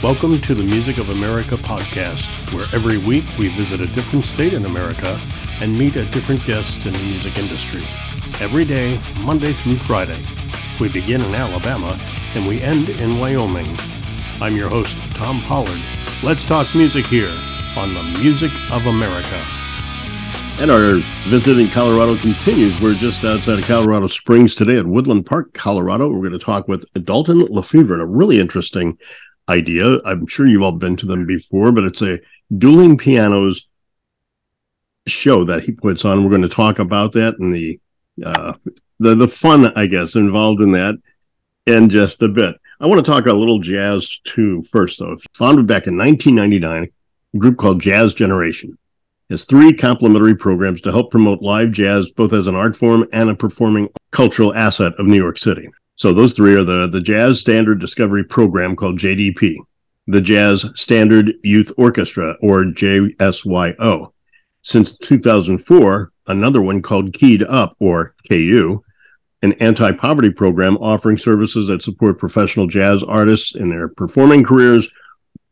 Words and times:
Welcome 0.00 0.38
to 0.42 0.54
the 0.54 0.62
Music 0.62 0.98
of 0.98 1.10
America 1.10 1.56
podcast, 1.56 2.54
where 2.54 2.64
every 2.72 2.98
week 2.98 3.24
we 3.36 3.48
visit 3.48 3.80
a 3.80 3.94
different 3.94 4.24
state 4.24 4.54
in 4.54 4.64
America 4.64 5.18
and 5.60 5.76
meet 5.76 5.96
a 5.96 6.04
different 6.04 6.44
guest 6.46 6.86
in 6.86 6.92
the 6.92 6.98
music 7.00 7.36
industry. 7.36 7.80
Every 8.40 8.64
day, 8.64 8.96
Monday 9.24 9.52
through 9.52 9.74
Friday. 9.74 10.16
We 10.78 10.88
begin 10.88 11.20
in 11.20 11.34
Alabama 11.34 11.98
and 12.36 12.46
we 12.46 12.62
end 12.62 12.90
in 12.90 13.18
Wyoming. 13.18 13.66
I'm 14.40 14.54
your 14.54 14.68
host, 14.68 14.96
Tom 15.16 15.40
Pollard. 15.40 15.80
Let's 16.22 16.46
talk 16.46 16.72
music 16.76 17.04
here 17.06 17.34
on 17.76 17.92
the 17.92 18.04
Music 18.20 18.52
of 18.70 18.86
America. 18.86 19.42
And 20.60 20.70
our 20.70 20.92
visit 21.28 21.58
in 21.58 21.68
Colorado 21.70 22.16
continues. 22.18 22.80
We're 22.80 22.94
just 22.94 23.24
outside 23.24 23.58
of 23.58 23.64
Colorado 23.64 24.06
Springs 24.06 24.54
today 24.54 24.76
at 24.78 24.86
Woodland 24.86 25.26
Park, 25.26 25.54
Colorado. 25.54 26.08
We're 26.08 26.28
going 26.28 26.38
to 26.38 26.38
talk 26.38 26.68
with 26.68 26.86
Dalton 27.04 27.46
La 27.46 27.62
Fever 27.62 27.94
and 27.94 28.02
a 28.02 28.06
really 28.06 28.38
interesting 28.38 28.96
idea. 29.48 29.98
I'm 30.04 30.26
sure 30.26 30.46
you've 30.46 30.62
all 30.62 30.72
been 30.72 30.96
to 30.96 31.06
them 31.06 31.26
before, 31.26 31.72
but 31.72 31.84
it's 31.84 32.02
a 32.02 32.20
dueling 32.56 32.98
pianos 32.98 33.66
show 35.06 35.44
that 35.44 35.64
he 35.64 35.72
puts 35.72 36.04
on. 36.04 36.22
We're 36.22 36.30
going 36.30 36.42
to 36.42 36.48
talk 36.48 36.78
about 36.78 37.12
that 37.12 37.38
and 37.38 37.54
the 37.54 37.80
uh, 38.24 38.54
the 38.98 39.14
the 39.14 39.28
fun, 39.28 39.72
I 39.76 39.86
guess, 39.86 40.16
involved 40.16 40.60
in 40.60 40.72
that 40.72 40.96
in 41.66 41.88
just 41.88 42.22
a 42.22 42.28
bit. 42.28 42.56
I 42.80 42.86
want 42.86 43.04
to 43.04 43.10
talk 43.10 43.26
a 43.26 43.32
little 43.32 43.58
jazz 43.58 44.20
too 44.24 44.62
first, 44.62 44.98
though. 44.98 45.16
Founded 45.34 45.66
back 45.66 45.86
in 45.86 45.96
1999, 45.96 46.90
a 47.34 47.38
group 47.38 47.58
called 47.58 47.80
Jazz 47.80 48.14
Generation 48.14 48.78
has 49.30 49.44
three 49.44 49.74
complementary 49.74 50.34
programs 50.34 50.80
to 50.80 50.90
help 50.90 51.10
promote 51.10 51.42
live 51.42 51.70
jazz 51.70 52.10
both 52.10 52.32
as 52.32 52.46
an 52.46 52.54
art 52.54 52.74
form 52.74 53.06
and 53.12 53.28
a 53.28 53.34
performing 53.34 53.88
cultural 54.10 54.54
asset 54.54 54.92
of 54.98 55.06
New 55.06 55.16
York 55.16 55.38
City. 55.38 55.68
So 55.98 56.12
those 56.12 56.32
three 56.32 56.54
are 56.54 56.62
the, 56.62 56.86
the 56.86 57.00
Jazz 57.00 57.40
Standard 57.40 57.80
Discovery 57.80 58.22
Program 58.22 58.76
called 58.76 59.00
JDP, 59.00 59.56
the 60.06 60.20
Jazz 60.20 60.64
Standard 60.76 61.32
Youth 61.42 61.72
Orchestra 61.76 62.36
or 62.40 62.62
JSYO. 62.66 64.12
Since 64.62 64.96
2004, 64.98 66.12
another 66.28 66.62
one 66.62 66.82
called 66.82 67.14
Keyed 67.14 67.42
Up 67.42 67.74
or 67.80 68.14
KU, 68.28 68.80
an 69.42 69.54
anti 69.54 69.90
poverty 69.90 70.30
program 70.30 70.76
offering 70.76 71.18
services 71.18 71.66
that 71.66 71.82
support 71.82 72.16
professional 72.16 72.68
jazz 72.68 73.02
artists 73.02 73.56
in 73.56 73.68
their 73.68 73.88
performing 73.88 74.44
careers 74.44 74.86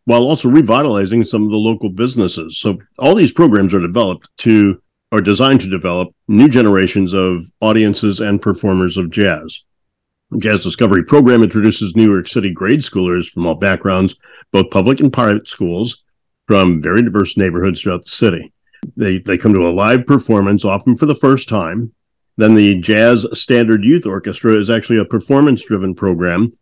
while 0.04 0.22
also 0.22 0.48
revitalizing 0.48 1.24
some 1.24 1.42
of 1.42 1.50
the 1.50 1.56
local 1.56 1.88
businesses. 1.88 2.60
So 2.60 2.78
all 3.00 3.16
these 3.16 3.32
programs 3.32 3.74
are 3.74 3.80
developed 3.80 4.28
to 4.38 4.80
are 5.10 5.20
designed 5.20 5.62
to 5.62 5.68
develop 5.68 6.14
new 6.28 6.48
generations 6.48 7.12
of 7.12 7.46
audiences 7.60 8.20
and 8.20 8.40
performers 8.40 8.96
of 8.96 9.10
jazz. 9.10 9.62
Jazz 10.38 10.62
Discovery 10.62 11.04
program 11.04 11.42
introduces 11.42 11.94
New 11.94 12.12
York 12.12 12.26
City 12.26 12.50
grade 12.50 12.80
schoolers 12.80 13.30
from 13.30 13.46
all 13.46 13.54
backgrounds, 13.54 14.16
both 14.50 14.70
public 14.70 14.98
and 15.00 15.12
private 15.12 15.46
schools, 15.48 16.02
from 16.46 16.82
very 16.82 17.02
diverse 17.02 17.36
neighborhoods 17.36 17.80
throughout 17.80 18.02
the 18.02 18.10
city. 18.10 18.52
They 18.96 19.18
they 19.18 19.38
come 19.38 19.54
to 19.54 19.68
a 19.68 19.70
live 19.70 20.06
performance, 20.06 20.64
often 20.64 20.96
for 20.96 21.06
the 21.06 21.14
first 21.14 21.48
time. 21.48 21.92
Then 22.36 22.54
the 22.54 22.78
Jazz 22.80 23.24
Standard 23.32 23.84
Youth 23.84 24.04
Orchestra 24.04 24.56
is 24.58 24.68
actually 24.68 24.98
a 24.98 25.04
performance-driven 25.04 25.94
program 25.94 26.52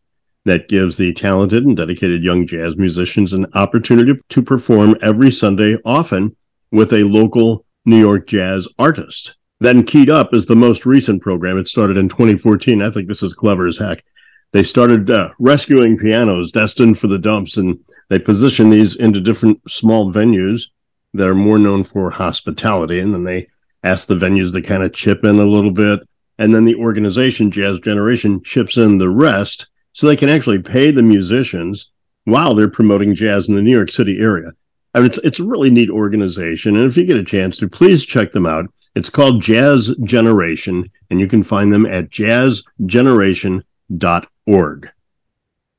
that 0.45 0.69
gives 0.69 0.97
the 0.97 1.13
talented 1.15 1.65
and 1.65 1.77
dedicated 1.77 2.23
young 2.23 2.47
jazz 2.47 2.77
musicians 2.77 3.33
an 3.33 3.47
opportunity 3.55 4.13
to 4.29 4.43
perform 4.43 4.95
every 5.01 5.31
Sunday, 5.31 5.79
often 5.85 6.37
with 6.71 6.93
a 6.93 7.05
local 7.05 7.65
New 7.87 7.99
York 7.99 8.27
jazz 8.27 8.69
artist. 8.79 9.37
Then 9.61 9.85
Keyed 9.85 10.11
Up 10.11 10.35
is 10.35 10.47
the 10.47 10.57
most 10.57 10.85
recent 10.85 11.23
program. 11.23 11.59
It 11.59 11.69
started 11.69 11.97
in 11.97 12.09
2014. 12.09 12.83
I 12.83 12.91
think 12.91 13.09
this 13.09 13.23
is 13.23 13.35
clever 13.35 13.67
as 13.67 13.79
heck. 13.79 14.05
They 14.53 14.63
started 14.63 15.11
uh, 15.11 15.31
rescuing 15.39 15.99
pianos 15.99 16.53
destined 16.53 16.99
for 16.99 17.07
the 17.07 17.19
dumps, 17.19 17.57
and 17.57 17.79
they 18.09 18.19
position 18.19 18.71
these 18.71 18.97
into 18.97 19.21
different 19.21 19.61
small 19.69 20.13
venues 20.13 20.67
that 21.15 21.29
are 21.29 21.35
more 21.35 21.59
known 21.59 21.85
for 21.85 22.11
hospitality. 22.11 23.01
And 23.01 23.15
then 23.15 23.25
they 23.25 23.49
ask 23.83 24.07
the 24.07 24.15
venues 24.15 24.53
to 24.53 24.63
kind 24.63 24.83
of 24.83 24.93
chip 24.93 25.25
in 25.25 25.39
a 25.39 25.47
little 25.47 25.71
bit. 25.71 26.01
And 26.39 26.55
then 26.55 26.65
the 26.65 26.75
organization, 26.75 27.51
Jazz 27.51 27.79
Generation, 27.79 28.43
chips 28.43 28.77
in 28.77 28.99
the 28.99 29.09
rest 29.09 29.69
so 29.93 30.07
they 30.07 30.17
can 30.17 30.29
actually 30.29 30.59
pay 30.59 30.91
the 30.91 31.03
musicians 31.03 31.91
while 32.25 32.55
they're 32.55 32.69
promoting 32.69 33.15
jazz 33.15 33.49
in 33.49 33.55
the 33.55 33.63
New 33.63 33.71
York 33.71 33.93
City 33.93 34.19
area. 34.19 34.53
I 34.95 34.99
mean, 34.99 35.07
it's, 35.07 35.19
it's 35.19 35.41
a 35.41 35.45
really 35.45 35.71
neat 35.71 35.91
organization. 35.91 36.77
And 36.77 36.87
if 36.87 36.97
you 36.97 37.05
get 37.05 37.17
a 37.17 37.25
chance 37.25 37.57
to, 37.59 37.69
please 37.69 38.05
check 38.05 38.33
them 38.33 38.47
out. 38.47 38.67
It's 38.95 39.11
called 39.11 39.43
Jazz 39.43 39.93
Generation, 40.05 40.89
and 41.11 41.19
you 41.19 41.27
can 41.27 41.43
find 41.43 41.73
them 41.73 41.85
at 41.85 42.11
jazzgeneration.org. 42.11 44.91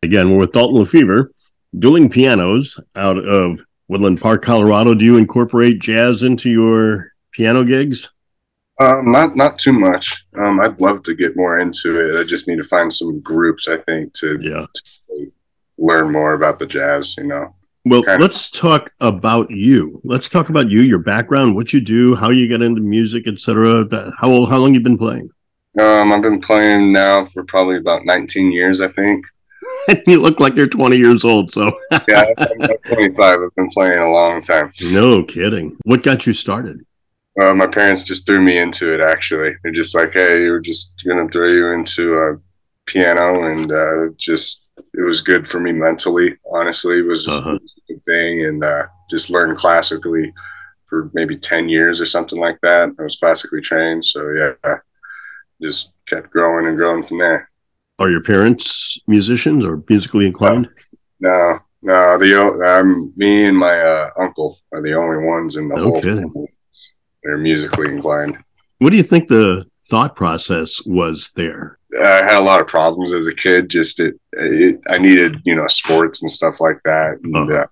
Again, 0.03 0.31
we're 0.31 0.39
with 0.39 0.51
Dalton 0.51 0.77
La 0.77 0.83
Fever, 0.85 1.31
dueling 1.79 2.09
pianos 2.09 2.77
out 2.95 3.17
of 3.17 3.61
Woodland 3.87 4.21
Park, 4.21 4.43
Colorado. 4.43 4.93
Do 4.93 5.05
you 5.05 5.15
incorporate 5.17 5.79
jazz 5.79 6.23
into 6.23 6.49
your 6.49 7.13
piano 7.31 7.63
gigs? 7.63 8.11
Um, 8.79 9.11
not 9.11 9.37
not 9.37 9.57
too 9.57 9.71
much. 9.71 10.25
Um, 10.37 10.59
I'd 10.59 10.81
love 10.81 11.01
to 11.03 11.15
get 11.15 11.37
more 11.37 11.59
into 11.59 11.97
it. 11.97 12.19
I 12.19 12.25
just 12.25 12.49
need 12.49 12.57
to 12.57 12.67
find 12.67 12.91
some 12.91 13.21
groups. 13.21 13.69
I 13.69 13.77
think 13.77 14.11
to, 14.15 14.37
yeah. 14.41 14.65
to 14.73 15.31
learn 15.77 16.11
more 16.11 16.33
about 16.33 16.59
the 16.59 16.65
jazz. 16.65 17.15
You 17.17 17.27
know. 17.27 17.55
Well, 17.85 18.01
kind 18.01 18.21
let's 18.21 18.49
talk 18.49 18.91
about 18.99 19.51
you. 19.51 20.01
Let's 20.03 20.27
talk 20.27 20.49
about 20.49 20.69
you, 20.71 20.81
your 20.81 20.99
background, 20.99 21.55
what 21.55 21.71
you 21.71 21.79
do, 21.79 22.15
how 22.15 22.31
you 22.31 22.49
got 22.49 22.63
into 22.63 22.81
music, 22.81 23.27
etc. 23.27 23.87
How 24.19 24.29
old? 24.29 24.49
How 24.49 24.57
long 24.57 24.73
you 24.73 24.79
been 24.79 24.97
playing? 24.97 25.29
Um, 25.79 26.11
I've 26.11 26.23
been 26.23 26.41
playing 26.41 26.91
now 26.91 27.23
for 27.23 27.43
probably 27.43 27.77
about 27.77 28.05
19 28.05 28.51
years, 28.51 28.81
I 28.81 28.87
think. 28.87 29.25
you 30.07 30.19
look 30.19 30.39
like 30.39 30.55
you're 30.55 30.67
20 30.67 30.97
years 30.97 31.23
old. 31.23 31.51
So 31.51 31.71
yeah, 32.07 32.25
I'm 32.37 32.67
25. 32.85 33.39
I've 33.41 33.55
been 33.55 33.69
playing 33.69 33.99
a 33.99 34.09
long 34.09 34.41
time. 34.41 34.71
No 34.81 35.23
kidding. 35.23 35.77
What 35.83 36.01
got 36.01 36.25
you 36.25 36.33
started? 36.33 36.83
Uh, 37.39 37.53
my 37.53 37.67
parents 37.67 38.01
just 38.01 38.25
threw 38.25 38.41
me 38.41 38.57
into 38.57 38.93
it. 38.93 39.01
Actually, 39.01 39.55
they're 39.61 39.73
just 39.73 39.93
like, 39.93 40.13
"Hey, 40.13 40.49
we're 40.49 40.61
just 40.61 41.03
gonna 41.05 41.27
throw 41.27 41.47
you 41.47 41.73
into 41.73 42.13
a 42.13 42.39
piano," 42.85 43.43
and 43.43 43.71
uh, 43.71 44.13
just 44.17 44.64
it 44.97 45.03
was 45.03 45.21
good 45.21 45.47
for 45.47 45.59
me 45.59 45.71
mentally. 45.71 46.37
Honestly, 46.51 46.99
it 46.99 47.05
was, 47.05 47.27
uh-huh. 47.27 47.55
it 47.55 47.61
was 47.61 47.75
a 47.77 47.93
good 47.93 48.03
thing, 48.05 48.45
and 48.45 48.63
uh, 48.63 48.83
just 49.09 49.29
learned 49.29 49.57
classically 49.57 50.33
for 50.85 51.09
maybe 51.13 51.37
ten 51.37 51.67
years 51.69 51.99
or 51.99 52.05
something 52.05 52.39
like 52.39 52.59
that. 52.61 52.89
I 52.99 53.03
was 53.03 53.15
classically 53.15 53.61
trained, 53.61 54.05
so 54.05 54.31
yeah, 54.31 54.75
just 55.61 55.93
kept 56.05 56.29
growing 56.31 56.67
and 56.67 56.77
growing 56.77 57.03
from 57.03 57.17
there. 57.17 57.49
Are 57.97 58.09
your 58.09 58.21
parents 58.21 58.99
musicians 59.07 59.63
or 59.63 59.83
musically 59.89 60.25
inclined? 60.25 60.67
No, 61.19 61.59
no. 61.81 62.17
The 62.17 62.79
um, 62.81 63.13
me 63.15 63.45
and 63.45 63.57
my 63.57 63.79
uh, 63.79 64.09
uncle 64.17 64.59
are 64.73 64.81
the 64.81 64.93
only 64.93 65.25
ones 65.25 65.55
in 65.57 65.69
the 65.69 65.77
whole 65.77 66.01
family 66.01 66.47
that 67.23 67.31
are 67.31 67.37
musically 67.37 67.87
inclined. 67.87 68.37
What 68.79 68.89
do 68.89 68.97
you 68.97 69.03
think 69.03 69.29
the 69.29 69.65
thought 69.89 70.15
process 70.15 70.81
was 70.85 71.31
there? 71.35 71.77
I 72.01 72.23
had 72.23 72.37
a 72.37 72.41
lot 72.41 72.61
of 72.61 72.67
problems 72.67 73.13
as 73.13 73.27
a 73.27 73.33
kid. 73.33 73.69
Just 73.69 73.99
it, 73.99 74.15
it 74.33 74.79
I 74.89 74.97
needed, 74.97 75.41
you 75.45 75.55
know, 75.55 75.67
sports 75.67 76.21
and 76.21 76.29
stuff 76.29 76.59
like 76.59 76.77
that. 76.83 77.19
And, 77.23 77.35
uh-huh. 77.35 77.61
uh, 77.61 77.67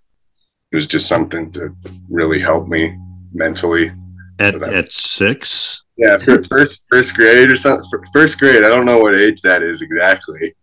it 0.72 0.76
was 0.76 0.88
just 0.88 1.08
something 1.08 1.52
to 1.52 1.70
really 2.10 2.40
help 2.40 2.68
me 2.68 2.98
mentally. 3.34 3.92
At, 4.40 4.60
so 4.60 4.66
at 4.66 4.92
six? 4.92 5.84
Yeah, 5.98 6.18
first 6.18 6.86
first 6.90 7.16
grade 7.16 7.52
or 7.52 7.56
something. 7.56 7.88
First 8.14 8.40
grade. 8.40 8.64
I 8.64 8.70
don't 8.70 8.86
know 8.86 9.00
what 9.00 9.16
age 9.16 9.42
that 9.42 9.62
is 9.62 9.82
exactly. 9.82 10.56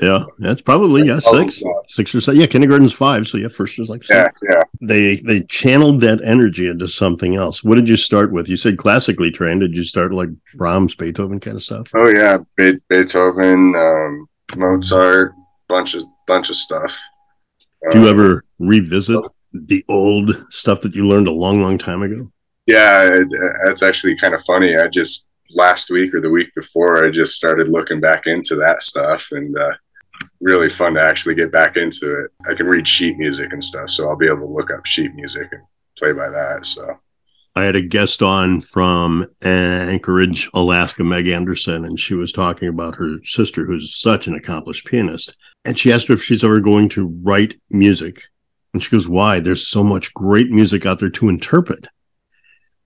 Yeah, 0.00 0.24
that's 0.38 0.62
probably 0.62 1.06
yeah 1.06 1.18
six, 1.18 1.62
six 1.86 2.14
or 2.14 2.20
seven. 2.20 2.40
Yeah, 2.40 2.46
kindergarten's 2.46 2.94
five, 2.94 3.28
so 3.28 3.36
yeah, 3.36 3.48
first 3.48 3.78
was 3.78 3.90
like 3.90 4.02
six. 4.02 4.38
Yeah, 4.42 4.50
yeah. 4.50 4.62
They 4.80 5.16
they 5.16 5.42
channeled 5.42 6.00
that 6.00 6.24
energy 6.24 6.68
into 6.68 6.88
something 6.88 7.36
else. 7.36 7.62
What 7.62 7.74
did 7.74 7.88
you 7.88 7.96
start 7.96 8.32
with? 8.32 8.48
You 8.48 8.56
said 8.56 8.78
classically 8.78 9.30
trained. 9.30 9.60
Did 9.60 9.76
you 9.76 9.82
start 9.82 10.14
like 10.14 10.30
Brahms, 10.54 10.94
Beethoven 10.94 11.38
kind 11.38 11.56
of 11.56 11.62
stuff? 11.62 11.90
Oh 11.94 12.08
yeah, 12.08 12.38
Be- 12.56 12.80
Beethoven, 12.88 13.74
um, 13.76 14.28
Mozart, 14.56 15.34
bunch 15.68 15.94
of 15.94 16.04
bunch 16.26 16.48
of 16.48 16.56
stuff. 16.56 16.98
Do 17.90 17.98
you 17.98 18.04
um, 18.04 18.10
ever 18.10 18.44
revisit 18.58 19.20
the 19.52 19.84
old 19.88 20.46
stuff 20.50 20.80
that 20.82 20.94
you 20.94 21.06
learned 21.06 21.28
a 21.28 21.32
long, 21.32 21.62
long 21.62 21.76
time 21.76 22.02
ago? 22.02 22.30
Yeah, 22.66 23.20
it's 23.64 23.82
actually 23.82 24.16
kind 24.16 24.34
of 24.34 24.42
funny. 24.44 24.76
I 24.76 24.88
just 24.88 25.28
last 25.50 25.90
week 25.90 26.14
or 26.14 26.20
the 26.20 26.30
week 26.30 26.54
before, 26.54 27.04
I 27.04 27.10
just 27.10 27.34
started 27.34 27.68
looking 27.68 28.00
back 28.00 28.26
into 28.26 28.54
that 28.56 28.82
stuff, 28.82 29.28
and 29.32 29.56
uh, 29.58 29.74
really 30.40 30.68
fun 30.68 30.94
to 30.94 31.02
actually 31.02 31.34
get 31.34 31.52
back 31.52 31.76
into 31.76 32.24
it. 32.24 32.30
I 32.50 32.54
can 32.54 32.66
read 32.66 32.88
sheet 32.88 33.18
music 33.18 33.52
and 33.52 33.62
stuff, 33.62 33.90
so 33.90 34.08
I'll 34.08 34.16
be 34.16 34.26
able 34.26 34.40
to 34.40 34.46
look 34.46 34.70
up 34.70 34.86
sheet 34.86 35.14
music 35.14 35.48
and 35.52 35.62
play 35.98 36.12
by 36.12 36.28
that. 36.30 36.64
So 36.64 36.98
I 37.56 37.64
had 37.64 37.76
a 37.76 37.82
guest 37.82 38.22
on 38.22 38.60
from 38.60 39.26
Anchorage, 39.42 40.48
Alaska, 40.54 41.04
Meg 41.04 41.28
Anderson, 41.28 41.84
and 41.84 41.98
she 41.98 42.14
was 42.14 42.32
talking 42.32 42.68
about 42.68 42.96
her 42.96 43.16
sister, 43.24 43.66
who's 43.66 43.96
such 43.96 44.26
an 44.26 44.34
accomplished 44.34 44.86
pianist. 44.86 45.36
And 45.64 45.78
she 45.78 45.92
asked 45.92 46.08
her 46.08 46.14
if 46.14 46.22
she's 46.22 46.44
ever 46.44 46.60
going 46.60 46.88
to 46.90 47.06
write 47.22 47.60
music. 47.68 48.22
And 48.72 48.82
she 48.82 48.90
goes, 48.90 49.08
Why? 49.08 49.40
There's 49.40 49.66
so 49.66 49.84
much 49.84 50.14
great 50.14 50.50
music 50.50 50.86
out 50.86 51.00
there 51.00 51.10
to 51.10 51.28
interpret. 51.28 51.88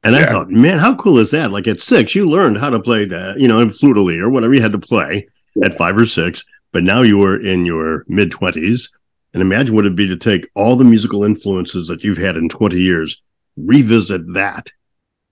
And 0.02 0.14
yeah. 0.14 0.22
I 0.22 0.26
thought, 0.26 0.50
man, 0.50 0.78
how 0.78 0.94
cool 0.96 1.18
is 1.18 1.30
that? 1.30 1.50
Like 1.50 1.66
at 1.66 1.80
six, 1.80 2.14
you 2.14 2.28
learned 2.28 2.58
how 2.58 2.68
to 2.68 2.80
play 2.80 3.06
that, 3.06 3.40
you 3.40 3.48
know, 3.48 3.60
in 3.60 3.70
flute 3.70 3.96
or 3.96 4.28
whatever 4.28 4.52
you 4.52 4.60
had 4.60 4.72
to 4.72 4.78
play 4.78 5.26
yeah. 5.56 5.66
at 5.66 5.78
five 5.78 5.96
or 5.96 6.04
six 6.04 6.44
but 6.74 6.82
now 6.82 7.02
you 7.02 7.22
are 7.22 7.40
in 7.40 7.64
your 7.64 8.04
mid 8.08 8.32
20s 8.32 8.90
And 9.32 9.40
imagine 9.40 9.74
what 9.74 9.86
it'd 9.86 9.96
be 9.96 10.08
to 10.08 10.16
take 10.16 10.50
all 10.54 10.76
the 10.76 10.84
musical 10.84 11.24
influences 11.24 11.88
that 11.88 12.04
you've 12.04 12.18
had 12.18 12.36
in 12.36 12.48
20 12.48 12.76
years, 12.76 13.22
revisit 13.56 14.34
that 14.34 14.70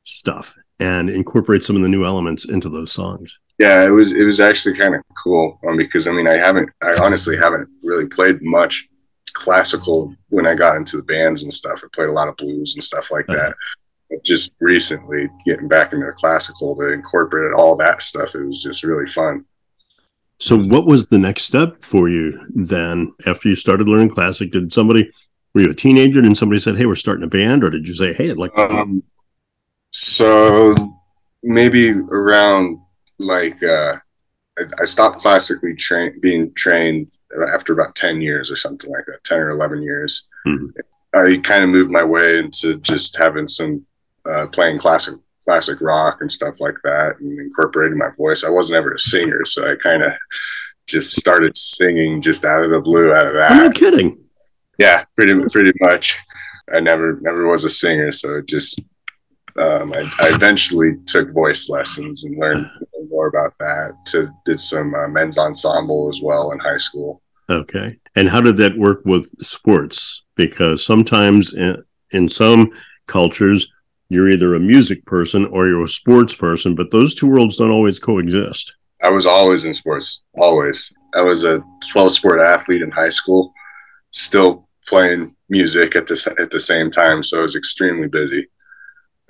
stuff 0.02 0.54
and 0.80 1.10
incorporate 1.10 1.64
some 1.64 1.76
of 1.76 1.82
the 1.82 1.88
new 1.88 2.04
elements 2.04 2.44
into 2.44 2.68
those 2.68 2.92
songs. 2.92 3.38
Yeah, 3.58 3.84
it 3.84 3.90
was 3.90 4.12
it 4.12 4.24
was 4.24 4.40
actually 4.40 4.76
kind 4.76 4.94
of 4.94 5.02
cool 5.22 5.58
um, 5.68 5.76
because 5.76 6.08
I 6.08 6.12
mean 6.12 6.28
I 6.28 6.36
haven't 6.36 6.70
I 6.82 6.94
honestly 6.94 7.36
haven't 7.36 7.68
really 7.82 8.06
played 8.06 8.40
much 8.42 8.88
classical 9.34 10.14
when 10.30 10.46
I 10.46 10.54
got 10.54 10.76
into 10.76 10.96
the 10.96 11.02
bands 11.04 11.42
and 11.42 11.52
stuff. 11.52 11.82
I 11.84 11.88
played 11.92 12.08
a 12.08 12.12
lot 12.12 12.28
of 12.28 12.36
blues 12.36 12.74
and 12.74 12.82
stuff 12.82 13.10
like 13.10 13.28
uh-huh. 13.28 13.38
that. 13.38 13.54
But 14.10 14.24
just 14.24 14.52
recently 14.60 15.28
getting 15.44 15.68
back 15.68 15.92
into 15.92 16.06
the 16.06 16.12
classical 16.12 16.76
to 16.76 16.92
incorporate 16.92 17.54
all 17.54 17.76
that 17.76 18.02
stuff, 18.02 18.34
it 18.34 18.44
was 18.44 18.62
just 18.62 18.84
really 18.84 19.06
fun. 19.06 19.44
So, 20.42 20.60
what 20.60 20.86
was 20.86 21.06
the 21.06 21.18
next 21.18 21.44
step 21.44 21.84
for 21.84 22.08
you 22.08 22.44
then 22.52 23.14
after 23.26 23.48
you 23.48 23.54
started 23.54 23.88
learning 23.88 24.08
classic? 24.08 24.50
Did 24.50 24.72
somebody, 24.72 25.08
were 25.54 25.60
you 25.60 25.70
a 25.70 25.74
teenager 25.74 26.18
and 26.18 26.36
somebody 26.36 26.60
said, 26.60 26.76
Hey, 26.76 26.84
we're 26.84 26.96
starting 26.96 27.22
a 27.22 27.28
band? 27.28 27.62
Or 27.62 27.70
did 27.70 27.86
you 27.86 27.94
say, 27.94 28.12
Hey, 28.12 28.28
I'd 28.28 28.38
like 28.38 28.52
to. 28.54 28.60
Um, 28.62 29.04
so, 29.92 30.74
maybe 31.44 31.92
around 31.92 32.80
like, 33.20 33.62
uh, 33.62 33.92
I 34.80 34.84
stopped 34.84 35.20
classically 35.20 35.76
train, 35.76 36.18
being 36.20 36.52
trained 36.54 37.16
after 37.54 37.72
about 37.72 37.94
10 37.94 38.20
years 38.20 38.50
or 38.50 38.56
something 38.56 38.90
like 38.90 39.04
that, 39.06 39.22
10 39.22 39.38
or 39.38 39.50
11 39.50 39.80
years. 39.80 40.26
Mm-hmm. 40.44 40.66
I 41.14 41.38
kind 41.44 41.62
of 41.62 41.70
moved 41.70 41.92
my 41.92 42.02
way 42.02 42.40
into 42.40 42.78
just 42.78 43.16
having 43.16 43.46
some 43.46 43.86
uh, 44.24 44.48
playing 44.48 44.78
classic 44.78 45.14
classic 45.44 45.80
rock 45.80 46.18
and 46.20 46.30
stuff 46.30 46.60
like 46.60 46.76
that 46.84 47.16
and 47.20 47.38
incorporating 47.38 47.98
my 47.98 48.10
voice. 48.16 48.44
I 48.44 48.50
wasn't 48.50 48.78
ever 48.78 48.92
a 48.92 48.98
singer, 48.98 49.44
so 49.44 49.70
I 49.70 49.76
kind 49.76 50.02
of 50.02 50.12
just 50.86 51.16
started 51.16 51.56
singing 51.56 52.22
just 52.22 52.44
out 52.44 52.62
of 52.62 52.70
the 52.70 52.80
blue 52.80 53.12
out 53.12 53.26
of 53.26 53.34
that. 53.34 53.52
I'm 53.52 53.72
kidding. 53.72 54.18
Yeah, 54.78 55.04
pretty 55.16 55.34
pretty 55.50 55.72
much. 55.80 56.18
I 56.72 56.80
never 56.80 57.18
never 57.20 57.46
was 57.46 57.64
a 57.64 57.70
singer, 57.70 58.12
so 58.12 58.36
it 58.36 58.46
just 58.46 58.80
um, 59.58 59.92
I, 59.92 60.10
I, 60.20 60.34
eventually 60.34 60.92
took 61.06 61.30
voice 61.32 61.68
lessons 61.68 62.24
and 62.24 62.38
learned 62.38 62.70
more 63.10 63.26
about 63.26 63.52
that. 63.58 63.92
To 64.06 64.28
did 64.46 64.60
some 64.60 64.94
uh, 64.94 65.08
men's 65.08 65.38
ensemble 65.38 66.08
as 66.08 66.20
well 66.22 66.52
in 66.52 66.58
high 66.58 66.78
school. 66.78 67.20
Okay, 67.50 67.98
and 68.16 68.28
how 68.28 68.40
did 68.40 68.56
that 68.58 68.78
work 68.78 69.02
with 69.04 69.28
sports? 69.44 70.22
Because 70.36 70.84
sometimes 70.84 71.52
in, 71.52 71.84
in 72.12 72.28
some 72.28 72.72
cultures 73.06 73.68
you're 74.12 74.28
either 74.28 74.54
a 74.54 74.60
music 74.60 75.04
person 75.06 75.46
or 75.46 75.66
you're 75.66 75.84
a 75.84 75.88
sports 75.88 76.34
person, 76.34 76.74
but 76.74 76.90
those 76.90 77.14
two 77.14 77.26
worlds 77.26 77.56
don't 77.56 77.70
always 77.70 77.98
coexist. 77.98 78.74
I 79.02 79.08
was 79.08 79.24
always 79.24 79.64
in 79.64 79.72
sports, 79.72 80.20
always. 80.38 80.92
I 81.16 81.22
was 81.22 81.44
a 81.44 81.64
12 81.90 82.12
sport 82.12 82.40
athlete 82.40 82.82
in 82.82 82.90
high 82.90 83.08
school, 83.08 83.52
still 84.10 84.68
playing 84.86 85.34
music 85.48 85.96
at 85.96 86.06
the 86.06 86.34
at 86.38 86.50
the 86.50 86.60
same 86.60 86.90
time. 86.90 87.22
So 87.22 87.38
I 87.38 87.42
was 87.42 87.56
extremely 87.56 88.06
busy 88.06 88.46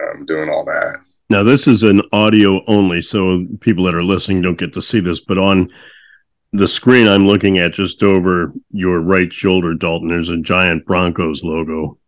um, 0.02 0.26
doing 0.26 0.48
all 0.48 0.64
that. 0.64 0.96
Now 1.30 1.44
this 1.44 1.68
is 1.68 1.84
an 1.84 2.02
audio 2.12 2.60
only, 2.66 3.02
so 3.02 3.46
people 3.60 3.84
that 3.84 3.94
are 3.94 4.04
listening 4.04 4.42
don't 4.42 4.58
get 4.58 4.72
to 4.74 4.82
see 4.82 4.98
this. 4.98 5.20
But 5.20 5.38
on 5.38 5.70
the 6.52 6.66
screen 6.68 7.06
I'm 7.06 7.26
looking 7.28 7.58
at, 7.58 7.72
just 7.72 8.02
over 8.02 8.52
your 8.72 9.00
right 9.00 9.32
shoulder, 9.32 9.74
Dalton, 9.74 10.08
there's 10.08 10.28
a 10.28 10.38
giant 10.38 10.84
Broncos 10.86 11.44
logo. 11.44 11.98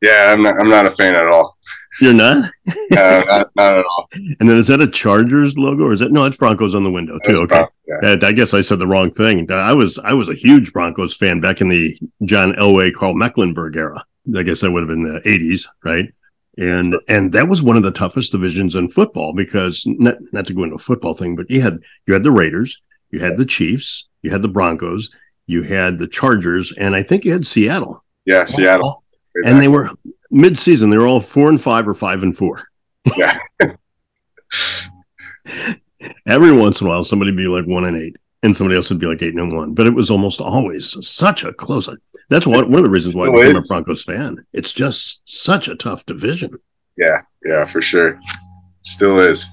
Yeah, 0.00 0.32
I'm 0.32 0.42
not. 0.42 0.60
I'm 0.60 0.68
not 0.68 0.86
a 0.86 0.90
fan 0.90 1.16
at 1.16 1.26
all. 1.26 1.55
You're 2.00 2.12
not? 2.12 2.50
no, 2.90 3.20
not, 3.26 3.50
not, 3.56 3.78
at 3.78 3.84
all. 3.84 4.08
And 4.12 4.48
then 4.48 4.56
is 4.56 4.66
that 4.66 4.80
a 4.80 4.86
Chargers 4.86 5.56
logo 5.56 5.84
or 5.84 5.92
is 5.92 6.00
that 6.00 6.12
no? 6.12 6.24
It's 6.24 6.36
Broncos 6.36 6.74
on 6.74 6.84
the 6.84 6.90
window 6.90 7.18
too. 7.24 7.42
okay, 7.42 7.64
yeah. 8.02 8.16
I 8.22 8.32
guess 8.32 8.52
I 8.52 8.60
said 8.60 8.78
the 8.78 8.86
wrong 8.86 9.10
thing. 9.10 9.50
I 9.50 9.72
was 9.72 9.98
I 9.98 10.12
was 10.12 10.28
a 10.28 10.34
huge 10.34 10.72
Broncos 10.72 11.16
fan 11.16 11.40
back 11.40 11.60
in 11.60 11.68
the 11.68 11.98
John 12.24 12.52
Elway, 12.54 12.92
Karl 12.92 13.14
Mecklenburg 13.14 13.76
era. 13.76 14.04
I 14.36 14.42
guess 14.42 14.60
that 14.60 14.70
would 14.70 14.80
have 14.80 14.88
been 14.88 15.04
the 15.04 15.20
'80s, 15.20 15.66
right? 15.84 16.12
And 16.58 16.96
and 17.08 17.32
that 17.32 17.48
was 17.48 17.62
one 17.62 17.76
of 17.76 17.82
the 17.82 17.90
toughest 17.90 18.32
divisions 18.32 18.74
in 18.74 18.88
football 18.88 19.32
because 19.32 19.82
not 19.86 20.16
not 20.32 20.46
to 20.46 20.54
go 20.54 20.64
into 20.64 20.76
a 20.76 20.78
football 20.78 21.14
thing, 21.14 21.36
but 21.36 21.50
you 21.50 21.62
had 21.62 21.78
you 22.06 22.14
had 22.14 22.24
the 22.24 22.30
Raiders, 22.30 22.80
you 23.10 23.20
had 23.20 23.36
the 23.36 23.46
Chiefs, 23.46 24.08
you 24.22 24.30
had 24.30 24.42
the 24.42 24.48
Broncos, 24.48 25.10
you 25.46 25.62
had 25.62 25.98
the 25.98 26.08
Chargers, 26.08 26.72
and 26.72 26.94
I 26.94 27.02
think 27.02 27.24
you 27.24 27.32
had 27.32 27.46
Seattle. 27.46 28.04
Yeah, 28.24 28.44
Seattle. 28.44 29.04
And 29.44 29.60
they 29.60 29.68
were 29.68 29.90
mid-season 30.30 30.90
they 30.90 30.98
were 30.98 31.06
all 31.06 31.20
four 31.20 31.48
and 31.48 31.62
five 31.62 31.86
or 31.88 31.94
five 31.94 32.22
and 32.22 32.36
four. 32.36 32.66
Yeah. 33.16 33.38
Every 36.26 36.52
once 36.52 36.80
in 36.80 36.86
a 36.86 36.90
while 36.90 37.04
somebody 37.04 37.30
would 37.30 37.36
be 37.36 37.46
like 37.46 37.66
one 37.66 37.84
and 37.84 37.96
eight 37.96 38.16
and 38.42 38.56
somebody 38.56 38.76
else 38.76 38.90
would 38.90 38.98
be 38.98 39.06
like 39.06 39.22
eight 39.22 39.34
and 39.34 39.52
one 39.52 39.74
but 39.74 39.86
it 39.86 39.94
was 39.94 40.10
almost 40.10 40.40
always 40.40 40.96
such 41.06 41.44
a 41.44 41.52
close 41.52 41.88
that's 42.28 42.46
one, 42.46 42.70
one 42.70 42.80
of 42.80 42.84
the 42.84 42.90
reasons 42.90 43.14
why 43.14 43.26
i 43.26 43.30
became 43.30 43.56
a 43.56 43.60
broncos 43.68 44.02
fan. 44.02 44.44
It's 44.52 44.72
just 44.72 45.22
such 45.26 45.68
a 45.68 45.76
tough 45.76 46.04
division. 46.06 46.58
Yeah 46.96 47.22
yeah 47.44 47.64
for 47.64 47.80
sure. 47.80 48.18
Still 48.82 49.20
is. 49.20 49.48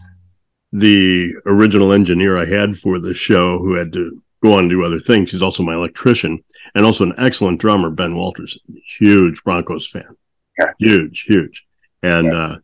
The 0.71 1.33
original 1.45 1.91
engineer 1.91 2.37
i 2.37 2.45
had 2.45 2.75
for 2.77 2.99
the 2.99 3.13
show 3.13 3.59
who 3.59 3.75
had 3.75 3.93
to 3.93 4.21
go 4.41 4.53
on 4.53 4.59
and 4.59 4.69
do 4.69 4.83
other 4.83 4.99
things 4.99 5.31
he's 5.31 5.41
also 5.41 5.63
my 5.63 5.73
electrician 5.73 6.43
and 6.75 6.85
also 6.85 7.03
an 7.03 7.13
excellent 7.17 7.61
drummer 7.61 7.89
ben 7.89 8.15
walters 8.15 8.59
huge 8.97 9.41
broncos 9.43 9.87
fan 9.87 10.17
huge, 10.79 11.21
huge. 11.21 11.65
And 12.01 12.27
yeah. 12.27 12.33
uh, 12.33 12.57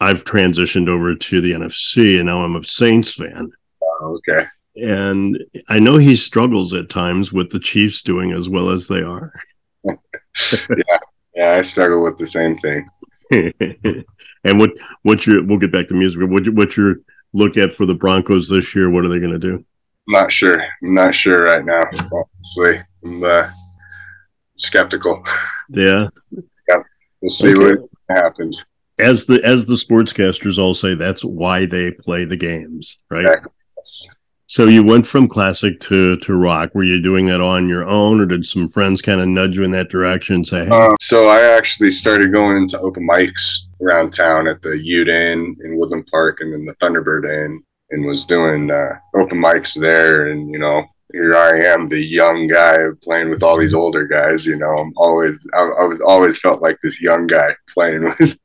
I've 0.00 0.24
transitioned 0.24 0.88
over 0.88 1.14
to 1.14 1.40
the 1.40 1.52
NFC, 1.52 2.16
and 2.18 2.26
now 2.26 2.44
I'm 2.44 2.56
a 2.56 2.64
Saints 2.64 3.14
fan. 3.14 3.50
Oh, 3.82 4.18
okay. 4.18 4.46
And 4.76 5.42
I 5.68 5.78
know 5.78 5.96
he 5.96 6.16
struggles 6.16 6.74
at 6.74 6.90
times 6.90 7.32
with 7.32 7.50
the 7.50 7.60
Chiefs 7.60 8.02
doing 8.02 8.32
as 8.32 8.48
well 8.48 8.68
as 8.68 8.88
they 8.88 9.00
are. 9.00 9.32
yeah, 9.84 10.98
yeah, 11.34 11.52
I 11.52 11.62
struggle 11.62 12.02
with 12.02 12.18
the 12.18 12.26
same 12.26 12.58
thing. 12.58 12.88
and 14.44 14.58
what 14.58 14.70
what's 15.02 15.26
your? 15.26 15.42
We'll 15.44 15.58
get 15.58 15.72
back 15.72 15.88
to 15.88 15.94
music. 15.94 16.20
What 16.22 16.48
what's 16.50 16.76
your 16.76 16.96
look 17.32 17.56
at 17.56 17.72
for 17.72 17.86
the 17.86 17.94
Broncos 17.94 18.48
this 18.48 18.74
year? 18.74 18.90
What 18.90 19.04
are 19.04 19.08
they 19.08 19.18
going 19.18 19.32
to 19.32 19.38
do? 19.38 19.64
not 20.08 20.30
sure. 20.30 20.62
I'm 20.82 20.94
not 20.94 21.14
sure 21.14 21.44
right 21.44 21.64
now. 21.64 21.84
Honestly, 22.12 22.82
I'm 23.04 23.24
uh, 23.24 23.50
skeptical. 24.56 25.24
Yeah, 25.68 26.06
We'll 27.26 27.30
see 27.30 27.54
okay. 27.54 27.82
what 27.82 27.90
happens. 28.08 28.64
As 29.00 29.26
the 29.26 29.42
as 29.44 29.66
the 29.66 29.74
sportscasters 29.74 30.58
all 30.58 30.74
say, 30.74 30.94
that's 30.94 31.24
why 31.24 31.66
they 31.66 31.90
play 31.90 32.24
the 32.24 32.36
games, 32.36 32.98
right? 33.10 33.26
Exactly. 33.26 33.52
So 34.46 34.66
you 34.66 34.84
went 34.84 35.08
from 35.08 35.26
classic 35.26 35.80
to 35.80 36.18
to 36.18 36.34
rock. 36.34 36.72
Were 36.72 36.84
you 36.84 37.02
doing 37.02 37.26
that 37.26 37.40
on 37.40 37.68
your 37.68 37.84
own, 37.84 38.20
or 38.20 38.26
did 38.26 38.46
some 38.46 38.68
friends 38.68 39.02
kind 39.02 39.20
of 39.20 39.26
nudge 39.26 39.56
you 39.56 39.64
in 39.64 39.72
that 39.72 39.88
direction? 39.88 40.36
And 40.36 40.46
say, 40.46 40.66
hey? 40.66 40.70
uh, 40.70 40.94
so 41.00 41.26
I 41.26 41.42
actually 41.42 41.90
started 41.90 42.32
going 42.32 42.56
into 42.56 42.78
open 42.78 43.06
mics 43.08 43.62
around 43.82 44.12
town 44.12 44.46
at 44.46 44.62
the 44.62 44.78
Ute 44.78 45.08
Inn 45.08 45.56
in 45.64 45.76
Woodland 45.76 46.06
Park, 46.06 46.38
and 46.40 46.52
then 46.52 46.64
the 46.64 46.76
Thunderbird 46.76 47.26
Inn, 47.26 47.60
and 47.90 48.06
was 48.06 48.24
doing 48.24 48.70
uh, 48.70 48.92
open 49.16 49.38
mics 49.38 49.74
there. 49.78 50.28
And 50.28 50.52
you 50.52 50.60
know, 50.60 50.86
here 51.16 51.34
I 51.36 51.58
am, 51.72 51.88
the 51.88 51.98
young 51.98 52.46
guy 52.46 52.76
playing 53.02 53.30
with 53.30 53.42
all 53.42 53.58
these 53.58 53.72
older 53.72 54.06
guys. 54.06 54.44
You 54.44 54.56
know, 54.56 54.78
I'm 54.78 54.92
always 54.96 55.44
I, 55.54 55.60
I 55.60 55.84
was 55.86 56.00
always 56.00 56.38
felt 56.38 56.60
like 56.60 56.78
this 56.82 57.00
young 57.00 57.26
guy 57.26 57.54
playing 57.68 58.04
with 58.20 58.38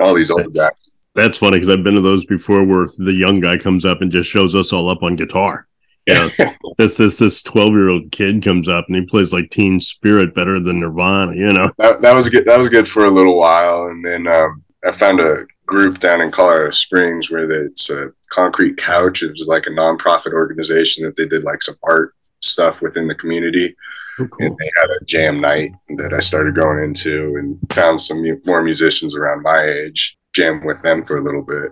all 0.00 0.14
these 0.14 0.30
old 0.30 0.54
that's, 0.54 0.58
guys. 0.58 0.92
That's 1.14 1.38
funny 1.38 1.58
because 1.58 1.74
I've 1.74 1.82
been 1.82 1.96
to 1.96 2.00
those 2.00 2.24
before, 2.24 2.64
where 2.64 2.88
the 2.98 3.12
young 3.12 3.40
guy 3.40 3.58
comes 3.58 3.84
up 3.84 4.00
and 4.00 4.12
just 4.12 4.30
shows 4.30 4.54
us 4.54 4.72
all 4.72 4.88
up 4.88 5.02
on 5.02 5.16
guitar. 5.16 5.66
Yeah, 6.06 6.28
this 6.78 6.94
this 6.94 7.16
this 7.16 7.42
twelve 7.42 7.72
year 7.72 7.88
old 7.88 8.12
kid 8.12 8.42
comes 8.42 8.68
up 8.68 8.86
and 8.86 8.96
he 8.96 9.04
plays 9.04 9.32
like 9.32 9.50
Teen 9.50 9.80
Spirit 9.80 10.34
better 10.34 10.60
than 10.60 10.80
Nirvana. 10.80 11.34
You 11.34 11.52
know, 11.52 11.72
that, 11.78 12.00
that 12.00 12.14
was 12.14 12.28
good. 12.28 12.44
That 12.44 12.58
was 12.58 12.68
good 12.68 12.86
for 12.86 13.06
a 13.06 13.10
little 13.10 13.36
while, 13.36 13.86
and 13.86 14.04
then 14.04 14.28
um, 14.28 14.62
I 14.84 14.92
found 14.92 15.20
a 15.20 15.46
group 15.68 16.00
down 16.00 16.20
in 16.20 16.32
Colorado 16.32 16.70
Springs 16.70 17.30
where 17.30 17.48
it's 17.48 17.90
a 17.90 18.06
concrete 18.30 18.76
couch. 18.76 19.22
It 19.22 19.30
was 19.30 19.46
like 19.46 19.66
a 19.66 19.70
nonprofit 19.70 20.32
organization 20.32 21.04
that 21.04 21.14
they 21.14 21.26
did 21.26 21.44
like 21.44 21.62
some 21.62 21.76
art 21.84 22.14
stuff 22.40 22.82
within 22.82 23.06
the 23.06 23.14
community. 23.14 23.76
Oh, 24.18 24.26
cool. 24.26 24.46
And 24.46 24.56
they 24.58 24.70
had 24.80 24.90
a 24.90 25.04
jam 25.04 25.40
night 25.40 25.70
that 25.98 26.12
I 26.12 26.18
started 26.18 26.56
going 26.56 26.82
into 26.82 27.36
and 27.36 27.58
found 27.72 28.00
some 28.00 28.24
more 28.44 28.62
musicians 28.62 29.14
around 29.14 29.42
my 29.42 29.62
age, 29.62 30.18
jam 30.32 30.64
with 30.64 30.82
them 30.82 31.04
for 31.04 31.18
a 31.18 31.22
little 31.22 31.42
bit. 31.42 31.70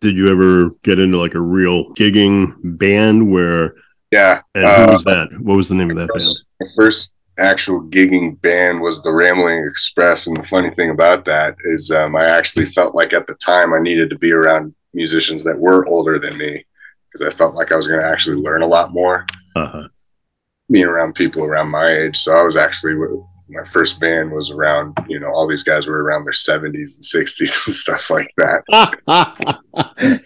Did 0.00 0.16
you 0.16 0.30
ever 0.30 0.70
get 0.82 0.98
into 0.98 1.18
like 1.18 1.34
a 1.34 1.40
real 1.40 1.92
gigging 1.94 2.54
band 2.78 3.30
where? 3.30 3.74
Yeah. 4.10 4.40
And 4.54 4.64
who 4.64 4.70
uh, 4.70 4.92
was 4.92 5.04
that? 5.04 5.28
What 5.40 5.56
was 5.56 5.68
the 5.68 5.74
name 5.74 5.90
of 5.90 5.96
that 5.96 6.08
first, 6.12 6.46
band? 6.58 6.66
The 6.66 6.72
first 6.76 7.12
actual 7.38 7.82
gigging 7.82 8.40
band 8.40 8.80
was 8.80 9.02
the 9.02 9.12
Rambling 9.12 9.64
Express. 9.66 10.26
And 10.26 10.36
the 10.36 10.42
funny 10.42 10.70
thing 10.70 10.90
about 10.90 11.24
that 11.24 11.56
is 11.64 11.90
um, 11.90 12.16
I 12.16 12.26
actually 12.26 12.66
felt 12.66 12.94
like 12.94 13.12
at 13.12 13.26
the 13.26 13.34
time 13.36 13.72
I 13.72 13.80
needed 13.80 14.10
to 14.10 14.18
be 14.18 14.32
around 14.32 14.74
musicians 14.94 15.42
that 15.44 15.58
were 15.58 15.86
older 15.88 16.18
than 16.18 16.36
me 16.36 16.64
because 17.12 17.26
I 17.26 17.36
felt 17.36 17.54
like 17.54 17.72
I 17.72 17.76
was 17.76 17.86
going 17.86 18.00
to 18.00 18.06
actually 18.06 18.36
learn 18.36 18.62
a 18.62 18.66
lot 18.66 18.92
more 18.92 19.26
uh-huh. 19.56 19.88
being 20.70 20.86
around 20.86 21.14
people 21.14 21.44
around 21.44 21.68
my 21.68 21.88
age. 21.88 22.16
So 22.16 22.32
I 22.32 22.42
was 22.42 22.56
actually 22.56 22.94
my 23.52 23.64
first 23.64 24.00
band 24.00 24.32
was 24.32 24.50
around, 24.50 24.96
you 25.08 25.20
know, 25.20 25.26
all 25.26 25.46
these 25.46 25.62
guys 25.62 25.86
were 25.86 26.02
around 26.02 26.24
their 26.24 26.32
70s 26.32 26.64
and 26.64 27.26
60s 27.26 27.40
and 27.66 27.74
stuff 27.74 28.10
like 28.10 28.32
that. 28.38 28.64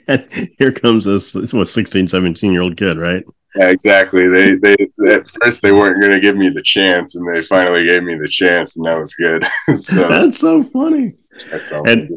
and 0.09 0.51
here 0.59 0.73
comes 0.73 1.05
this, 1.05 1.35
what, 1.53 1.69
16, 1.69 2.09
17 2.09 2.53
year 2.53 2.63
old 2.63 2.77
kid, 2.77 2.99
right? 2.99 3.25
Yeah, 3.59 3.71
exactly. 3.71 4.29
They 4.29 4.57
they 4.57 4.77
at 5.09 5.29
first 5.29 5.63
they 5.63 5.73
weren't 5.73 6.01
going 6.01 6.13
to 6.13 6.21
give 6.21 6.37
me 6.37 6.49
the 6.49 6.63
chance, 6.63 7.17
and 7.17 7.27
they 7.29 7.43
finally 7.43 7.87
gave 7.87 8.03
me 8.03 8.17
the 8.17 8.29
chance, 8.29 8.77
and 8.77 8.87
that 8.87 8.99
was 8.99 9.15
good. 9.15 9.45
so 9.77 10.09
that's 10.09 10.39
so 10.39 10.63
funny. 10.65 11.15
And 11.87 12.09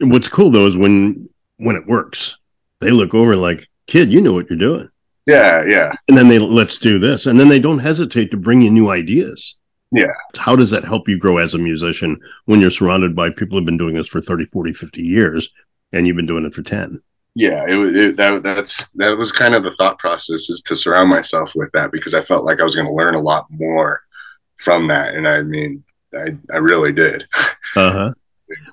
what's 0.00 0.28
cool 0.28 0.50
though 0.50 0.66
is 0.66 0.76
when 0.76 1.24
when 1.58 1.76
it 1.76 1.86
works, 1.86 2.38
they 2.80 2.90
look 2.90 3.14
over 3.14 3.36
like, 3.36 3.66
"Kid, 3.86 4.12
you 4.12 4.20
know 4.20 4.32
what 4.32 4.48
you're 4.48 4.58
doing." 4.58 4.88
Yeah, 5.26 5.64
yeah. 5.66 5.92
And 6.08 6.16
then 6.16 6.28
they 6.28 6.38
let's 6.38 6.78
do 6.78 6.98
this, 6.98 7.26
and 7.26 7.38
then 7.38 7.48
they 7.48 7.58
don't 7.58 7.80
hesitate 7.80 8.30
to 8.30 8.36
bring 8.36 8.62
you 8.62 8.70
new 8.70 8.90
ideas. 8.90 9.56
Yeah. 9.90 10.12
How 10.36 10.56
does 10.56 10.70
that 10.70 10.84
help 10.84 11.08
you 11.08 11.18
grow 11.18 11.38
as 11.38 11.54
a 11.54 11.58
musician 11.58 12.20
when 12.44 12.60
you're 12.60 12.70
surrounded 12.70 13.16
by 13.16 13.30
people 13.30 13.58
who've 13.58 13.66
been 13.66 13.78
doing 13.78 13.94
this 13.94 14.08
for 14.08 14.20
30, 14.20 14.46
40, 14.46 14.72
50 14.72 15.00
years 15.02 15.50
and 15.92 16.06
you've 16.06 16.16
been 16.16 16.26
doing 16.26 16.44
it 16.44 16.54
for 16.54 16.62
10? 16.62 17.00
Yeah 17.38 17.64
it, 17.68 17.96
it 17.96 18.16
that 18.16 18.42
that's 18.42 18.88
that 18.96 19.16
was 19.16 19.30
kind 19.30 19.54
of 19.54 19.62
the 19.62 19.70
thought 19.72 19.98
process 19.98 20.50
is 20.50 20.60
to 20.62 20.74
surround 20.74 21.08
myself 21.08 21.52
with 21.54 21.70
that 21.72 21.92
because 21.92 22.14
i 22.14 22.20
felt 22.20 22.44
like 22.44 22.60
i 22.60 22.64
was 22.64 22.74
going 22.74 22.86
to 22.86 22.92
learn 22.92 23.14
a 23.14 23.20
lot 23.20 23.46
more 23.50 24.02
from 24.56 24.88
that 24.88 25.14
and 25.14 25.28
i 25.28 25.42
mean 25.42 25.82
i 26.14 26.36
i 26.52 26.56
really 26.56 26.92
did. 26.92 27.26
Uh-huh. 27.76 28.12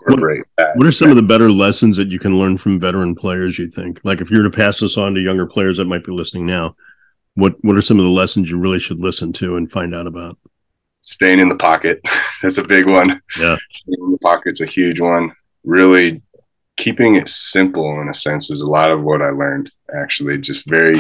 Incorporate 0.08 0.40
what, 0.40 0.48
that. 0.58 0.78
what 0.78 0.88
are 0.88 0.92
some 0.92 1.10
of 1.10 1.18
the 1.18 1.22
better 1.22 1.52
lessons 1.52 1.98
that 1.98 2.08
you 2.08 2.18
can 2.18 2.40
learn 2.40 2.58
from 2.58 2.80
veteran 2.80 3.14
players 3.14 3.60
you 3.60 3.70
think? 3.70 4.00
Like 4.06 4.22
if 4.22 4.32
you 4.32 4.38
were 4.38 4.50
to 4.50 4.50
pass 4.50 4.80
this 4.80 4.96
on 4.96 5.14
to 5.16 5.20
younger 5.20 5.46
players 5.46 5.76
that 5.76 5.84
might 5.84 6.06
be 6.06 6.14
listening 6.14 6.46
now 6.46 6.78
what 7.36 7.56
what 7.64 7.76
are 7.76 7.82
some 7.82 8.00
of 8.00 8.06
the 8.06 8.12
lessons 8.12 8.50
you 8.50 8.58
really 8.58 8.80
should 8.80 9.00
listen 9.00 9.32
to 9.34 9.58
and 9.58 9.70
find 9.70 9.94
out 9.94 10.08
about? 10.08 10.38
Staying 11.02 11.40
in 11.40 11.50
the 11.50 11.56
pocket. 11.56 12.02
That's 12.42 12.58
a 12.58 12.64
big 12.64 12.88
one. 12.88 13.22
Yeah. 13.38 13.58
Staying 13.74 14.04
in 14.04 14.12
the 14.12 14.18
pocket's 14.20 14.62
a 14.62 14.66
huge 14.66 15.00
one. 15.00 15.32
Really 15.64 16.22
keeping 16.78 17.16
it 17.16 17.30
simple 17.30 18.02
in 18.02 18.10
a 18.10 18.14
sense 18.14 18.50
is 18.50 18.62
a 18.62 18.68
lot 18.68 18.92
of 18.92 19.04
what 19.04 19.22
I 19.22 19.30
learned 19.30 19.72
actually. 19.94 20.38
Just 20.38 20.70
very 20.70 21.00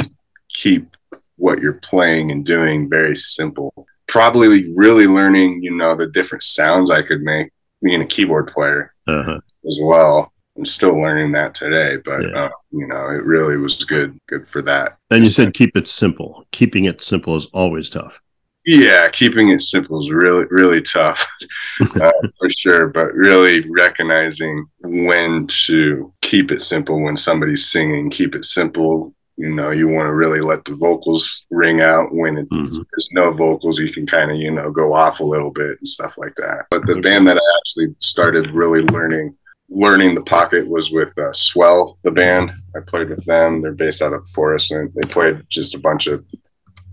keep 0.50 0.96
what 1.38 1.60
you're 1.60 1.74
playing 1.74 2.32
and 2.32 2.46
doing 2.46 2.89
very 2.89 3.15
simple. 3.15 3.74
Probably 4.08 4.74
really 4.74 5.08
learning, 5.08 5.63
you 5.63 5.72
know, 5.72 5.96
the 5.96 6.08
different 6.08 6.44
sounds 6.44 6.91
I 6.91 7.01
could 7.01 7.22
make 7.22 7.51
being 7.84 8.01
a 8.01 8.05
keyboard 8.05 8.48
player 8.48 8.94
uh-huh. 9.08 9.39
as 9.65 9.79
well. 9.82 10.32
I'm 10.58 10.65
still 10.65 10.96
learning 10.98 11.34
that 11.34 11.53
today, 11.53 11.98
but 11.98 12.22
yeah. 12.22 12.46
uh, 12.46 12.50
you 12.72 12.88
know, 12.88 13.10
it 13.10 13.24
really 13.25 13.58
was 13.58 13.84
good, 13.84 14.17
good 14.27 14.48
for 14.48 14.62
that. 14.62 14.98
And 15.12 15.25
you 15.25 15.29
said 15.29 15.53
keep 15.53 15.75
it 15.75 15.88
simple. 15.88 16.46
Keeping 16.51 16.86
it 16.86 17.01
simple 17.01 17.36
is 17.36 17.48
always 17.48 17.89
tough 17.89 18.22
yeah 18.65 19.10
keeping 19.10 19.50
it 19.50 19.62
simple 19.62 20.00
is 20.00 20.10
really 20.10 20.45
really 20.50 20.81
tough 20.81 21.27
uh, 22.01 22.12
for 22.38 22.50
sure 22.50 22.88
but 22.88 23.13
really 23.13 23.69
recognizing 23.69 24.65
when 24.79 25.48
to 25.48 26.13
keep 26.25 26.51
it 26.51 26.62
simple 26.62 27.01
when 27.01 27.15
somebody's 27.15 27.69
singing. 27.72 28.10
Keep 28.10 28.36
it 28.36 28.45
simple 28.45 29.13
you 29.38 29.53
know 29.53 29.69
you 29.69 29.86
want 29.89 30.07
to 30.07 30.13
really 30.13 30.39
let 30.39 30.63
the 30.63 30.75
vocals 30.75 31.45
ring 31.51 31.81
out. 31.81 32.13
When 32.13 32.38
it, 32.38 32.50
mm-hmm. 32.50 32.65
there's 32.65 33.10
no 33.12 33.31
vocals 33.31 33.79
you 33.79 33.91
can 33.91 34.05
kind 34.05 34.31
of 34.31 34.38
you 34.38 34.51
know 34.51 34.72
go 34.72 34.93
off 34.93 35.19
a 35.19 35.25
little 35.25 35.51
bit 35.51 35.77
and 35.77 35.88
stuff 35.88 36.17
like 36.17 36.36
that. 36.36 36.65
But 36.69 36.86
the 36.86 37.01
band 37.01 37.27
that 37.27 37.38
i 37.38 37.57
actually 37.60 37.95
started 38.00 38.51
really 38.51 38.81
learning 38.81 39.36
learning 39.69 40.13
the 40.13 40.22
pocket 40.22 40.67
was 40.67 40.91
with 40.91 41.17
uh, 41.17 41.34
swell 41.34 41.98
the 42.03 42.12
band. 42.12 42.51
I 42.75 42.79
played 42.86 43.10
with 43.10 43.25
them. 43.25 43.62
They're 43.62 43.74
based 43.74 44.01
out 44.01 44.13
of 44.13 44.27
florissant. 44.27 44.93
They 44.95 45.07
played 45.10 45.43
just 45.50 45.75
a 45.75 45.79
bunch 45.79 46.07
of 46.07 46.24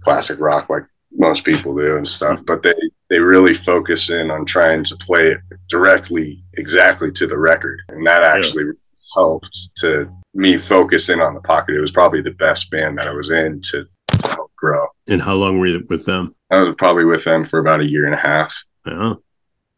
classic 0.03 0.41
rock 0.41 0.69
like 0.69 0.85
most 1.17 1.45
people 1.45 1.77
do 1.77 1.97
and 1.97 2.07
stuff, 2.07 2.41
but 2.47 2.63
they 2.63 2.75
they 3.09 3.19
really 3.19 3.55
focus 3.55 4.11
in 4.11 4.31
on 4.31 4.45
trying 4.45 4.85
to 4.85 4.97
play 4.97 5.29
it 5.29 5.41
directly, 5.69 6.43
exactly 6.55 7.11
to 7.13 7.27
the 7.27 7.39
record, 7.39 7.81
and 7.89 8.07
that 8.07 8.23
actually 8.23 8.65
yeah. 8.65 8.73
helped 9.15 9.77
to 9.77 10.11
me 10.35 10.57
focus 10.57 11.09
in 11.09 11.21
on 11.21 11.35
the 11.35 11.41
pocket. 11.41 11.75
It 11.75 11.81
was 11.81 11.93
probably 11.93 12.23
the 12.23 12.35
best 12.35 12.71
band 12.71 12.99
that 12.99 13.09
I 13.09 13.13
was 13.13 13.31
in 13.31 13.61
to, 13.61 13.87
to 14.09 14.29
help 14.29 14.53
grow. 14.57 14.87
And 15.09 15.21
how 15.21 15.35
long 15.35 15.59
were 15.59 15.67
you 15.67 15.87
with 15.89 16.07
them? 16.07 16.35
I 16.51 16.63
was 16.63 16.75
probably 16.79 17.05
with 17.05 17.25
them 17.25 17.45
for 17.45 17.59
about 17.59 17.81
a 17.81 17.89
year 17.89 18.07
and 18.07 18.15
a 18.15 18.19
half. 18.19 18.55
Yeah, 18.87 19.15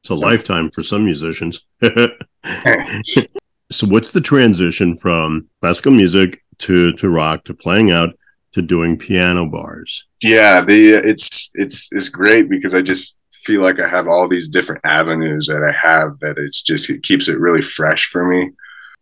it's 0.00 0.08
a 0.08 0.08
so, 0.08 0.14
lifetime 0.14 0.70
for 0.70 0.82
some 0.82 1.04
musicians. 1.04 1.62
so, 1.82 3.86
what's 3.86 4.12
the 4.12 4.20
transition 4.20 4.96
from 4.96 5.48
classical 5.60 5.92
music 5.92 6.42
to 6.58 6.92
to 6.94 7.08
rock 7.08 7.44
to 7.44 7.54
playing 7.54 7.90
out? 7.90 8.10
To 8.54 8.62
doing 8.62 8.96
piano 8.96 9.46
bars? 9.46 10.04
Yeah, 10.22 10.60
the 10.60 10.90
it's 10.90 11.50
it's 11.54 11.88
it's 11.90 12.08
great 12.08 12.48
because 12.48 12.72
I 12.72 12.82
just 12.82 13.16
feel 13.44 13.62
like 13.62 13.80
I 13.80 13.88
have 13.88 14.06
all 14.06 14.28
these 14.28 14.48
different 14.48 14.80
avenues 14.84 15.48
that 15.48 15.64
I 15.64 15.72
have 15.72 16.18
that 16.20 16.38
it's 16.38 16.62
just 16.62 16.88
it 16.88 17.02
keeps 17.02 17.28
it 17.28 17.40
really 17.40 17.62
fresh 17.62 18.06
for 18.06 18.24
me. 18.24 18.50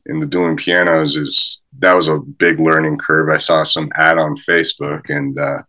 And 0.06 0.22
the 0.22 0.26
dueling 0.26 0.56
pianos 0.56 1.16
is 1.16 1.62
that 1.78 1.92
was 1.92 2.08
a 2.08 2.18
big 2.18 2.60
learning 2.60 2.96
curve. 2.96 3.28
I 3.28 3.36
saw 3.36 3.62
some 3.62 3.90
ad 3.94 4.18
on 4.18 4.34
Facebook 4.36 5.10
and 5.10 5.38
uh, 5.38 5.62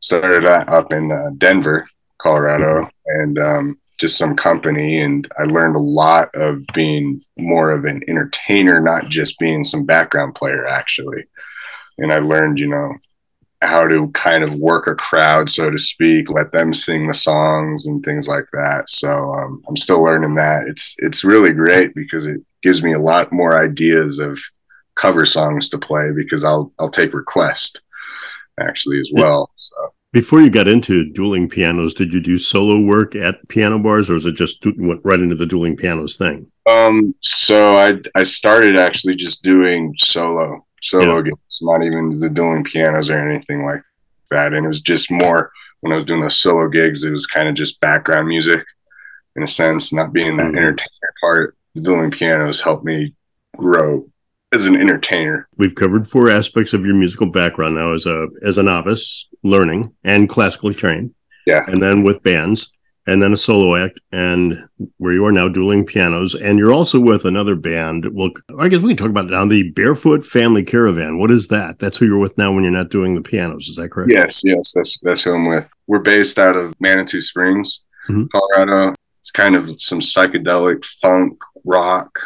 started 0.00 0.44
up 0.44 0.92
in 0.92 1.12
uh, 1.12 1.30
Denver, 1.38 1.88
Colorado, 2.18 2.90
and 3.06 3.38
um, 3.38 3.78
just 3.98 4.18
some 4.18 4.34
company. 4.34 5.00
And 5.00 5.28
I 5.38 5.44
learned 5.44 5.76
a 5.76 5.80
lot 5.80 6.30
of 6.34 6.66
being 6.74 7.22
more 7.38 7.70
of 7.70 7.84
an 7.84 8.02
entertainer, 8.08 8.80
not 8.80 9.08
just 9.08 9.38
being 9.38 9.64
some 9.64 9.86
background 9.86 10.34
player, 10.34 10.66
actually. 10.66 11.24
And 11.98 12.12
I 12.12 12.18
learned, 12.18 12.58
you 12.58 12.68
know, 12.68 12.94
how 13.62 13.86
to 13.86 14.08
kind 14.12 14.42
of 14.42 14.56
work 14.56 14.86
a 14.86 14.94
crowd, 14.94 15.50
so 15.50 15.70
to 15.70 15.78
speak, 15.78 16.30
let 16.30 16.50
them 16.52 16.72
sing 16.72 17.06
the 17.06 17.14
songs 17.14 17.86
and 17.86 18.02
things 18.02 18.26
like 18.26 18.46
that. 18.52 18.88
So 18.88 19.34
um, 19.34 19.62
I'm 19.68 19.76
still 19.76 20.02
learning 20.02 20.34
that. 20.36 20.66
It's 20.66 20.96
it's 20.98 21.24
really 21.24 21.52
great 21.52 21.94
because 21.94 22.26
it 22.26 22.40
gives 22.62 22.82
me 22.82 22.92
a 22.92 22.98
lot 22.98 23.32
more 23.32 23.62
ideas 23.62 24.18
of 24.18 24.38
cover 24.94 25.24
songs 25.24 25.68
to 25.70 25.78
play 25.78 26.10
because 26.14 26.44
I'll 26.44 26.72
I'll 26.78 26.90
take 26.90 27.12
request 27.12 27.82
actually 28.58 29.00
as 29.00 29.10
well. 29.12 29.50
So. 29.54 29.74
Before 30.12 30.40
you 30.40 30.50
got 30.50 30.66
into 30.66 31.10
dueling 31.12 31.48
pianos, 31.48 31.94
did 31.94 32.12
you 32.12 32.20
do 32.20 32.36
solo 32.36 32.80
work 32.80 33.14
at 33.14 33.46
piano 33.48 33.78
bars, 33.78 34.10
or 34.10 34.14
was 34.14 34.26
it 34.26 34.34
just 34.34 34.64
went 34.76 35.00
right 35.04 35.20
into 35.20 35.36
the 35.36 35.46
dueling 35.46 35.76
pianos 35.76 36.16
thing? 36.16 36.50
Um, 36.68 37.14
so 37.20 37.74
I 37.74 38.00
I 38.14 38.22
started 38.22 38.76
actually 38.76 39.16
just 39.16 39.44
doing 39.44 39.94
solo 39.98 40.66
solo 40.80 41.16
yeah. 41.16 41.22
gigs, 41.22 41.58
not 41.62 41.84
even 41.84 42.10
the 42.18 42.30
dueling 42.30 42.64
pianos 42.64 43.10
or 43.10 43.18
anything 43.18 43.64
like 43.64 43.82
that. 44.30 44.52
And 44.52 44.64
it 44.64 44.68
was 44.68 44.80
just 44.80 45.10
more 45.10 45.52
when 45.80 45.92
I 45.92 45.96
was 45.96 46.04
doing 46.04 46.20
the 46.20 46.30
solo 46.30 46.68
gigs, 46.68 47.04
it 47.04 47.10
was 47.10 47.26
kind 47.26 47.48
of 47.48 47.54
just 47.54 47.80
background 47.80 48.28
music 48.28 48.64
in 49.36 49.42
a 49.42 49.48
sense, 49.48 49.92
not 49.92 50.12
being 50.12 50.36
that 50.36 50.48
mm-hmm. 50.48 50.56
entertainer 50.56 51.14
part. 51.20 51.56
The 51.74 51.80
dueling 51.82 52.10
pianos 52.10 52.60
helped 52.60 52.84
me 52.84 53.14
grow 53.56 54.08
as 54.52 54.66
an 54.66 54.76
entertainer. 54.76 55.48
We've 55.56 55.74
covered 55.74 56.06
four 56.06 56.28
aspects 56.28 56.72
of 56.72 56.84
your 56.84 56.94
musical 56.94 57.30
background 57.30 57.76
now 57.76 57.92
as 57.92 58.06
a 58.06 58.26
as 58.42 58.58
a 58.58 58.62
novice, 58.62 59.26
learning 59.42 59.94
and 60.04 60.28
classically 60.28 60.74
trained. 60.74 61.14
Yeah. 61.46 61.64
And 61.66 61.82
then 61.82 62.02
with 62.02 62.22
bands 62.22 62.72
and 63.10 63.20
then 63.20 63.32
a 63.32 63.36
solo 63.36 63.74
act, 63.74 63.98
and 64.12 64.68
where 64.98 65.12
you 65.12 65.26
are 65.26 65.32
now 65.32 65.48
dueling 65.48 65.84
pianos, 65.84 66.36
and 66.36 66.60
you're 66.60 66.72
also 66.72 67.00
with 67.00 67.24
another 67.24 67.56
band. 67.56 68.06
Well, 68.12 68.30
I 68.58 68.68
guess 68.68 68.78
we 68.78 68.90
can 68.90 68.98
talk 68.98 69.10
about 69.10 69.24
it 69.24 69.32
now. 69.32 69.44
The 69.44 69.70
Barefoot 69.72 70.24
Family 70.24 70.62
Caravan. 70.62 71.18
What 71.18 71.32
is 71.32 71.48
that? 71.48 71.80
That's 71.80 71.98
who 71.98 72.06
you're 72.06 72.18
with 72.18 72.38
now 72.38 72.52
when 72.52 72.62
you're 72.62 72.72
not 72.72 72.90
doing 72.90 73.16
the 73.16 73.20
pianos. 73.20 73.68
Is 73.68 73.74
that 73.76 73.90
correct? 73.90 74.12
Yes, 74.12 74.42
yes, 74.44 74.72
that's 74.74 75.00
that's 75.00 75.24
who 75.24 75.34
I'm 75.34 75.48
with. 75.48 75.72
We're 75.88 75.98
based 75.98 76.38
out 76.38 76.56
of 76.56 76.72
Manitou 76.78 77.20
Springs, 77.20 77.84
mm-hmm. 78.08 78.26
Colorado. 78.26 78.94
It's 79.18 79.32
kind 79.32 79.56
of 79.56 79.82
some 79.82 79.98
psychedelic 79.98 80.84
funk 80.84 81.36
rock, 81.64 82.16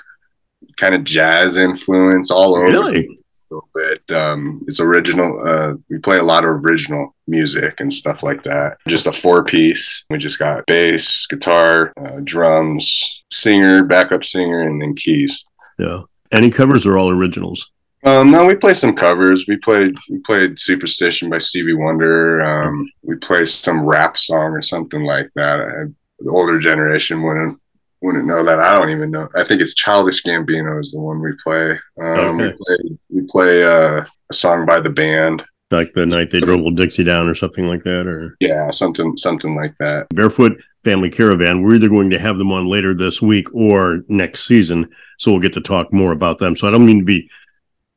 kind 0.77 0.95
of 0.95 1.05
jazz 1.05 1.57
influence 1.57 2.31
all 2.31 2.57
over. 2.57 2.67
Really? 2.67 3.19
Little 3.55 3.71
bit. 3.75 4.17
Um, 4.17 4.65
it's 4.67 4.81
original. 4.81 5.41
Uh, 5.47 5.75
we 5.91 5.99
play 5.99 6.19
a 6.19 6.23
lot 6.23 6.45
of 6.45 6.51
original 6.65 7.15
music 7.27 7.81
and 7.81 7.93
stuff 7.93 8.23
like 8.23 8.43
that. 8.43 8.79
Just 8.89 9.07
a 9.07 9.13
four 9.13 9.45
piece. 9.45 10.05
We 10.11 10.19
just 10.19 10.39
got 10.39 10.67
bass, 10.67 11.27
guitar, 11.27 11.93
uh, 11.97 12.21
drums, 12.25 13.25
singer, 13.31 13.85
backup 13.85 14.25
singer, 14.25 14.63
and 14.63 14.81
then 14.81 14.95
keys. 14.95 15.45
Yeah. 15.79 16.03
Any 16.33 16.51
covers 16.51 16.87
are 16.87 16.99
all 16.99 17.11
originals? 17.11 17.71
Um, 18.05 18.31
no, 18.31 18.45
we 18.45 18.55
play 18.55 18.75
some 18.75 18.95
covers. 18.95 19.47
We 19.49 19.57
played 19.57 19.97
we 20.11 20.19
played 20.19 20.59
Superstition 20.59 21.31
by 21.31 21.39
Stevie 21.39 21.73
Wonder. 21.73 22.43
Um, 22.43 22.91
we 23.03 23.17
played 23.17 23.49
some 23.49 23.81
rap 23.81 24.19
song 24.19 24.53
or 24.53 24.61
something 24.61 25.05
like 25.05 25.31
that. 25.37 25.61
I, 25.61 25.85
the 26.19 26.31
older 26.31 26.59
generation 26.59 27.23
wouldn't 27.23 27.59
wouldn't 28.05 28.27
know 28.27 28.45
that. 28.45 28.61
I 28.61 28.75
don't 28.75 28.91
even 28.91 29.11
know. 29.11 29.29
I 29.35 29.45
think 29.45 29.63
it's 29.63 29.75
Childish 29.75 30.23
Gambino 30.23 30.79
is 30.79 30.93
the 30.93 31.01
one 31.01 31.21
we 31.21 31.33
play. 31.43 31.71
Um, 32.01 32.41
okay. 32.41 32.45
We 32.45 32.53
play, 32.53 32.99
we 33.09 33.23
play 33.27 33.65
uh, 33.65 34.05
a 34.31 34.35
song 34.35 34.67
by 34.67 34.81
the 34.81 34.91
band, 34.91 35.43
like 35.71 35.95
the 35.95 36.05
night 36.05 36.31
they 36.31 36.41
drove 36.41 36.61
old 36.61 36.77
Dixie 36.77 37.03
down, 37.03 37.29
or 37.29 37.35
something 37.35 37.67
like 37.67 37.83
that, 37.85 38.07
or 38.07 38.37
yeah, 38.41 38.71
something 38.71 39.17
something 39.17 39.57
like 39.57 39.75
that. 39.77 40.07
Barefoot 40.11 40.61
Family 40.85 41.09
Caravan. 41.09 41.63
We're 41.63 41.77
either 41.77 41.89
going 41.89 42.11
to 42.11 42.19
have 42.19 42.37
them 42.37 42.53
on 42.53 42.67
later 42.67 42.95
this 42.95 43.23
week 43.23 43.53
or 43.55 44.03
next 44.09 44.47
season, 44.47 44.91
so 45.19 45.33
we'll 45.33 45.41
get 45.41 45.55
to 45.55 45.63
talk 45.63 45.93
more 45.93 46.13
about 46.13 46.39
them. 46.39 46.57
So 46.57 46.69
I 46.69 46.71
don't 46.71 46.87
mean 46.87 47.01
to 47.01 47.05
be 47.05 47.31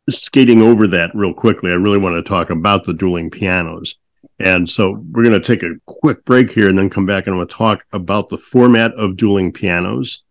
skating 0.10 0.62
over 0.62 0.88
that 0.88 1.12
real 1.14 1.34
quickly. 1.34 1.72
I 1.72 1.76
really 1.76 1.98
want 1.98 2.16
to 2.16 2.28
talk 2.28 2.50
about 2.50 2.86
the 2.86 2.94
dueling 2.94 3.30
pianos. 3.30 3.96
And 4.40 4.70
so 4.70 5.04
we're 5.12 5.24
going 5.24 5.40
to 5.40 5.46
take 5.46 5.64
a 5.64 5.76
quick 5.86 6.24
break 6.26 6.52
here 6.52 6.70
and 6.70 6.78
then 6.78 6.90
come 6.90 7.06
back 7.06 7.28
and 7.28 7.38
we'll 7.38 7.48
talk 7.48 7.86
about 7.92 8.30
the 8.30 8.38
format 8.38 8.94
of 8.94 9.18
dueling 9.18 9.52
pianos. 9.52 10.24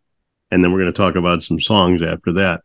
And 0.51 0.63
then 0.63 0.71
we're 0.73 0.79
going 0.79 0.93
to 0.93 0.97
talk 0.97 1.17
about 1.17 1.43
some 1.43 1.59
songs 1.59 2.03
after 2.03 2.33
that. 2.35 2.61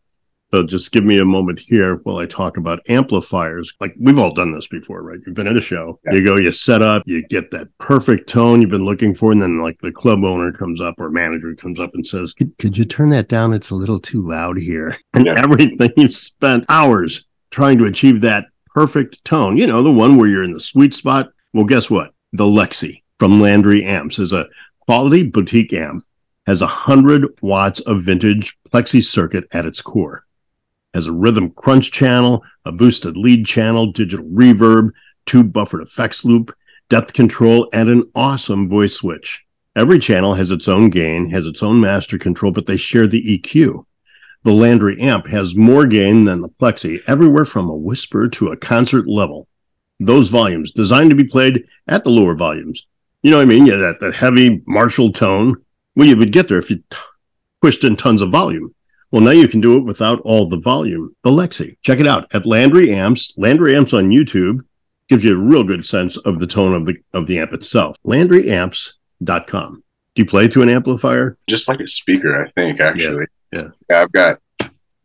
So 0.54 0.62
just 0.62 0.92
give 0.92 1.02
me 1.02 1.18
a 1.18 1.24
moment 1.24 1.58
here 1.60 1.96
while 2.02 2.18
I 2.18 2.26
talk 2.26 2.58
about 2.58 2.80
amplifiers. 2.86 3.72
Like 3.80 3.94
we've 3.98 4.18
all 4.18 4.34
done 4.34 4.52
this 4.52 4.68
before, 4.68 5.02
right? 5.02 5.18
You've 5.24 5.34
been 5.34 5.46
at 5.46 5.56
a 5.56 5.62
show, 5.62 5.98
yeah. 6.04 6.12
you 6.12 6.24
go, 6.24 6.36
you 6.36 6.52
set 6.52 6.82
up, 6.82 7.02
you 7.06 7.26
get 7.26 7.50
that 7.52 7.68
perfect 7.78 8.28
tone 8.28 8.60
you've 8.60 8.70
been 8.70 8.84
looking 8.84 9.14
for, 9.14 9.32
and 9.32 9.40
then 9.40 9.62
like 9.62 9.80
the 9.80 9.90
club 9.90 10.24
owner 10.24 10.52
comes 10.52 10.78
up 10.78 10.96
or 10.98 11.08
manager 11.08 11.54
comes 11.54 11.80
up 11.80 11.94
and 11.94 12.06
says, 12.06 12.34
"Could, 12.34 12.56
could 12.58 12.76
you 12.76 12.84
turn 12.84 13.08
that 13.10 13.28
down? 13.28 13.54
It's 13.54 13.70
a 13.70 13.74
little 13.74 13.98
too 13.98 14.20
loud 14.20 14.58
here." 14.58 14.94
And 15.14 15.24
yeah. 15.24 15.42
everything 15.42 15.90
you've 15.96 16.14
spent 16.14 16.66
hours 16.68 17.24
trying 17.50 17.78
to 17.78 17.86
achieve 17.86 18.20
that 18.20 18.46
perfect 18.74 19.24
tone, 19.24 19.56
you 19.56 19.66
know, 19.66 19.82
the 19.82 19.90
one 19.90 20.16
where 20.16 20.28
you're 20.28 20.44
in 20.44 20.52
the 20.52 20.60
sweet 20.60 20.94
spot. 20.94 21.32
Well, 21.52 21.64
guess 21.64 21.90
what? 21.90 22.14
The 22.32 22.44
Lexi 22.44 23.02
from 23.18 23.40
Landry 23.40 23.84
Amps 23.84 24.18
is 24.18 24.32
a 24.32 24.48
quality 24.80 25.24
boutique 25.24 25.72
amp 25.72 26.04
has 26.46 26.60
100 26.60 27.40
watts 27.40 27.80
of 27.80 28.02
vintage 28.02 28.58
plexi 28.70 29.02
circuit 29.04 29.44
at 29.52 29.66
its 29.66 29.80
core 29.80 30.24
has 30.94 31.06
a 31.06 31.12
rhythm 31.12 31.50
crunch 31.50 31.90
channel, 31.90 32.42
a 32.64 32.72
boosted 32.72 33.16
lead 33.16 33.46
channel, 33.46 33.92
digital 33.92 34.26
reverb, 34.26 34.90
two 35.26 35.42
buffered 35.42 35.82
effects 35.82 36.24
loop, 36.24 36.54
depth 36.88 37.12
control, 37.12 37.68
and 37.72 37.88
an 37.88 38.10
awesome 38.14 38.68
voice 38.68 38.94
switch. 38.94 39.44
Every 39.74 39.98
channel 39.98 40.34
has 40.34 40.50
its 40.50 40.68
own 40.68 40.90
gain, 40.90 41.30
has 41.30 41.46
its 41.46 41.62
own 41.62 41.80
master 41.80 42.18
control, 42.18 42.52
but 42.52 42.66
they 42.66 42.76
share 42.76 43.06
the 43.06 43.22
EQ. 43.38 43.86
The 44.44 44.52
Landry 44.52 45.00
amp 45.00 45.28
has 45.28 45.54
more 45.54 45.86
gain 45.86 46.24
than 46.24 46.40
the 46.40 46.48
Plexi, 46.48 47.00
everywhere 47.06 47.44
from 47.44 47.68
a 47.68 47.76
whisper 47.76 48.28
to 48.28 48.48
a 48.48 48.56
concert 48.56 49.06
level. 49.06 49.46
Those 50.00 50.30
volumes 50.30 50.72
designed 50.72 51.10
to 51.10 51.16
be 51.16 51.24
played 51.24 51.64
at 51.86 52.02
the 52.02 52.10
lower 52.10 52.34
volumes. 52.34 52.86
You 53.22 53.30
know 53.30 53.36
what 53.36 53.44
I 53.44 53.46
mean? 53.46 53.66
Yeah, 53.66 53.76
that, 53.76 54.00
that 54.00 54.16
heavy 54.16 54.62
Marshall 54.66 55.12
tone. 55.12 55.62
Well, 55.94 56.08
you 56.08 56.16
would 56.16 56.32
get 56.32 56.48
there 56.48 56.58
if 56.58 56.70
you 56.70 56.78
t- 56.90 56.96
pushed 57.60 57.84
in 57.84 57.94
tons 57.94 58.20
of 58.20 58.30
volume. 58.30 58.74
Well, 59.12 59.22
now 59.22 59.30
you 59.30 59.46
can 59.46 59.60
do 59.60 59.76
it 59.76 59.84
without 59.84 60.20
all 60.22 60.48
the 60.48 60.58
volume. 60.58 61.14
The 61.22 61.30
Lexi. 61.30 61.76
Check 61.82 62.00
it 62.00 62.06
out 62.06 62.34
at 62.34 62.46
Landry 62.46 62.92
Amps. 62.92 63.34
Landry 63.36 63.76
Amps 63.76 63.92
on 63.92 64.08
YouTube 64.08 64.64
gives 65.08 65.22
you 65.22 65.34
a 65.34 65.40
real 65.40 65.62
good 65.62 65.86
sense 65.86 66.16
of 66.16 66.40
the 66.40 66.46
tone 66.46 66.74
of 66.74 66.86
the 66.86 66.96
of 67.12 67.26
the 67.26 67.38
amp 67.38 67.52
itself. 67.52 67.96
LandryAmps.com. 68.06 69.84
Do 70.14 70.22
you 70.22 70.26
play 70.26 70.48
through 70.48 70.62
an 70.62 70.68
amplifier? 70.70 71.36
Just 71.46 71.68
like 71.68 71.80
a 71.80 71.86
speaker, 71.86 72.42
I 72.42 72.48
think, 72.50 72.80
actually. 72.80 73.26
Yeah. 73.52 73.68
yeah 73.90 74.02
I've 74.02 74.12
got 74.12 74.40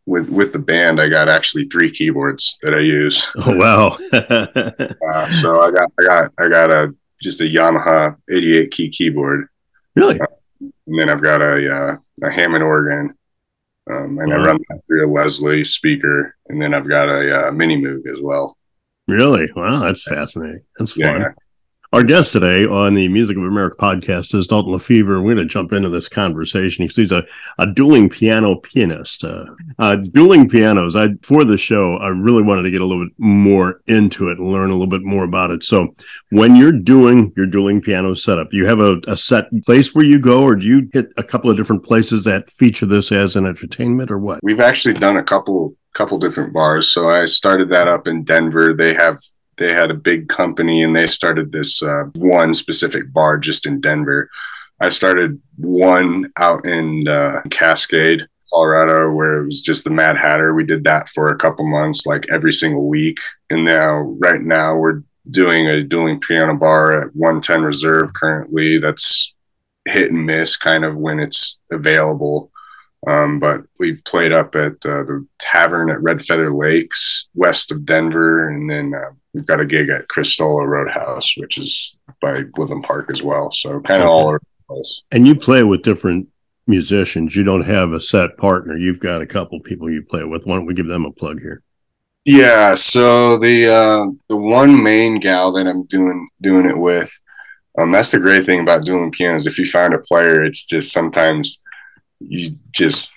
with 0.06 0.28
with 0.28 0.52
the 0.52 0.58
band, 0.58 1.00
I 1.00 1.08
got 1.08 1.28
actually 1.28 1.64
three 1.64 1.90
keyboards 1.90 2.58
that 2.62 2.74
I 2.74 2.80
use. 2.80 3.30
Oh 3.36 3.54
wow! 3.54 3.98
uh, 4.12 5.28
so 5.28 5.60
I 5.60 5.70
got 5.70 5.92
I 6.00 6.06
got 6.06 6.32
I 6.38 6.48
got 6.48 6.70
a 6.70 6.94
just 7.22 7.40
a 7.40 7.44
Yamaha 7.44 8.16
88 8.30 8.70
key 8.70 8.88
keyboard. 8.90 9.48
Really? 9.94 10.20
Uh, 10.20 10.26
and 10.60 10.98
then 10.98 11.10
I've 11.10 11.22
got 11.22 11.42
a 11.42 11.74
uh, 11.74 11.96
a 12.22 12.30
Hammond 12.30 12.64
organ 12.64 13.14
um, 13.90 14.18
and 14.18 14.30
wow. 14.30 14.36
I 14.36 14.44
run 14.44 14.58
that 14.68 14.80
through 14.86 15.06
a 15.06 15.10
Leslie 15.10 15.64
speaker, 15.64 16.36
and 16.48 16.60
then 16.60 16.74
I've 16.74 16.88
got 16.88 17.08
a 17.08 17.48
uh, 17.48 17.52
mini 17.52 17.80
Moog 17.80 18.06
as 18.06 18.20
well. 18.20 18.56
Really? 19.06 19.48
Wow, 19.56 19.80
that's 19.80 20.02
fascinating. 20.02 20.60
That's 20.78 20.92
fun. 20.92 21.34
Our 21.90 22.02
guest 22.02 22.32
today 22.32 22.66
on 22.66 22.92
the 22.92 23.08
Music 23.08 23.38
of 23.38 23.44
America 23.44 23.76
podcast 23.78 24.34
is 24.34 24.46
Dalton 24.46 24.72
La 24.72 24.78
Fever. 24.78 25.22
We're 25.22 25.34
going 25.34 25.48
to 25.48 25.50
jump 25.50 25.72
into 25.72 25.88
this 25.88 26.06
conversation. 26.06 26.84
Because 26.84 26.96
he's 26.96 27.12
a, 27.12 27.24
a 27.56 27.66
dueling 27.66 28.10
piano 28.10 28.56
pianist. 28.56 29.24
Uh, 29.24 29.46
uh, 29.78 29.96
dueling 29.96 30.50
pianos. 30.50 30.96
I 30.96 31.14
for 31.22 31.44
the 31.44 31.56
show, 31.56 31.96
I 31.96 32.08
really 32.08 32.42
wanted 32.42 32.64
to 32.64 32.70
get 32.70 32.82
a 32.82 32.84
little 32.84 33.06
bit 33.06 33.14
more 33.16 33.80
into 33.86 34.28
it 34.28 34.38
and 34.38 34.52
learn 34.52 34.68
a 34.68 34.74
little 34.74 34.86
bit 34.86 35.02
more 35.02 35.24
about 35.24 35.50
it. 35.50 35.64
So, 35.64 35.94
when 36.28 36.56
you're 36.56 36.72
doing 36.72 37.32
your 37.38 37.46
dueling 37.46 37.80
piano 37.80 38.12
setup, 38.12 38.52
you 38.52 38.66
have 38.66 38.80
a, 38.80 39.00
a 39.06 39.16
set 39.16 39.46
place 39.64 39.94
where 39.94 40.04
you 40.04 40.20
go, 40.20 40.42
or 40.42 40.56
do 40.56 40.66
you 40.66 40.90
hit 40.92 41.06
a 41.16 41.22
couple 41.22 41.50
of 41.50 41.56
different 41.56 41.84
places 41.84 42.22
that 42.24 42.50
feature 42.50 42.84
this 42.84 43.10
as 43.12 43.34
an 43.34 43.46
entertainment, 43.46 44.10
or 44.10 44.18
what? 44.18 44.40
We've 44.42 44.60
actually 44.60 44.94
done 44.94 45.16
a 45.16 45.22
couple 45.22 45.74
couple 45.94 46.18
different 46.18 46.52
bars. 46.52 46.92
So 46.92 47.08
I 47.08 47.24
started 47.24 47.70
that 47.70 47.88
up 47.88 48.06
in 48.06 48.24
Denver. 48.24 48.74
They 48.74 48.92
have 48.92 49.18
they 49.58 49.72
had 49.72 49.90
a 49.90 49.94
big 49.94 50.28
company 50.28 50.82
and 50.82 50.94
they 50.94 51.06
started 51.06 51.52
this 51.52 51.82
uh, 51.82 52.04
one 52.14 52.54
specific 52.54 53.12
bar 53.12 53.38
just 53.38 53.66
in 53.66 53.80
Denver. 53.80 54.30
I 54.80 54.88
started 54.90 55.40
one 55.56 56.30
out 56.36 56.64
in 56.66 57.08
uh, 57.08 57.42
Cascade, 57.50 58.26
Colorado, 58.52 59.10
where 59.12 59.42
it 59.42 59.46
was 59.46 59.60
just 59.60 59.84
the 59.84 59.90
Mad 59.90 60.16
Hatter. 60.16 60.54
We 60.54 60.64
did 60.64 60.84
that 60.84 61.08
for 61.08 61.28
a 61.28 61.36
couple 61.36 61.66
months, 61.66 62.06
like 62.06 62.26
every 62.30 62.52
single 62.52 62.86
week. 62.86 63.18
And 63.50 63.64
now, 63.64 63.98
right 63.98 64.40
now, 64.40 64.76
we're 64.76 65.02
doing 65.30 65.66
a 65.66 65.82
dueling 65.82 66.20
piano 66.20 66.54
bar 66.54 67.02
at 67.02 67.16
110 67.16 67.62
Reserve 67.62 68.14
currently. 68.14 68.78
That's 68.78 69.34
hit 69.84 70.12
and 70.12 70.26
miss 70.26 70.56
kind 70.56 70.84
of 70.84 70.96
when 70.96 71.18
it's 71.18 71.60
available. 71.70 72.50
Um, 73.06 73.38
but 73.38 73.62
we've 73.78 74.02
played 74.04 74.32
up 74.32 74.54
at 74.54 74.74
uh, 74.84 75.04
the 75.04 75.26
tavern 75.38 75.90
at 75.90 76.02
Red 76.02 76.22
Feather 76.22 76.52
Lakes, 76.52 77.28
west 77.34 77.70
of 77.70 77.84
Denver, 77.84 78.48
and 78.48 78.68
then 78.68 78.92
uh, 78.94 79.12
we've 79.38 79.46
got 79.46 79.60
a 79.60 79.64
gig 79.64 79.88
at 79.88 80.08
Crystola 80.08 80.66
Roadhouse, 80.66 81.36
which 81.36 81.58
is 81.58 81.96
by 82.20 82.42
Woodland 82.56 82.82
Park 82.82 83.08
as 83.08 83.22
well. 83.22 83.52
So 83.52 83.80
kind 83.80 84.02
of 84.02 84.08
all 84.08 84.26
over 84.26 84.40
the 84.40 84.74
place. 84.74 85.02
And 85.12 85.28
you 85.28 85.36
play 85.36 85.62
with 85.62 85.82
different 85.82 86.28
musicians. 86.66 87.36
You 87.36 87.44
don't 87.44 87.62
have 87.62 87.92
a 87.92 88.00
set 88.00 88.36
partner. 88.36 88.76
You've 88.76 88.98
got 88.98 89.22
a 89.22 89.26
couple 89.26 89.60
people 89.60 89.88
you 89.88 90.02
play 90.02 90.24
with. 90.24 90.44
Why 90.44 90.56
don't 90.56 90.66
we 90.66 90.74
give 90.74 90.88
them 90.88 91.04
a 91.04 91.12
plug 91.12 91.40
here? 91.40 91.62
Yeah. 92.24 92.74
So 92.74 93.38
the 93.38 93.68
uh, 93.68 94.06
the 94.28 94.36
one 94.36 94.82
main 94.82 95.20
gal 95.20 95.52
that 95.52 95.68
I'm 95.68 95.84
doing 95.84 96.28
doing 96.40 96.66
it 96.66 96.76
with, 96.76 97.16
um, 97.78 97.92
that's 97.92 98.10
the 98.10 98.18
great 98.18 98.44
thing 98.44 98.60
about 98.60 98.84
dueling 98.84 99.12
pianos. 99.12 99.46
If 99.46 99.56
you 99.56 99.66
find 99.66 99.94
a 99.94 99.98
player, 99.98 100.42
it's 100.42 100.66
just 100.66 100.92
sometimes 100.92 101.60
you 102.18 102.58
just 102.72 103.12